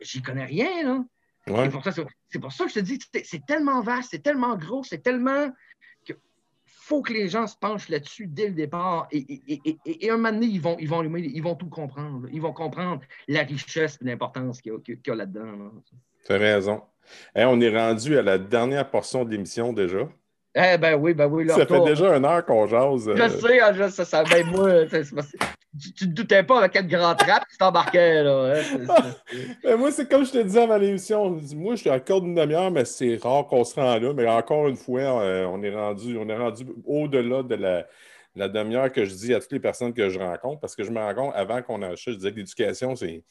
j'y 0.00 0.22
connais 0.22 0.46
rien. 0.46 0.82
Là. 0.82 1.04
C'est 1.46 1.70
pour, 1.70 1.82
pour, 2.40 2.52
ça 2.52 2.64
que 2.64 2.70
je 2.70 2.74
te 2.74 2.80
dis, 2.80 2.98
c'est 3.24 3.44
tellement 3.44 3.82
vaste, 3.82 4.08
c'est 4.12 4.22
tellement 4.22 4.56
gros, 4.56 4.82
c'est 4.82 5.02
tellement 5.02 5.50
faut 6.84 7.00
que 7.00 7.14
les 7.14 7.28
gens 7.28 7.46
se 7.46 7.56
penchent 7.56 7.88
là-dessus 7.88 8.26
dès 8.26 8.48
le 8.48 8.54
départ. 8.54 9.08
Et, 9.10 9.40
et, 9.86 10.10
un 10.10 10.16
moment 10.16 10.32
donné, 10.32 10.46
ils 10.46 10.60
vont, 10.60 10.76
ils, 10.78 10.88
vont, 10.88 11.02
ils 11.02 11.42
vont 11.42 11.54
tout 11.54 11.70
comprendre. 11.70 12.28
Ils 12.30 12.42
vont 12.42 12.52
comprendre 12.52 13.00
la 13.26 13.42
richesse 13.42 13.98
et 14.02 14.04
l'importance 14.04 14.60
qu'il 14.60 14.72
y 14.72 15.10
a, 15.10 15.14
là-dedans. 15.14 15.72
Tu 16.26 16.32
as 16.32 16.36
raison. 16.36 16.82
on 17.34 17.60
est 17.60 17.74
rendu 17.74 18.18
à 18.18 18.22
la 18.22 18.36
dernière 18.36 18.90
portion 18.90 19.24
de 19.24 19.30
l'émission 19.30 19.72
déjà. 19.72 20.08
Eh 20.54 20.78
ben 20.78 20.94
oui, 20.94 21.14
ben 21.14 21.26
oui. 21.26 21.48
ça 21.48 21.66
fait 21.66 21.84
déjà 21.84 22.14
une 22.16 22.24
heure 22.24 22.44
qu'on 22.44 22.66
jase. 22.66 23.10
Je 23.16 23.28
sais, 23.28 23.60
hein, 23.60 23.72
je 23.72 23.88
sais, 23.88 24.04
ça, 24.04 24.22
ben 24.22 24.46
moi, 24.46 24.84
tu, 25.80 26.06
ne 26.06 26.10
te 26.10 26.14
doutais 26.14 26.42
pas 26.42 26.58
avec 26.58 26.72
quel 26.72 26.86
grand 26.86 27.14
trap 27.14 27.44
tu 27.50 27.56
t'embarquais, 27.56 28.22
là. 28.22 28.54
Hein, 28.54 28.80
ben 29.62 29.76
moi, 29.78 29.90
c'est 29.90 30.08
comme 30.08 30.24
je 30.24 30.32
te 30.32 30.38
disais 30.38 30.62
avant 30.62 30.76
l'émission, 30.76 31.38
moi, 31.54 31.74
je 31.74 31.80
suis 31.80 31.90
à 31.90 32.00
cœur 32.00 32.20
d'une 32.20 32.34
demi-heure, 32.34 32.70
mais 32.70 32.84
c'est 32.84 33.16
rare 33.22 33.46
qu'on 33.46 33.64
se 33.64 33.74
rend 33.74 33.98
là. 33.98 34.12
Mais 34.12 34.26
encore 34.28 34.68
une 34.68 34.76
fois, 34.76 35.00
euh, 35.00 35.46
on 35.46 35.62
est 35.62 35.74
rendu, 35.74 36.16
on 36.16 36.28
est 36.28 36.36
rendu 36.36 36.66
au-delà 36.86 37.42
de 37.42 37.54
la, 37.54 37.86
la 38.36 38.48
demi-heure 38.48 38.90
que 38.92 39.04
je 39.04 39.14
dis 39.14 39.34
à 39.34 39.40
toutes 39.40 39.52
les 39.52 39.60
personnes 39.60 39.92
que 39.92 40.08
je 40.08 40.18
rencontre, 40.18 40.60
parce 40.60 40.74
que 40.76 40.84
je 40.84 40.90
me 40.90 40.98
rends 40.98 41.14
compte, 41.14 41.32
avant 41.34 41.62
qu'on 41.62 41.82
achète, 41.82 42.14
je 42.14 42.18
disais 42.18 42.32
que 42.32 42.36
l'éducation, 42.36 42.96
c'est 42.96 43.24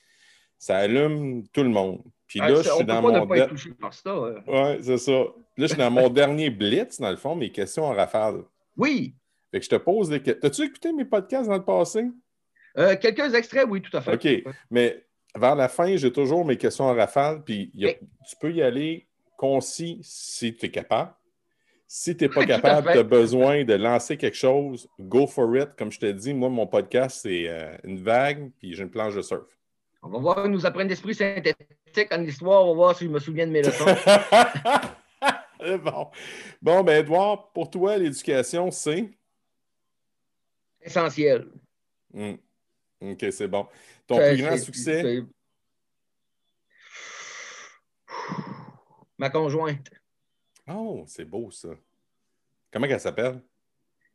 ça 0.63 0.77
allume 0.77 1.45
tout 1.49 1.63
le 1.63 1.69
monde. 1.69 2.01
Puis 2.25 2.39
là, 2.39 2.55
je 2.55 2.69
suis 2.69 2.85
dans 2.85 3.01
mon. 3.01 3.27
Ouais, 3.27 4.79
c'est 4.81 4.97
ça. 4.97 5.11
Là, 5.11 5.33
je 5.57 5.65
suis 5.67 5.77
dans 5.77 5.91
mon 5.91 6.09
dernier 6.21 6.49
blitz, 6.49 6.99
dans 6.99 7.11
le 7.11 7.17
fond, 7.17 7.35
mes 7.35 7.51
questions 7.51 7.83
en 7.83 7.93
rafale. 7.93 8.43
Oui. 8.77 9.13
Fait 9.51 9.59
que 9.59 9.65
je 9.65 9.69
te 9.69 9.75
pose 9.75 10.09
des 10.09 10.21
questions. 10.21 10.39
T'as-tu 10.41 10.63
écouté 10.63 10.93
mes 10.93 11.05
podcasts 11.05 11.49
dans 11.49 11.57
le 11.57 11.65
passé? 11.65 12.05
Euh, 12.77 12.95
quelques 12.99 13.33
extraits, 13.33 13.65
oui, 13.67 13.81
tout 13.81 13.95
à 13.95 14.01
fait. 14.01 14.13
OK. 14.13 14.53
Mais 14.71 15.05
vers 15.35 15.55
la 15.55 15.67
fin, 15.67 15.95
j'ai 15.95 16.11
toujours 16.11 16.45
mes 16.45 16.57
questions 16.57 16.85
en 16.85 16.95
rafale, 16.95 17.43
puis 17.43 17.71
tu 17.73 18.35
peux 18.39 18.51
y 18.51 18.61
aller 18.61 19.07
concis 19.37 19.99
si 20.03 20.55
tu 20.55 20.65
es 20.65 20.71
capable. 20.71 21.13
Si 21.87 22.17
tu 22.17 22.23
n'es 22.23 22.29
pas 22.29 22.45
capable, 22.47 22.91
tu 22.91 22.97
as 22.97 23.03
besoin 23.03 23.63
de 23.63 23.73
lancer 23.75 24.17
quelque 24.17 24.37
chose, 24.37 24.87
go 24.99 25.27
for 25.27 25.55
it. 25.55 25.75
Comme 25.77 25.91
je 25.91 25.99
te 25.99 26.11
dis, 26.11 26.33
moi, 26.33 26.49
mon 26.49 26.65
podcast, 26.65 27.19
c'est 27.21 27.47
euh, 27.47 27.77
une 27.83 28.01
vague, 28.01 28.51
puis 28.57 28.73
j'ai 28.73 28.83
une 28.83 28.89
planche 28.89 29.15
de 29.15 29.21
surf. 29.21 29.45
On 30.01 30.09
va 30.09 30.19
voir, 30.19 30.49
nous 30.49 30.65
apprendre 30.65 30.89
l'esprit 30.89 31.13
synthétique 31.13 32.11
en 32.11 32.23
histoire. 32.23 32.65
On 32.65 32.69
va 32.69 32.73
voir 32.73 32.97
si 32.97 33.05
je 33.05 33.09
me 33.09 33.19
souviens 33.19 33.45
de 33.45 33.51
mes 33.51 33.61
leçons. 33.61 33.85
bon. 35.83 36.07
Bon, 36.61 36.83
ben, 36.83 37.03
Edouard, 37.03 37.51
pour 37.53 37.69
toi, 37.69 37.97
l'éducation, 37.97 38.71
c'est? 38.71 39.09
Essentiel. 40.81 41.47
Hmm. 42.11 42.33
OK, 43.03 43.25
c'est 43.31 43.47
bon. 43.47 43.67
Ton 44.07 44.17
plus 44.17 44.41
grand 44.41 44.57
succès? 44.57 45.23
Ma 49.17 49.29
conjointe. 49.29 49.89
Oh, 50.67 51.03
c'est 51.07 51.25
beau 51.25 51.51
ça. 51.51 51.69
Comment 52.71 52.87
elle 52.87 52.99
s'appelle? 52.99 53.41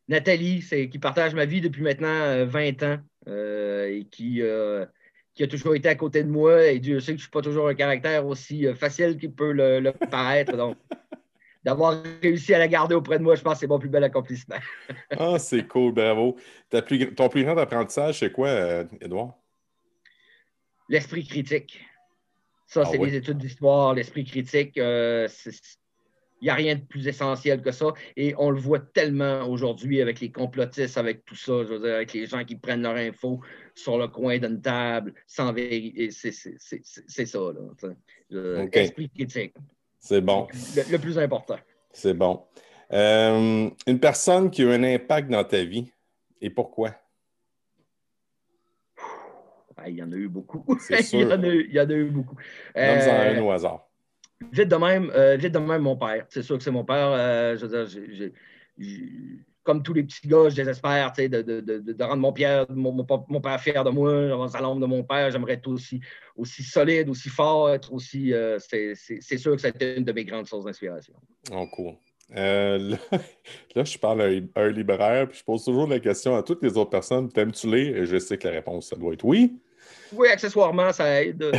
Nathalie, 0.07 0.61
c'est 0.61 0.89
qui 0.89 0.97
partage 0.97 1.35
ma 1.35 1.45
vie 1.45 1.61
depuis 1.61 1.83
maintenant 1.83 2.45
20 2.45 2.83
euh, 2.83 2.95
ans 2.95 2.99
euh, 3.27 3.87
et 3.87 4.05
qui, 4.05 4.41
euh, 4.41 4.85
qui, 5.35 5.43
a 5.43 5.47
toujours 5.47 5.75
été 5.75 5.87
à 5.87 5.95
côté 5.95 6.23
de 6.23 6.29
moi. 6.29 6.65
Et 6.65 6.79
Dieu 6.79 6.99
sait 6.99 7.11
que 7.11 7.11
je 7.11 7.13
ne 7.13 7.19
suis 7.21 7.29
pas 7.29 7.41
toujours 7.41 7.67
un 7.67 7.75
caractère 7.75 8.25
aussi 8.25 8.65
facile 8.73 9.17
qu'il 9.17 9.31
peut 9.31 9.51
le, 9.51 9.91
paraître. 10.09 10.57
Donc, 10.57 10.77
d'avoir 11.63 12.01
réussi 12.21 12.53
à 12.53 12.59
la 12.59 12.67
garder 12.67 12.95
auprès 12.95 13.19
de 13.19 13.23
moi, 13.23 13.35
je 13.35 13.41
pense 13.41 13.55
que 13.55 13.59
c'est 13.59 13.67
mon 13.67 13.79
plus 13.79 13.89
bel 13.89 14.03
accomplissement. 14.03 14.57
ah, 15.17 15.37
c'est 15.39 15.67
cool, 15.67 15.93
bravo. 15.93 16.37
ton 16.69 17.29
plus 17.29 17.43
grand 17.43 17.57
apprentissage, 17.57 18.19
c'est 18.19 18.31
quoi, 18.31 18.85
Edouard? 19.01 19.33
L'esprit 20.87 21.25
critique. 21.25 21.79
Ça, 22.65 22.83
ah 22.85 22.89
c'est 22.89 22.97
les 22.97 23.15
études 23.15 23.37
d'histoire, 23.37 23.93
l'esprit 23.93 24.23
critique. 24.23 24.73
Il 24.75 26.45
n'y 26.45 26.49
a 26.49 26.53
rien 26.53 26.75
de 26.75 26.81
plus 26.81 27.07
essentiel 27.07 27.61
que 27.61 27.71
ça. 27.71 27.87
Et 28.15 28.33
on 28.37 28.49
le 28.49 28.59
voit 28.59 28.79
tellement 28.79 29.43
aujourd'hui 29.43 30.01
avec 30.01 30.21
les 30.21 30.31
complotistes, 30.31 30.97
avec 30.97 31.25
tout 31.25 31.35
ça, 31.35 31.63
je 31.63 31.73
veux 31.73 31.79
dire, 31.79 31.95
avec 31.95 32.13
les 32.13 32.27
gens 32.27 32.45
qui 32.45 32.55
prennent 32.55 32.81
leur 32.81 32.95
info 32.95 33.41
sur 33.75 33.97
le 33.97 34.07
coin 34.07 34.37
d'une 34.37 34.61
table 34.61 35.13
sans 35.27 35.51
vérifier. 35.51 36.11
C'est 36.11 37.25
ça, 37.25 37.39
là. 37.39 38.67
Esprit 38.71 39.09
critique. 39.09 39.53
C'est 39.99 40.21
bon. 40.21 40.47
Le, 40.75 40.97
plus 40.97 41.17
important. 41.17 41.57
C'est 41.91 42.13
bon. 42.13 42.45
Euh, 42.91 43.69
une 43.85 43.99
personne 43.99 44.49
qui 44.49 44.63
a 44.63 44.65
eu 44.65 44.71
un 44.71 44.83
impact 44.83 45.29
dans 45.29 45.43
ta 45.43 45.63
vie, 45.63 45.91
et 46.41 46.49
pourquoi? 46.49 46.95
il 49.87 49.95
y 49.95 50.03
en 50.03 50.11
a 50.11 50.15
eu 50.15 50.27
beaucoup. 50.27 50.65
il, 50.89 51.19
y 51.19 51.25
en 51.25 51.31
a, 51.31 51.47
il, 51.47 51.73
y 51.73 51.79
en 51.79 51.89
a, 51.89 51.93
eu 51.93 52.09
beaucoup. 52.09 52.35
Nomme-en 52.75 52.91
un 52.91 53.37
euh, 53.37 53.41
au 53.41 53.51
hasard. 53.51 53.87
Vite 54.51 54.69
de 54.69 54.75
même, 54.75 55.11
euh, 55.15 55.35
vite 55.35 55.53
de 55.53 55.59
même 55.59 55.81
mon 55.81 55.97
père. 55.97 56.25
C'est 56.29 56.43
sûr 56.43 56.57
que 56.57 56.63
c'est 56.63 56.71
mon 56.71 56.85
père. 56.85 57.11
Euh, 57.11 57.57
je 57.57 57.65
veux 57.65 57.85
dire, 57.85 58.31
comme 59.63 59.83
tous 59.83 59.93
les 59.93 60.03
petits 60.03 60.27
gars, 60.27 60.49
je 60.49 60.55
désespère 60.55 61.11
de, 61.17 61.27
de, 61.27 61.61
de, 61.61 61.93
de, 61.93 62.03
rendre 62.03 62.21
mon 62.21 62.33
père, 62.33 62.65
mon, 62.69 62.91
mon, 62.91 63.41
père 63.41 63.61
fier 63.61 63.83
de 63.83 63.89
moi, 63.89 64.11
à 64.53 64.61
l'ombre 64.61 64.81
de 64.81 64.85
mon 64.85 65.03
père. 65.03 65.29
J'aimerais 65.31 65.53
être 65.53 65.67
aussi, 65.67 66.01
aussi 66.35 66.63
solide, 66.63 67.09
aussi 67.09 67.29
fort, 67.29 67.69
être 67.69 67.93
aussi. 67.93 68.33
c'est 68.59 69.37
sûr 69.37 69.55
que 69.55 69.61
c'était 69.61 69.97
une 69.97 70.05
de 70.05 70.11
mes 70.11 70.25
grandes 70.25 70.47
sources 70.47 70.65
d'inspiration. 70.65 71.13
Oh, 71.51 71.67
cool. 71.73 71.95
là, 72.35 73.83
je 73.83 73.97
parle 73.97 74.21
à 74.21 74.61
un, 74.61 74.69
libraire, 74.69 75.27
puis 75.27 75.39
je 75.39 75.43
pose 75.43 75.65
toujours 75.65 75.87
la 75.87 75.99
question 75.99 76.35
à 76.35 76.43
toutes 76.43 76.61
les 76.61 76.77
autres 76.77 76.91
personnes 76.91 77.31
T'aimes-tu 77.31 77.67
lire? 77.67 77.97
Et 77.97 78.05
je 78.05 78.19
sais 78.19 78.37
que 78.37 78.47
la 78.47 78.53
réponse, 78.53 78.89
ça 78.89 78.95
doit 78.95 79.13
être 79.13 79.25
oui. 79.25 79.59
Oui, 80.13 80.27
accessoirement, 80.27 80.91
ça 80.91 81.23
aide. 81.23 81.43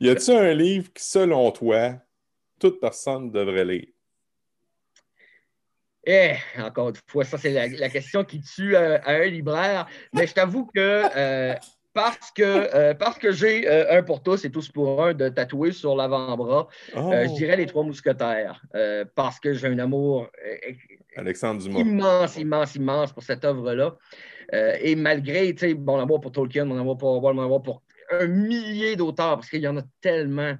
y 0.00 0.08
a-t-il 0.10 0.36
un 0.36 0.52
livre 0.52 0.92
qui, 0.92 1.02
selon 1.02 1.50
toi, 1.50 1.94
toute 2.58 2.78
personne 2.80 3.30
devrait 3.30 3.64
lire? 3.64 3.93
Eh, 6.06 6.34
encore 6.58 6.90
une 6.90 6.96
fois, 7.06 7.24
ça, 7.24 7.38
c'est 7.38 7.50
la, 7.50 7.88
question 7.88 8.24
qui 8.24 8.40
tue 8.40 8.76
euh, 8.76 8.98
à 9.04 9.12
un 9.12 9.26
libraire. 9.26 9.86
Mais 10.12 10.26
je 10.26 10.34
t'avoue 10.34 10.66
que 10.66 11.02
euh, 11.16 11.54
parce 11.94 12.30
que, 12.32 12.42
euh, 12.42 12.94
parce 12.94 13.18
que 13.18 13.32
j'ai 13.32 13.68
un 13.68 14.02
pour 14.02 14.22
tous 14.22 14.44
et 14.44 14.50
tous 14.50 14.68
pour 14.68 15.02
un 15.04 15.14
de 15.14 15.28
tatouer 15.28 15.72
sur 15.72 15.96
l'avant-bras, 15.96 16.68
je 16.92 16.98
oh! 16.98 17.34
dirais 17.36 17.56
les 17.56 17.66
trois 17.66 17.84
mousquetaires. 17.84 18.62
parce 19.14 19.38
que 19.40 19.54
j'ai 19.54 19.68
un 19.68 19.78
amour 19.78 20.28
Alexandre 21.16 21.62
Dumas. 21.62 21.78
immense, 21.78 22.36
immense, 22.36 22.74
immense 22.74 23.12
pour 23.12 23.22
cette 23.22 23.44
œuvre-là. 23.44 23.96
Et 24.52 24.96
malgré 24.96 25.54
mon 25.78 26.00
amour 26.00 26.20
pour 26.20 26.32
Tolkien, 26.32 26.64
mon 26.64 26.78
amour 26.78 26.98
pour 26.98 27.10
Orwell, 27.10 27.34
mon 27.34 27.44
amour 27.44 27.62
pour 27.62 27.82
un 28.10 28.26
millier 28.26 28.96
d'auteurs, 28.96 29.36
parce 29.36 29.48
qu'il 29.48 29.62
y 29.62 29.68
en 29.68 29.76
a 29.78 29.82
tellement. 30.00 30.56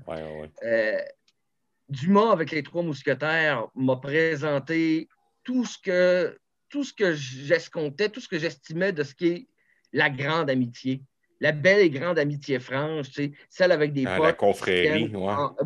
Dumas, 1.90 2.32
avec 2.32 2.50
les 2.50 2.62
trois 2.62 2.82
mousquetaires, 2.82 3.66
m'a 3.74 3.96
présenté 3.96 5.08
tout 5.44 5.64
ce 5.64 5.78
que 5.78 6.38
tout 6.70 6.82
ce 6.82 6.92
que 6.92 7.14
j'escomptais, 7.14 8.08
tout 8.08 8.20
ce 8.20 8.26
que 8.26 8.38
j'estimais 8.38 8.92
de 8.92 9.04
ce 9.04 9.14
qui 9.14 9.28
est 9.28 9.46
la 9.92 10.10
grande 10.10 10.50
amitié. 10.50 11.02
La 11.40 11.52
belle 11.52 11.80
et 11.80 11.90
grande 11.90 12.18
amitié 12.18 12.58
franche, 12.58 13.08
celle 13.48 13.72
avec 13.72 13.92
des 13.92 14.06
ah, 14.06 14.18
La 14.18 14.32
confrérie, 14.32 15.12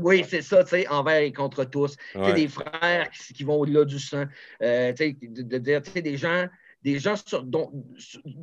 Oui, 0.00 0.24
c'est 0.28 0.42
ça, 0.42 0.64
envers 0.90 1.20
et 1.20 1.32
contre 1.32 1.64
tous. 1.64 1.96
Des 2.34 2.48
frères 2.48 3.08
qui, 3.10 3.44
vont 3.44 3.60
au-delà 3.60 3.84
du 3.84 3.98
sang. 3.98 4.24
Euh, 4.60 4.92
de, 4.92 5.58
dire, 5.58 5.80
des 5.80 6.16
gens 6.16 6.46
des 6.82 6.98
gens 6.98 7.16
sur, 7.16 7.44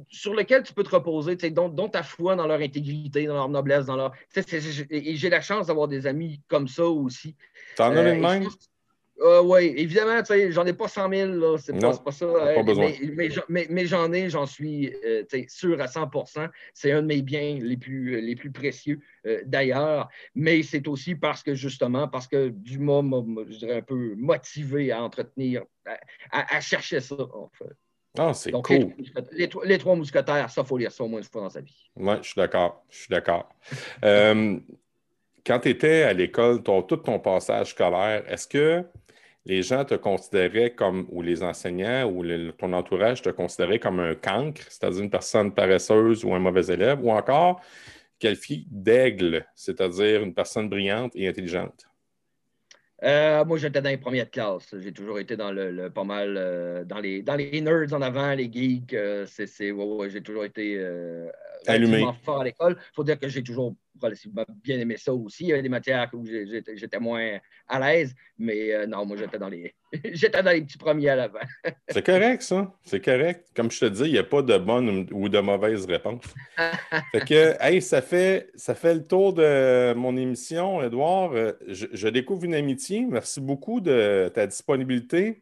sur, 0.09 0.33
lesquels 0.33 0.63
tu 0.63 0.73
peux 0.73 0.83
te 0.83 0.89
reposer, 0.89 1.35
dont, 1.51 1.69
dont 1.69 1.87
ta 1.87 2.03
foi 2.03 2.35
dans 2.35 2.47
leur 2.47 2.59
intégrité, 2.59 3.27
dans 3.27 3.33
leur 3.33 3.49
noblesse, 3.49 3.85
dans 3.85 3.95
leur. 3.95 4.11
Et 4.89 5.15
j'ai 5.15 5.29
la 5.29 5.41
chance 5.41 5.67
d'avoir 5.67 5.87
des 5.87 6.05
amis 6.05 6.41
comme 6.47 6.67
ça 6.67 6.85
aussi. 6.85 7.35
T'en 7.77 7.95
as 7.95 8.13
une 8.13 8.21
même? 8.21 8.47
Euh, 9.21 9.41
oui, 9.41 9.73
évidemment, 9.77 10.21
j'en 10.49 10.65
ai 10.65 10.73
pas 10.73 10.87
100 10.87 11.09
000, 11.09 11.57
c'est 11.57 11.79
pas, 11.79 11.97
pas, 11.97 12.11
ça. 12.11 12.27
Pas 12.27 12.63
mais, 13.47 13.67
mais, 13.69 13.85
j'en 13.85 14.11
ai, 14.11 14.29
j'en 14.29 14.45
suis 14.45 14.93
euh, 15.05 15.23
sûr 15.47 15.79
à 15.79 15.85
100% 15.85 16.49
C'est 16.73 16.91
un 16.91 17.01
de 17.01 17.07
mes 17.07 17.21
biens 17.21 17.57
les 17.61 17.77
plus, 17.77 18.19
les 18.19 18.35
plus 18.35 18.51
précieux 18.51 18.99
euh, 19.25 19.41
d'ailleurs. 19.45 20.09
Mais 20.35 20.63
c'est 20.63 20.87
aussi 20.87 21.15
parce 21.15 21.43
que, 21.43 21.55
justement, 21.55 22.09
parce 22.09 22.27
que 22.27 22.49
Dumas 22.49 23.01
m'a, 23.03 23.23
je 23.49 23.57
dirais, 23.57 23.77
un 23.77 23.81
peu 23.81 24.15
motivé 24.17 24.91
à 24.91 25.01
entretenir, 25.01 25.63
à, 26.31 26.57
à 26.57 26.59
chercher 26.59 26.99
ça, 26.99 27.15
en 27.15 27.49
fait. 27.53 27.73
Ah, 28.17 28.33
c'est 28.33 28.51
cool. 28.51 28.93
Les, 29.31 29.77
trois 29.77 29.95
mousquetaires, 29.95 30.49
ça, 30.49 30.61
il 30.61 30.67
faut 30.67 30.77
lire 30.77 30.91
ça 30.91 31.03
au 31.03 31.07
moins 31.07 31.19
une 31.19 31.25
fois 31.25 31.41
dans 31.41 31.49
sa 31.49 31.61
vie. 31.61 31.89
Oui, 31.95 32.15
je 32.21 32.27
suis 32.27 32.35
d'accord. 32.37 32.83
Je 32.89 32.97
suis 32.97 33.09
d'accord. 33.09 33.49
Euh, 34.03 34.57
quand 35.45 35.59
tu 35.59 35.69
étais 35.69 36.03
à 36.03 36.13
l'école, 36.13 36.63
tout 36.63 36.97
ton 36.97 37.19
passage 37.19 37.71
scolaire, 37.71 38.23
est-ce 38.31 38.47
que 38.47 38.85
les 39.45 39.61
gens 39.61 39.85
te 39.85 39.95
considéraient 39.95 40.73
comme, 40.73 41.07
ou 41.09 41.21
les 41.21 41.43
enseignants 41.43 42.09
ou 42.09 42.23
ton 42.53 42.73
entourage 42.73 43.21
te 43.21 43.29
considérait 43.29 43.79
comme 43.79 43.99
un 43.99 44.15
cancre, 44.15 44.63
c'est-à-dire 44.69 45.03
une 45.03 45.09
personne 45.09 45.53
paresseuse 45.53 46.25
ou 46.25 46.33
un 46.33 46.39
mauvais 46.39 46.65
élève, 46.73 47.03
ou 47.03 47.11
encore 47.11 47.61
qualifié 48.19 48.65
d'aigle, 48.71 49.45
c'est-à-dire 49.55 50.23
une 50.23 50.33
personne 50.33 50.69
brillante 50.69 51.11
et 51.15 51.27
intelligente? 51.27 51.85
Euh, 53.03 53.43
moi, 53.43 53.57
j'étais 53.57 53.81
dans 53.81 53.89
les 53.89 53.97
premières 53.97 54.29
classes. 54.29 54.73
J'ai 54.79 54.91
toujours 54.93 55.19
été 55.19 55.35
dans 55.35 55.51
le, 55.51 55.89
pas 55.89 56.03
mal 56.03 56.35
euh, 56.37 56.85
dans, 56.85 56.99
les, 56.99 57.21
dans 57.21 57.35
les 57.35 57.59
nerds 57.61 57.93
en 57.93 58.01
avant, 58.01 58.33
les 58.33 58.51
geeks. 58.51 58.93
Euh, 58.93 59.25
c'est, 59.27 59.71
ouais, 59.71 60.09
j'ai 60.09 60.21
toujours 60.21 60.45
été 60.45 60.81
allumé 61.67 62.05
fort 62.23 62.41
à 62.41 62.43
l'école. 62.45 62.77
Il 62.79 62.95
faut 62.95 63.03
dire 63.03 63.19
que 63.19 63.27
j'ai 63.27 63.43
toujours 63.43 63.75
bien 64.63 64.79
aimé 64.79 64.95
ça 64.97 65.13
aussi. 65.13 65.43
Il 65.43 65.49
y 65.49 65.53
avait 65.53 65.61
des 65.61 65.69
matières 65.69 66.09
où 66.13 66.25
j'étais 66.25 66.99
moins 66.99 67.37
à 67.67 67.79
l'aise, 67.79 68.15
mais 68.37 68.87
non, 68.87 69.05
moi, 69.05 69.17
j'étais 69.17 69.39
dans 69.39 69.49
les 69.49 69.73
j'étais 70.13 70.43
dans 70.43 70.51
les 70.51 70.61
petits 70.61 70.77
premiers 70.77 71.09
à 71.09 71.15
l'avant. 71.15 71.39
c'est 71.89 72.05
correct, 72.05 72.41
ça. 72.41 72.73
C'est 72.83 73.03
correct. 73.03 73.47
Comme 73.55 73.71
je 73.71 73.79
te 73.79 73.85
dis, 73.85 74.03
il 74.03 74.11
n'y 74.11 74.17
a 74.17 74.23
pas 74.23 74.41
de 74.41 74.57
bonne 74.57 75.07
ou 75.11 75.29
de 75.29 75.39
mauvaise 75.39 75.85
réponse. 75.85 76.23
fait 77.11 77.25
que, 77.25 77.55
hey, 77.59 77.81
ça 77.81 78.01
fait, 78.01 78.49
ça 78.55 78.75
fait 78.75 78.93
le 78.93 79.03
tour 79.03 79.33
de 79.33 79.93
mon 79.93 80.15
émission, 80.17 80.81
Edouard. 80.81 81.33
Euh, 81.33 81.53
je 81.67 82.07
découvre 82.07 82.43
une 82.43 82.55
amitié. 82.55 83.05
Merci 83.09 83.41
beaucoup 83.41 83.81
de 83.81 84.31
ta 84.33 84.47
disponibilité. 84.47 85.41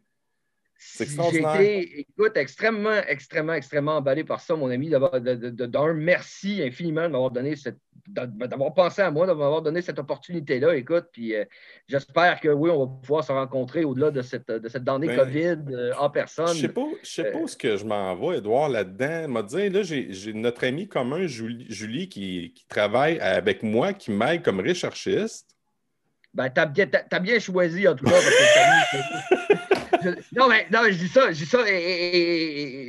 C'est 0.86 1.06
extraordinaire. 1.06 1.56
J'ai 1.58 1.82
été, 1.82 2.00
écoute, 2.02 2.38
extrêmement, 2.38 3.02
extrêmement, 3.08 3.54
extrêmement 3.54 3.98
emballé 3.98 4.24
par 4.24 4.42
ça, 4.42 4.56
mon 4.56 4.70
ami. 4.70 4.90
D'un, 4.90 5.94
merci 5.94 6.62
infiniment 6.62 7.04
de 7.04 7.08
m'avoir 7.08 7.32
donné 7.32 7.56
cette, 7.56 7.80
d'avoir 8.08 8.74
pensé 8.74 9.02
à 9.02 9.10
moi, 9.12 9.26
de 9.26 9.32
m'avoir 9.32 9.62
donné 9.62 9.82
cette 9.82 10.00
opportunité-là. 10.00 10.76
Écoute, 10.76 11.06
puis 11.12 11.36
euh, 11.36 11.46
j'espère 11.88 12.40
que 12.40 12.50
oui, 12.50 12.70
on 12.70 12.86
va 12.86 12.92
pouvoir 13.02 13.24
se 13.24 13.32
rencontrer 13.32 13.86
au-delà 13.86 14.12
de 14.12 14.22
cette, 14.22 14.50
de 14.50 14.68
cette 14.68 14.84
donnée 14.84 15.08
ben, 15.08 15.18
COVID 15.18 15.74
euh, 15.74 15.94
en 15.98 16.10
personne. 16.10 16.50
Je 16.50 16.54
ne 16.54 16.58
sais 16.58 16.68
pas, 16.70 16.88
je 17.02 17.10
sais 17.10 17.32
pas 17.32 17.40
euh, 17.40 17.48
ce 17.48 17.56
que 17.56 17.78
je 17.78 17.86
m'en 17.86 18.16
vais, 18.16 18.40
Edouard, 18.40 18.70
là-dedans. 18.70 19.30
m'a 19.30 19.44
dit, 19.44 19.70
là, 19.70 19.84
j'ai, 19.84 20.34
notre 20.34 20.66
ami 20.66 20.88
commun, 20.88 21.28
Julie, 21.28 21.66
Julie 21.70 22.10
qui, 22.10 22.54
qui, 22.54 22.68
travaille 22.68 23.20
avec 23.20 23.64
moi, 23.64 23.94
qui 23.94 24.12
m'aide 24.12 24.44
comme 24.44 24.60
recherchiste. 24.60 25.56
Ben, 26.34 26.50
t'as 26.50 26.66
bien, 26.66 26.88
bien 27.22 27.40
choisi, 27.40 27.88
en 27.88 27.96
tout 27.96 28.06
cas, 28.06 28.12
parce 28.12 28.26
que 28.26 29.14
non, 30.36 30.50
mais, 30.50 30.68
non, 30.72 30.80
je 30.88 30.98
dis 30.98 31.08
ça, 31.08 31.32
je 31.32 31.38
dis 31.38 31.46
ça 31.46 31.60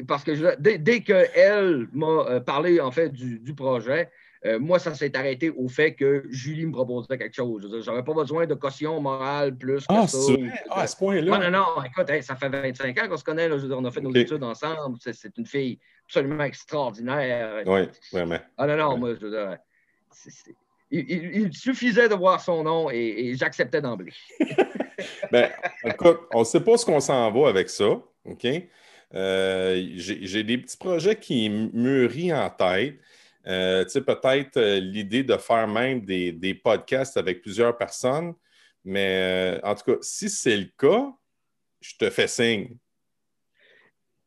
parce 0.09 0.25
que 0.25 0.59
dès, 0.59 0.79
dès 0.79 1.03
qu'elle 1.03 1.87
m'a 1.93 2.41
parlé 2.41 2.81
en 2.81 2.91
fait 2.91 3.11
du, 3.11 3.55
projet, 3.55 4.11
euh, 4.47 4.59
moi, 4.59 4.79
ça 4.79 4.95
s'est 4.95 5.17
arrêté 5.17 5.51
au 5.51 5.69
fait 5.69 5.95
que 5.95 6.25
Julie 6.29 6.67
me 6.67 6.73
proposait 6.73 7.17
quelque 7.17 7.35
chose. 7.35 7.67
Je 7.83 7.91
n'avais 7.91 8.03
pas 8.03 8.13
besoin 8.13 8.47
de 8.47 8.55
caution 8.55 9.01
morale 9.01 9.57
plus 9.57 9.87
que 9.87 9.95
ah, 9.95 10.07
ça. 10.07 10.19
Ah, 10.71 10.81
à 10.83 10.87
ce 10.87 10.97
point-là. 10.97 11.39
Non, 11.39 11.51
non, 11.51 11.51
non. 11.51 11.83
Écoute, 11.85 12.11
ça 12.23 12.37
fait 12.37 12.51
25 12.51 12.99
ans 12.99 13.09
qu'on 13.09 13.17
se 13.17 13.25
connaît. 13.25 13.49
Là, 13.49 13.57
on 13.71 13.85
a 13.87 13.91
fait 13.91 14.03
nos 14.03 14.15
études 14.15 14.43
ensemble. 14.43 14.99
C'est 15.01 15.37
une 15.39 15.47
fille 15.47 15.79
absolument 16.05 16.45
extraordinaire. 16.45 17.63
Oui, 17.65 17.89
vraiment. 18.13 18.39
Ah, 18.59 18.67
non, 18.67 18.77
non, 18.77 18.99
moi, 18.99 19.15
je 19.15 19.27
veux 19.27 19.31
dire, 19.31 19.57
il, 20.91 21.53
suffisait 21.55 22.09
de 22.09 22.15
voir 22.15 22.41
son 22.41 22.63
nom 22.65 22.91
et, 22.91 23.35
j'acceptais 23.37 23.81
d'emblée. 23.81 24.13
ben, 25.33 25.51
écoute, 25.85 26.21
on 26.33 26.41
ne 26.41 26.45
sait 26.45 26.61
pas 26.61 26.77
ce 26.77 26.85
qu'on 26.85 27.01
s'en 27.01 27.31
va 27.31 27.49
avec 27.49 27.71
ça. 27.71 27.99
OK? 28.27 28.47
Euh, 29.15 29.87
j'ai 29.97 30.43
des 30.43 30.59
petits 30.59 30.77
projets 30.77 31.17
qui 31.17 31.49
mûrissent 31.49 32.33
en 32.33 32.51
tête. 32.51 32.97
Euh, 33.47 33.85
tu 33.85 33.91
sais, 33.91 34.01
peut-être 34.01 34.57
euh, 34.57 34.81
l'idée 34.81 35.23
de 35.23 35.37
faire 35.37 35.69
même 35.69 36.01
des, 36.01 36.33
des, 36.33 36.55
podcasts 36.55 37.17
avec 37.17 37.43
plusieurs 37.43 37.77
personnes. 37.77 38.35
Mais 38.85 39.61
en 39.63 39.75
tout 39.75 39.93
cas, 39.93 39.99
si 40.01 40.29
c'est 40.31 40.57
le 40.57 40.71
cas, 40.79 41.13
je 41.81 41.97
te 41.99 42.11
fais 42.11 42.27
signe. 42.27 42.77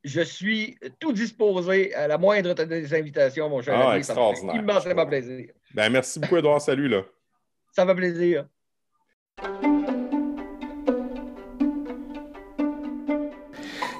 Je 0.03 0.21
suis 0.21 0.77
tout 0.99 1.11
disposé 1.11 1.93
à 1.93 2.07
la 2.07 2.17
moindre 2.17 2.53
des 2.53 2.93
invitations, 2.93 3.49
mon 3.49 3.61
cher 3.61 3.75
ah, 3.77 3.89
ami. 3.91 3.99
Extraordinaire. 3.99 4.55
Ça 4.55 4.61
immensément 4.61 5.05
plaisir. 5.05 5.49
Ben, 5.73 5.89
merci 5.89 6.19
beaucoup, 6.19 6.37
Edouard. 6.37 6.61
Salut. 6.61 6.87
Là. 6.87 7.03
Ça 7.71 7.83
va 7.83 7.93
plaisir. 7.93 8.47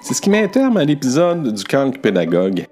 C'est 0.02 0.14
ce 0.14 0.22
qui 0.22 0.30
met 0.30 0.44
un 0.44 0.48
terme 0.48 0.78
à 0.78 0.86
l'épisode 0.86 1.54
du 1.54 1.64
Kank 1.64 2.02
Pédagogue. 2.02 2.66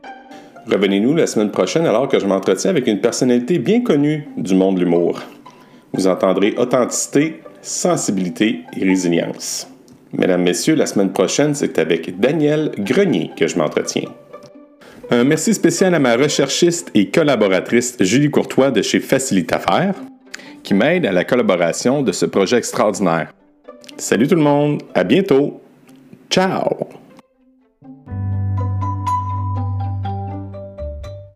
Revenez-nous 0.68 1.14
la 1.16 1.28
semaine 1.28 1.52
prochaine 1.52 1.86
alors 1.86 2.08
que 2.08 2.20
je 2.20 2.26
m'entretiens 2.26 2.72
avec 2.72 2.88
une 2.88 3.00
personnalité 3.00 3.60
bien 3.60 3.82
connue 3.82 4.28
du 4.36 4.56
monde 4.56 4.76
de 4.76 4.80
l'humour. 4.82 5.22
Vous 5.94 6.08
entendrez 6.08 6.56
authenticité, 6.58 7.42
sensibilité 7.62 8.62
et 8.76 8.84
résilience. 8.84 9.68
Mesdames, 10.18 10.42
Messieurs, 10.42 10.76
la 10.76 10.86
semaine 10.86 11.12
prochaine, 11.12 11.54
c'est 11.54 11.78
avec 11.78 12.20
Daniel 12.20 12.72
Grenier 12.80 13.32
que 13.38 13.48
je 13.48 13.58
m'entretiens. 13.58 14.10
Un 15.12 15.24
merci 15.24 15.54
spécial 15.54 15.94
à 15.94 16.00
ma 16.00 16.16
recherchiste 16.16 16.90
et 16.96 17.10
collaboratrice 17.10 17.98
Julie 18.00 18.32
Courtois 18.32 18.72
de 18.72 18.82
chez 18.82 19.00
Facilite 19.00 19.54
Affaires, 19.54 19.94
qui 20.64 20.74
m'aide 20.74 21.06
à 21.06 21.12
la 21.12 21.26
collaboration 21.26 22.02
de 22.02 22.12
ce 22.12 22.26
projet 22.26 22.58
extraordinaire. 22.58 23.32
Salut 23.98 24.28
tout 24.28 24.36
le 24.36 24.42
monde, 24.42 24.82
à 24.96 25.04
bientôt. 25.04 25.62
Ciao! 26.30 27.05